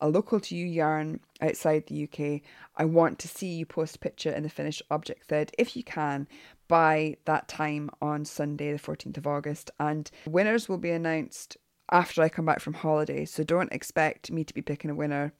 a 0.00 0.08
local 0.08 0.40
to 0.40 0.56
you 0.56 0.66
yarn 0.66 1.20
outside 1.40 1.86
the 1.86 2.04
UK, 2.04 2.42
I 2.76 2.84
want 2.84 3.18
to 3.20 3.28
see 3.28 3.48
you 3.48 3.66
post 3.66 3.96
a 3.96 3.98
picture 3.98 4.30
in 4.30 4.44
the 4.44 4.48
finished 4.48 4.82
object 4.90 5.26
thread 5.28 5.50
if 5.58 5.76
you 5.76 5.82
can 5.82 6.28
by 6.68 7.16
that 7.24 7.48
time 7.48 7.90
on 8.00 8.24
Sunday, 8.24 8.72
the 8.72 8.78
14th 8.78 9.16
of 9.16 9.26
August. 9.26 9.70
And 9.80 10.10
winners 10.26 10.68
will 10.68 10.78
be 10.78 10.90
announced 10.90 11.56
after 11.90 12.22
I 12.22 12.28
come 12.28 12.44
back 12.44 12.60
from 12.60 12.74
holiday. 12.74 13.24
So 13.24 13.42
don't 13.42 13.72
expect 13.72 14.30
me 14.30 14.44
to 14.44 14.54
be 14.54 14.62
picking 14.62 14.90
a 14.90 14.94
winner 14.94 15.32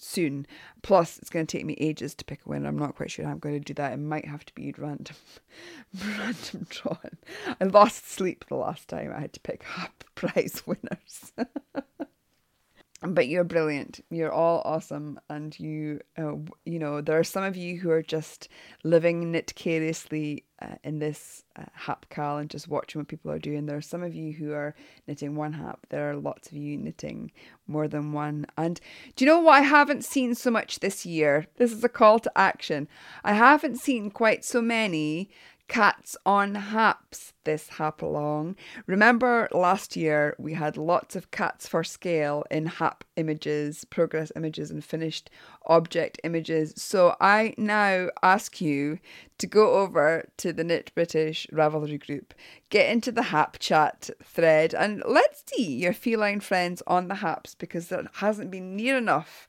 soon. 0.00 0.46
Plus, 0.82 1.18
it's 1.18 1.30
going 1.30 1.46
to 1.46 1.58
take 1.58 1.66
me 1.66 1.76
ages 1.78 2.14
to 2.16 2.24
pick 2.24 2.40
a 2.44 2.48
winner. 2.48 2.68
I'm 2.68 2.78
not 2.78 2.96
quite 2.96 3.10
sure 3.10 3.24
how 3.24 3.32
I'm 3.32 3.38
going 3.38 3.54
to 3.54 3.60
do 3.60 3.74
that. 3.74 3.92
It 3.92 3.98
might 3.98 4.26
have 4.26 4.44
to 4.46 4.54
be 4.54 4.74
random, 4.76 5.16
random 6.18 6.66
drawing. 6.68 7.18
I 7.60 7.64
lost 7.64 8.10
sleep 8.10 8.46
the 8.48 8.56
last 8.56 8.88
time 8.88 9.12
I 9.14 9.20
had 9.20 9.32
to 9.34 9.40
pick 9.40 9.64
up 9.78 10.04
prize 10.14 10.62
winners. 10.66 11.32
but 13.02 13.28
you're 13.28 13.44
brilliant. 13.44 14.04
You're 14.10 14.32
all 14.32 14.62
awesome, 14.64 15.20
and 15.28 15.58
you, 15.58 16.00
uh, 16.18 16.36
you 16.64 16.78
know, 16.78 17.00
there 17.00 17.18
are 17.18 17.24
some 17.24 17.44
of 17.44 17.56
you 17.56 17.78
who 17.78 17.90
are 17.90 18.02
just 18.02 18.48
living 18.82 19.30
knitcariously 19.30 20.44
uh, 20.62 20.74
in 20.84 20.98
this 20.98 21.44
uh, 21.56 21.64
hap 21.72 22.06
cal 22.10 22.38
and 22.38 22.50
just 22.50 22.68
watching 22.68 23.00
what 23.00 23.08
people 23.08 23.30
are 23.30 23.38
doing. 23.38 23.66
There 23.66 23.76
are 23.76 23.82
some 23.82 24.02
of 24.02 24.14
you 24.14 24.32
who 24.32 24.52
are 24.52 24.74
knitting 25.06 25.34
one 25.34 25.54
hap. 25.54 25.86
There 25.88 26.10
are 26.10 26.16
lots 26.16 26.48
of 26.48 26.56
you 26.56 26.76
knitting 26.76 27.32
more 27.66 27.88
than 27.88 28.12
one. 28.12 28.46
And 28.56 28.80
do 29.16 29.24
you 29.24 29.30
know 29.30 29.40
what 29.40 29.54
I 29.54 29.62
haven't 29.62 30.04
seen 30.04 30.34
so 30.34 30.50
much 30.50 30.80
this 30.80 31.06
year? 31.06 31.46
This 31.56 31.72
is 31.72 31.82
a 31.82 31.88
call 31.88 32.18
to 32.20 32.38
action. 32.38 32.88
I 33.24 33.32
haven't 33.32 33.80
seen 33.80 34.10
quite 34.10 34.44
so 34.44 34.60
many 34.60 35.30
cats 35.70 36.16
on 36.26 36.56
haps 36.56 37.32
this 37.44 37.68
hap 37.68 38.02
along. 38.02 38.56
Remember 38.88 39.48
last 39.52 39.96
year 39.96 40.34
we 40.36 40.54
had 40.54 40.76
lots 40.76 41.14
of 41.14 41.30
cats 41.30 41.68
for 41.68 41.84
scale 41.84 42.42
in 42.50 42.66
hap 42.66 43.04
images, 43.14 43.84
progress 43.84 44.32
images, 44.34 44.72
and 44.72 44.84
finished 44.84 45.30
object 45.66 46.20
images. 46.24 46.74
So 46.76 47.14
I 47.20 47.54
now 47.56 48.08
ask 48.20 48.60
you 48.60 48.98
to 49.38 49.46
go 49.46 49.74
over 49.74 50.28
to 50.38 50.52
the 50.52 50.64
Knit 50.64 50.90
British 50.96 51.46
Ravelry 51.52 52.04
group, 52.04 52.34
get 52.70 52.90
into 52.90 53.12
the 53.12 53.22
hap 53.22 53.60
chat 53.60 54.10
thread, 54.24 54.74
and 54.74 55.04
let's 55.06 55.44
see 55.46 55.72
your 55.76 55.92
feline 55.92 56.40
friends 56.40 56.82
on 56.88 57.06
the 57.06 57.16
haps 57.16 57.54
because 57.54 57.86
there 57.86 58.08
hasn't 58.14 58.50
been 58.50 58.74
near 58.74 58.98
enough 58.98 59.46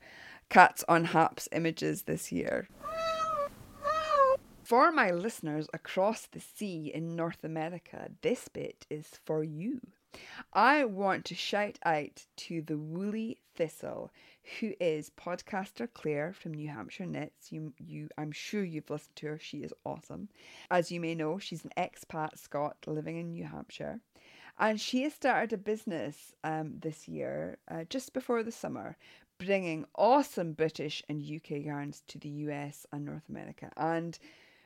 cats 0.50 0.84
on 0.88 1.06
haps 1.06 1.50
images 1.52 2.04
this 2.04 2.32
year. 2.32 2.68
For 4.72 4.90
my 4.90 5.12
listeners 5.12 5.68
across 5.74 6.28
the 6.28 6.40
sea 6.40 6.94
in 6.96 7.14
North 7.14 7.44
America, 7.44 8.10
this 8.22 8.48
bit 8.48 8.88
is 8.90 9.20
for 9.26 9.44
you. 9.44 9.82
I 10.54 10.86
want 10.86 11.26
to 11.26 11.36
shout 11.36 11.78
out 11.84 12.26
to 12.38 12.62
the 12.62 12.78
Woolly 12.78 13.42
Thistle, 13.54 14.12
who 14.62 14.72
is 14.80 15.12
podcaster 15.20 15.90
Claire 15.94 16.32
from 16.32 16.54
New 16.54 16.70
Hampshire 16.70 17.06
Knits. 17.06 17.52
You, 17.52 17.74
you, 17.80 18.08
I'm 18.18 18.32
sure 18.32 18.64
you've 18.64 18.90
listened 18.90 19.18
to 19.18 19.28
her. 19.28 19.40
She 19.40 19.58
is 19.58 19.74
awesome. 19.84 20.30
As 20.70 20.90
you 20.90 21.02
may 21.02 21.16
know, 21.16 21.38
she's 21.38 21.66
an 21.66 21.72
expat 21.76 22.40
Scot 22.40 22.78
living 22.88 23.18
in 23.18 23.34
New 23.34 23.44
Hampshire, 23.44 24.00
and 24.58 24.80
she 24.80 25.04
has 25.04 25.14
started 25.14 25.52
a 25.52 25.58
business 25.58 26.34
um, 26.46 26.76
this 26.80 27.10
year, 27.10 27.58
uh, 27.70 27.84
just 27.90 28.14
before 28.14 28.42
the 28.42 28.54
summer, 28.54 28.96
bringing 29.38 29.86
awesome 29.96 30.54
British 30.54 31.04
and 31.10 31.22
UK 31.22 31.66
yarns 31.66 32.04
to 32.08 32.18
the 32.18 32.30
US 32.30 32.86
and 32.94 33.04
North 33.04 33.28
America. 33.28 33.70
And 33.76 34.18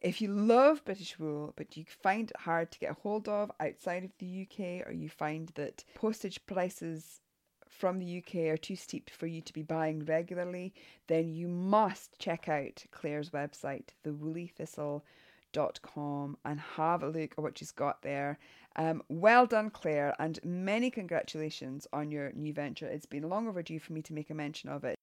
If 0.00 0.20
you 0.20 0.28
love 0.28 0.84
British 0.84 1.18
wool, 1.18 1.52
but 1.56 1.76
you 1.76 1.84
find 2.02 2.30
it 2.30 2.36
hard 2.36 2.70
to 2.70 2.78
get 2.78 2.98
hold 3.02 3.28
of 3.28 3.50
outside 3.58 4.04
of 4.04 4.12
the 4.18 4.42
UK, 4.42 4.86
or 4.86 4.92
you 4.92 5.08
find 5.08 5.50
that 5.54 5.82
postage 5.94 6.44
prices 6.46 7.20
from 7.68 7.98
the 7.98 8.18
UK 8.18 8.34
are 8.52 8.56
too 8.56 8.76
steep 8.76 9.10
for 9.10 9.26
you 9.26 9.42
to 9.42 9.52
be 9.52 9.62
buying 9.62 10.04
regularly, 10.04 10.72
then 11.06 11.34
you 11.34 11.48
must 11.48 12.18
check 12.18 12.48
out 12.48 12.84
Claire's 12.90 13.30
website, 13.30 13.88
thewoollythistle.com, 14.04 16.36
and 16.44 16.60
have 16.60 17.02
a 17.02 17.08
look 17.08 17.32
at 17.32 17.38
what 17.38 17.58
she's 17.58 17.72
got 17.72 18.02
there. 18.02 18.38
Um, 18.76 19.02
well 19.08 19.46
done, 19.46 19.70
Claire, 19.70 20.14
and 20.18 20.38
many 20.44 20.90
congratulations 20.90 21.86
on 21.92 22.10
your 22.10 22.32
new 22.32 22.52
venture. 22.52 22.86
It's 22.86 23.06
been 23.06 23.28
long 23.28 23.48
overdue 23.48 23.80
for 23.80 23.92
me 23.92 24.02
to 24.02 24.12
make 24.12 24.30
a 24.30 24.34
mention 24.34 24.70
of 24.70 24.84
it. 24.84 24.96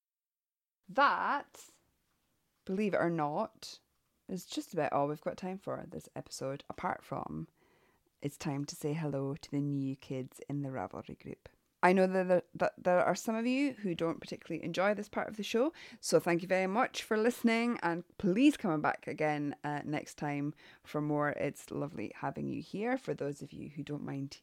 That, 0.88 1.48
believe 2.66 2.94
it 2.94 3.02
or 3.02 3.10
not, 3.10 3.80
is 4.30 4.46
just 4.46 4.74
about 4.74 4.94
all 4.94 5.08
we've 5.08 5.22
got 5.22 5.38
time 5.38 5.58
for 5.58 5.84
this 5.90 6.08
episode, 6.16 6.64
apart 6.70 7.04
from 7.04 7.48
it's 8.22 8.38
time 8.38 8.66
to 8.66 8.76
say 8.76 8.94
hello 8.94 9.36
to 9.40 9.52
the 9.52 9.60
new 9.60 9.96
kids 9.96 10.40
in 10.50 10.62
the 10.62 10.70
Ravelry 10.70 11.22
group. 11.22 11.50
I 11.86 11.94
know 11.94 12.08
that 12.08 12.28
there, 12.28 12.42
that 12.56 12.74
there 12.82 13.00
are 13.00 13.14
some 13.14 13.36
of 13.36 13.46
you 13.46 13.76
who 13.84 13.94
don't 13.94 14.20
particularly 14.20 14.66
enjoy 14.66 14.96
this 14.96 15.08
part 15.08 15.30
of 15.30 15.38
the 15.38 15.44
show, 15.44 15.72
so 16.00 16.20
thank 16.20 16.42
you 16.42 16.48
very 16.48 16.66
much 16.66 17.04
for 17.04 17.16
listening, 17.16 17.78
and 17.84 18.04
please 18.18 18.58
come 18.58 18.82
back 18.82 19.06
again 19.06 19.56
uh, 19.64 19.82
next 19.86 20.18
time 20.18 20.56
for 20.84 21.00
more. 21.00 21.30
It's 21.30 21.70
lovely 21.70 22.12
having 22.22 22.48
you 22.48 22.60
here. 22.60 22.98
For 22.98 23.14
those 23.14 23.44
of 23.44 23.54
you 23.54 23.70
who 23.76 23.84
don't 23.84 24.04
mind 24.04 24.40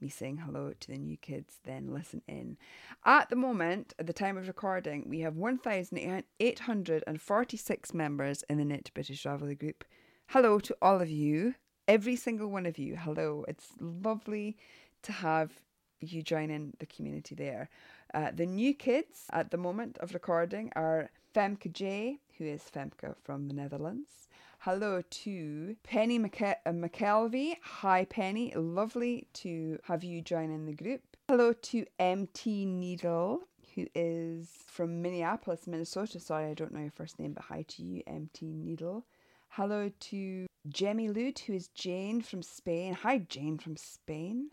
me 0.00 0.08
saying 0.08 0.38
hello 0.38 0.72
to 0.80 0.88
the 0.88 0.96
new 0.96 1.18
kids, 1.18 1.58
then 1.64 1.92
listen 1.92 2.22
in. 2.26 2.56
At 3.04 3.28
the 3.28 3.36
moment, 3.36 3.92
at 3.98 4.06
the 4.06 4.14
time 4.14 4.38
of 4.38 4.48
recording, 4.48 5.04
we 5.06 5.20
have 5.20 5.36
1,846 5.36 7.92
members 7.92 8.42
in 8.48 8.56
the 8.56 8.64
Knit 8.64 8.90
British 8.94 9.24
Ravelry 9.24 9.58
group. 9.58 9.84
Hello 10.28 10.58
to 10.60 10.74
all 10.80 11.02
of 11.02 11.10
you, 11.10 11.56
every 11.86 12.16
single 12.16 12.48
one 12.48 12.64
of 12.64 12.78
you. 12.78 12.96
Hello. 12.96 13.44
It's 13.46 13.72
lovely 13.78 14.56
to 15.02 15.12
have 15.12 15.60
you 16.00 16.22
join 16.22 16.50
in 16.50 16.74
the 16.78 16.86
community 16.86 17.34
there. 17.34 17.68
Uh, 18.14 18.30
the 18.34 18.46
new 18.46 18.74
kids 18.74 19.24
at 19.32 19.50
the 19.50 19.56
moment 19.56 19.98
of 19.98 20.14
recording 20.14 20.70
are 20.76 21.10
Femke 21.34 21.72
J, 21.72 22.18
who 22.38 22.44
is 22.44 22.62
Femke 22.62 23.14
from 23.22 23.48
the 23.48 23.54
Netherlands. 23.54 24.28
Hello 24.60 25.02
to 25.10 25.76
Penny 25.82 26.18
McKelvey. 26.18 27.56
Hi, 27.62 28.04
Penny. 28.04 28.52
Lovely 28.54 29.28
to 29.34 29.78
have 29.84 30.02
you 30.02 30.22
join 30.22 30.50
in 30.50 30.66
the 30.66 30.72
group. 30.72 31.02
Hello 31.28 31.52
to 31.52 31.84
MT 31.98 32.66
Needle, 32.66 33.42
who 33.74 33.86
is 33.94 34.48
from 34.66 35.02
Minneapolis, 35.02 35.66
Minnesota. 35.66 36.18
Sorry, 36.18 36.50
I 36.50 36.54
don't 36.54 36.72
know 36.72 36.80
your 36.80 36.90
first 36.90 37.18
name, 37.18 37.32
but 37.32 37.44
hi 37.44 37.64
to 37.68 37.82
you, 37.82 38.02
MT 38.06 38.52
Needle. 38.54 39.04
Hello 39.50 39.90
to 40.00 40.46
Jemmy 40.68 41.08
Lute, 41.08 41.40
who 41.46 41.52
is 41.52 41.68
Jane 41.68 42.20
from 42.20 42.42
Spain. 42.42 42.94
Hi, 42.94 43.18
Jane 43.18 43.58
from 43.58 43.76
Spain. 43.76 44.50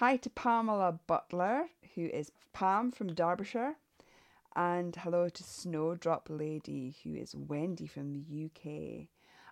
Hi 0.00 0.18
to 0.18 0.28
Pamela 0.28 1.00
Butler, 1.06 1.70
who 1.94 2.04
is 2.04 2.30
Pam 2.52 2.90
from 2.90 3.14
Derbyshire. 3.14 3.76
And 4.54 4.94
hello 4.94 5.30
to 5.30 5.42
Snowdrop 5.42 6.26
Lady, 6.28 6.94
who 7.02 7.14
is 7.14 7.34
Wendy 7.34 7.86
from 7.86 8.12
the 8.12 8.44
UK. 8.44 9.08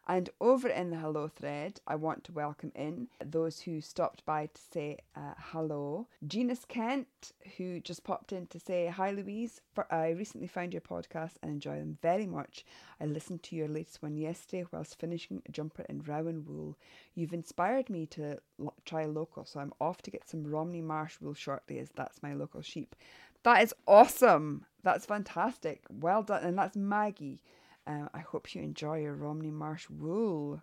And 0.06 0.28
over 0.38 0.68
in 0.68 0.90
the 0.90 0.98
hello 0.98 1.28
thread, 1.28 1.80
I 1.86 1.94
want 1.94 2.24
to 2.24 2.32
welcome 2.32 2.72
in 2.74 3.08
those 3.24 3.60
who 3.60 3.80
stopped 3.80 4.24
by 4.26 4.46
to 4.46 4.60
say 4.70 4.98
uh, 5.16 5.32
hello. 5.38 6.08
Genus 6.26 6.66
Kent, 6.66 7.32
who 7.56 7.80
just 7.80 8.04
popped 8.04 8.32
in 8.32 8.46
to 8.48 8.60
say 8.60 8.88
hi, 8.88 9.12
Louise. 9.12 9.62
For, 9.74 9.86
I 9.92 10.10
recently 10.10 10.46
found 10.46 10.74
your 10.74 10.82
podcast 10.82 11.36
and 11.42 11.50
enjoy 11.50 11.78
them 11.78 11.96
very 12.02 12.26
much. 12.26 12.66
I 13.00 13.06
listened 13.06 13.42
to 13.44 13.56
your 13.56 13.68
latest 13.68 14.02
one 14.02 14.18
yesterday 14.18 14.66
whilst 14.70 15.00
finishing 15.00 15.42
a 15.46 15.52
jumper 15.52 15.86
in 15.88 16.02
Rowan 16.02 16.44
wool. 16.44 16.76
You've 17.14 17.32
inspired 17.32 17.88
me 17.88 18.04
to 18.08 18.38
lo- 18.58 18.74
try 18.84 19.06
local, 19.06 19.46
so 19.46 19.58
I'm 19.60 19.72
off 19.80 20.02
to 20.02 20.10
get 20.10 20.28
some 20.28 20.44
Romney 20.46 20.82
Marsh 20.82 21.18
wool 21.22 21.32
shortly, 21.34 21.78
as 21.78 21.88
that's 21.94 22.22
my 22.22 22.34
local 22.34 22.60
sheep. 22.60 22.94
That 23.42 23.62
is 23.62 23.74
awesome. 23.86 24.66
That's 24.82 25.06
fantastic. 25.06 25.84
Well 25.90 26.22
done. 26.22 26.44
And 26.44 26.58
that's 26.58 26.76
Maggie. 26.76 27.40
Um, 27.86 28.08
I 28.14 28.20
hope 28.20 28.54
you 28.54 28.62
enjoy 28.62 29.00
your 29.00 29.14
Romney 29.14 29.50
Marsh 29.50 29.88
wool. 29.90 30.62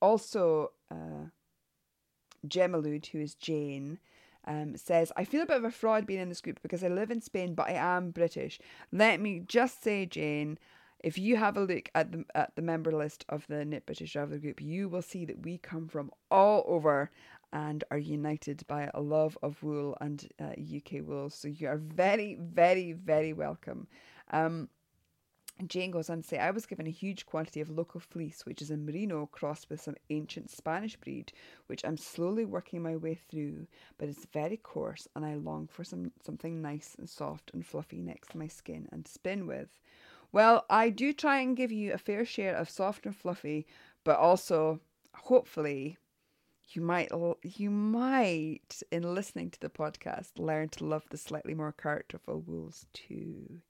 Also, 0.00 0.72
uh, 0.90 1.26
Gemalude, 2.46 3.06
who 3.06 3.20
is 3.20 3.34
Jane, 3.34 3.98
um, 4.46 4.76
says, 4.76 5.12
I 5.16 5.24
feel 5.24 5.42
a 5.42 5.46
bit 5.46 5.58
of 5.58 5.64
a 5.64 5.70
fraud 5.70 6.06
being 6.06 6.20
in 6.20 6.28
this 6.28 6.40
group 6.40 6.60
because 6.62 6.82
I 6.82 6.88
live 6.88 7.10
in 7.10 7.20
Spain, 7.20 7.54
but 7.54 7.68
I 7.68 7.74
am 7.74 8.10
British. 8.10 8.58
Let 8.90 9.20
me 9.20 9.42
just 9.46 9.82
say, 9.82 10.06
Jane, 10.06 10.58
if 11.02 11.18
you 11.18 11.36
have 11.36 11.56
a 11.56 11.64
look 11.64 11.90
at 11.94 12.12
the 12.12 12.24
at 12.34 12.54
the 12.54 12.62
member 12.62 12.92
list 12.92 13.24
of 13.28 13.46
the 13.48 13.64
Knit 13.64 13.86
British 13.86 14.14
Ravelry 14.14 14.40
group, 14.40 14.60
you 14.60 14.88
will 14.88 15.02
see 15.02 15.24
that 15.24 15.42
we 15.42 15.58
come 15.58 15.88
from 15.88 16.10
all 16.30 16.64
over 16.66 17.10
and 17.52 17.84
are 17.90 17.98
united 17.98 18.64
by 18.66 18.90
a 18.94 19.00
love 19.00 19.36
of 19.42 19.62
wool 19.62 19.96
and 20.00 20.28
uh, 20.40 20.52
UK 20.58 21.06
wool. 21.06 21.28
So 21.28 21.48
you 21.48 21.68
are 21.68 21.76
very, 21.76 22.36
very, 22.40 22.92
very 22.92 23.32
welcome. 23.32 23.86
Um, 24.30 24.68
Jane 25.66 25.90
goes 25.90 26.10
on 26.10 26.22
to 26.22 26.28
say, 26.28 26.38
I 26.38 26.50
was 26.50 26.66
given 26.66 26.86
a 26.86 26.90
huge 26.90 27.24
quantity 27.26 27.60
of 27.60 27.70
local 27.70 28.00
fleece, 28.00 28.44
which 28.44 28.60
is 28.62 28.70
a 28.70 28.76
merino 28.76 29.26
crossed 29.26 29.70
with 29.70 29.80
some 29.80 29.96
ancient 30.10 30.50
Spanish 30.50 30.96
breed, 30.96 31.32
which 31.66 31.84
I'm 31.84 31.96
slowly 31.96 32.44
working 32.44 32.82
my 32.82 32.96
way 32.96 33.14
through, 33.14 33.66
but 33.96 34.08
it's 34.08 34.26
very 34.26 34.56
coarse 34.56 35.06
and 35.14 35.24
I 35.24 35.34
long 35.34 35.68
for 35.68 35.84
some 35.84 36.12
something 36.24 36.60
nice 36.60 36.94
and 36.98 37.08
soft 37.08 37.52
and 37.54 37.64
fluffy 37.64 38.00
next 38.00 38.30
to 38.30 38.38
my 38.38 38.48
skin 38.48 38.88
and 38.90 39.06
spin 39.06 39.46
with. 39.46 39.78
Well, 40.32 40.64
I 40.70 40.90
do 40.90 41.12
try 41.12 41.40
and 41.40 41.56
give 41.56 41.70
you 41.70 41.92
a 41.92 41.98
fair 41.98 42.24
share 42.24 42.56
of 42.56 42.70
soft 42.70 43.06
and 43.06 43.14
fluffy, 43.14 43.66
but 44.04 44.18
also 44.18 44.80
hopefully 45.14 45.98
you 46.70 46.80
might 46.82 47.10
you 47.42 47.70
might 47.70 48.82
in 48.90 49.14
listening 49.14 49.50
to 49.50 49.60
the 49.60 49.68
podcast 49.68 50.38
learn 50.38 50.70
to 50.70 50.84
love 50.84 51.04
the 51.10 51.18
slightly 51.18 51.54
more 51.54 51.72
characterful 51.72 52.40
wools 52.40 52.86
too. 52.92 53.60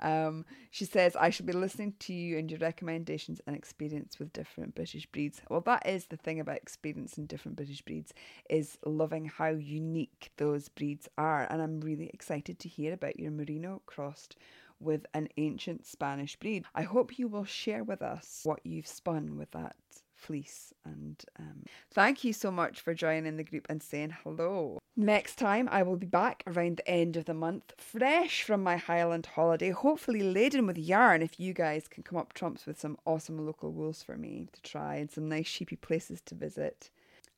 Um, 0.00 0.44
she 0.70 0.84
says, 0.84 1.16
I 1.16 1.30
should 1.30 1.46
be 1.46 1.52
listening 1.52 1.94
to 2.00 2.12
you 2.12 2.38
and 2.38 2.50
your 2.50 2.60
recommendations 2.60 3.40
and 3.46 3.56
experience 3.56 4.18
with 4.18 4.32
different 4.32 4.74
British 4.74 5.06
breeds. 5.06 5.40
Well, 5.48 5.60
that 5.62 5.86
is 5.86 6.06
the 6.06 6.16
thing 6.16 6.40
about 6.40 6.56
experiencing 6.56 7.26
different 7.26 7.56
British 7.56 7.82
breeds, 7.82 8.12
is 8.50 8.78
loving 8.84 9.26
how 9.26 9.50
unique 9.50 10.32
those 10.36 10.68
breeds 10.68 11.08
are. 11.16 11.46
And 11.48 11.62
I'm 11.62 11.80
really 11.80 12.10
excited 12.12 12.58
to 12.60 12.68
hear 12.68 12.92
about 12.92 13.18
your 13.18 13.30
Merino 13.30 13.82
crossed 13.86 14.36
with 14.80 15.06
an 15.14 15.28
ancient 15.36 15.86
Spanish 15.86 16.36
breed. 16.36 16.64
I 16.74 16.82
hope 16.82 17.18
you 17.18 17.28
will 17.28 17.44
share 17.44 17.84
with 17.84 18.02
us 18.02 18.40
what 18.44 18.60
you've 18.64 18.86
spun 18.86 19.36
with 19.36 19.50
that 19.52 19.76
fleece. 20.24 20.72
And 20.84 21.22
um, 21.38 21.64
thank 21.92 22.24
you 22.24 22.32
so 22.32 22.50
much 22.50 22.80
for 22.80 22.94
joining 22.94 23.36
the 23.36 23.44
group 23.44 23.66
and 23.68 23.82
saying 23.82 24.16
hello. 24.22 24.78
Next 24.96 25.36
time, 25.36 25.68
I 25.70 25.82
will 25.82 25.96
be 25.96 26.06
back 26.06 26.42
around 26.46 26.76
the 26.78 26.88
end 26.88 27.16
of 27.16 27.24
the 27.24 27.34
month, 27.34 27.72
fresh 27.76 28.42
from 28.42 28.62
my 28.62 28.76
Highland 28.76 29.26
holiday, 29.26 29.70
hopefully 29.70 30.22
laden 30.22 30.66
with 30.66 30.78
yarn 30.78 31.20
if 31.20 31.40
you 31.40 31.52
guys 31.52 31.88
can 31.88 32.02
come 32.02 32.18
up 32.18 32.32
trumps 32.32 32.64
with 32.64 32.80
some 32.80 32.96
awesome 33.04 33.44
local 33.44 33.72
wools 33.72 34.02
for 34.02 34.16
me 34.16 34.48
to 34.52 34.62
try 34.62 34.96
and 34.96 35.10
some 35.10 35.28
nice 35.28 35.46
sheepy 35.46 35.76
places 35.76 36.20
to 36.26 36.34
visit. 36.34 36.90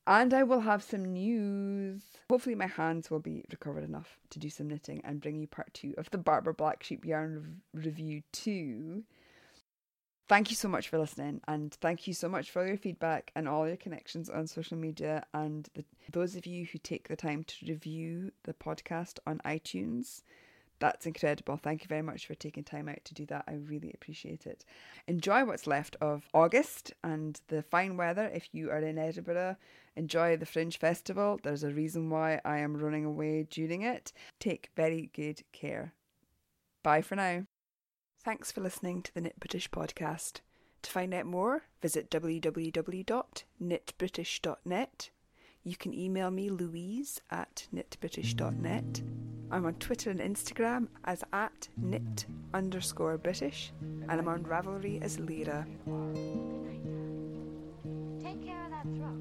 And 0.06 0.32
I 0.32 0.44
will 0.44 0.60
have 0.60 0.84
some 0.84 1.04
news. 1.04 2.02
Hopefully, 2.30 2.54
my 2.54 2.68
hands 2.68 3.10
will 3.10 3.18
be 3.18 3.44
recovered 3.50 3.82
enough 3.82 4.18
to 4.30 4.38
do 4.38 4.48
some 4.48 4.68
knitting 4.68 5.00
and 5.02 5.20
bring 5.20 5.40
you 5.40 5.48
part 5.48 5.74
two 5.74 5.94
of 5.98 6.10
the 6.10 6.18
Barber 6.18 6.52
Black 6.52 6.84
Sheep 6.84 7.04
Yarn 7.04 7.60
rev- 7.74 7.84
Review 7.84 8.22
2. 8.32 9.02
Thank 10.28 10.50
you 10.50 10.56
so 10.56 10.68
much 10.68 10.88
for 10.88 10.98
listening, 10.98 11.40
and 11.46 11.72
thank 11.74 12.08
you 12.08 12.12
so 12.12 12.28
much 12.28 12.50
for 12.50 12.66
your 12.66 12.76
feedback 12.76 13.30
and 13.36 13.48
all 13.48 13.68
your 13.68 13.76
connections 13.76 14.28
on 14.28 14.48
social 14.48 14.76
media. 14.76 15.24
And 15.32 15.68
the, 15.74 15.84
those 16.10 16.34
of 16.34 16.46
you 16.46 16.66
who 16.66 16.78
take 16.78 17.06
the 17.06 17.14
time 17.14 17.44
to 17.44 17.66
review 17.66 18.32
the 18.42 18.52
podcast 18.52 19.20
on 19.24 19.40
iTunes, 19.44 20.22
that's 20.80 21.06
incredible. 21.06 21.56
Thank 21.56 21.82
you 21.82 21.88
very 21.88 22.02
much 22.02 22.26
for 22.26 22.34
taking 22.34 22.64
time 22.64 22.88
out 22.88 23.04
to 23.04 23.14
do 23.14 23.24
that. 23.26 23.44
I 23.46 23.52
really 23.54 23.92
appreciate 23.94 24.46
it. 24.46 24.64
Enjoy 25.06 25.44
what's 25.44 25.68
left 25.68 25.94
of 26.00 26.28
August 26.34 26.92
and 27.04 27.40
the 27.46 27.62
fine 27.62 27.96
weather 27.96 28.28
if 28.34 28.48
you 28.50 28.68
are 28.70 28.80
in 28.80 28.98
Edinburgh. 28.98 29.56
Enjoy 29.94 30.36
the 30.36 30.44
Fringe 30.44 30.76
Festival. 30.76 31.38
There's 31.40 31.62
a 31.62 31.70
reason 31.70 32.10
why 32.10 32.40
I 32.44 32.58
am 32.58 32.76
running 32.76 33.04
away 33.04 33.46
during 33.48 33.82
it. 33.82 34.12
Take 34.40 34.70
very 34.74 35.08
good 35.14 35.42
care. 35.52 35.94
Bye 36.82 37.02
for 37.02 37.14
now. 37.14 37.44
Thanks 38.26 38.50
for 38.50 38.60
listening 38.60 39.02
to 39.02 39.14
the 39.14 39.20
Knit 39.20 39.38
British 39.38 39.70
podcast. 39.70 40.40
To 40.82 40.90
find 40.90 41.14
out 41.14 41.26
more, 41.26 41.62
visit 41.80 42.10
www.knitbritish.net. 42.10 45.10
You 45.62 45.76
can 45.76 45.94
email 45.94 46.32
me 46.32 46.50
louise 46.50 47.20
at 47.30 47.68
knitbritish.net. 47.72 49.02
I'm 49.52 49.64
on 49.64 49.74
Twitter 49.74 50.10
and 50.10 50.18
Instagram 50.18 50.88
as 51.04 51.22
at 51.32 51.68
knit 51.76 52.26
underscore 52.52 53.16
British, 53.16 53.72
and 53.80 54.10
I'm 54.10 54.26
on 54.26 54.42
Ravelry 54.42 55.00
as 55.00 55.20
Lyra. 55.20 55.64
Take 58.20 58.44
care 58.44 58.64
of 58.64 58.72
that 58.72 58.86
throat. 58.96 59.15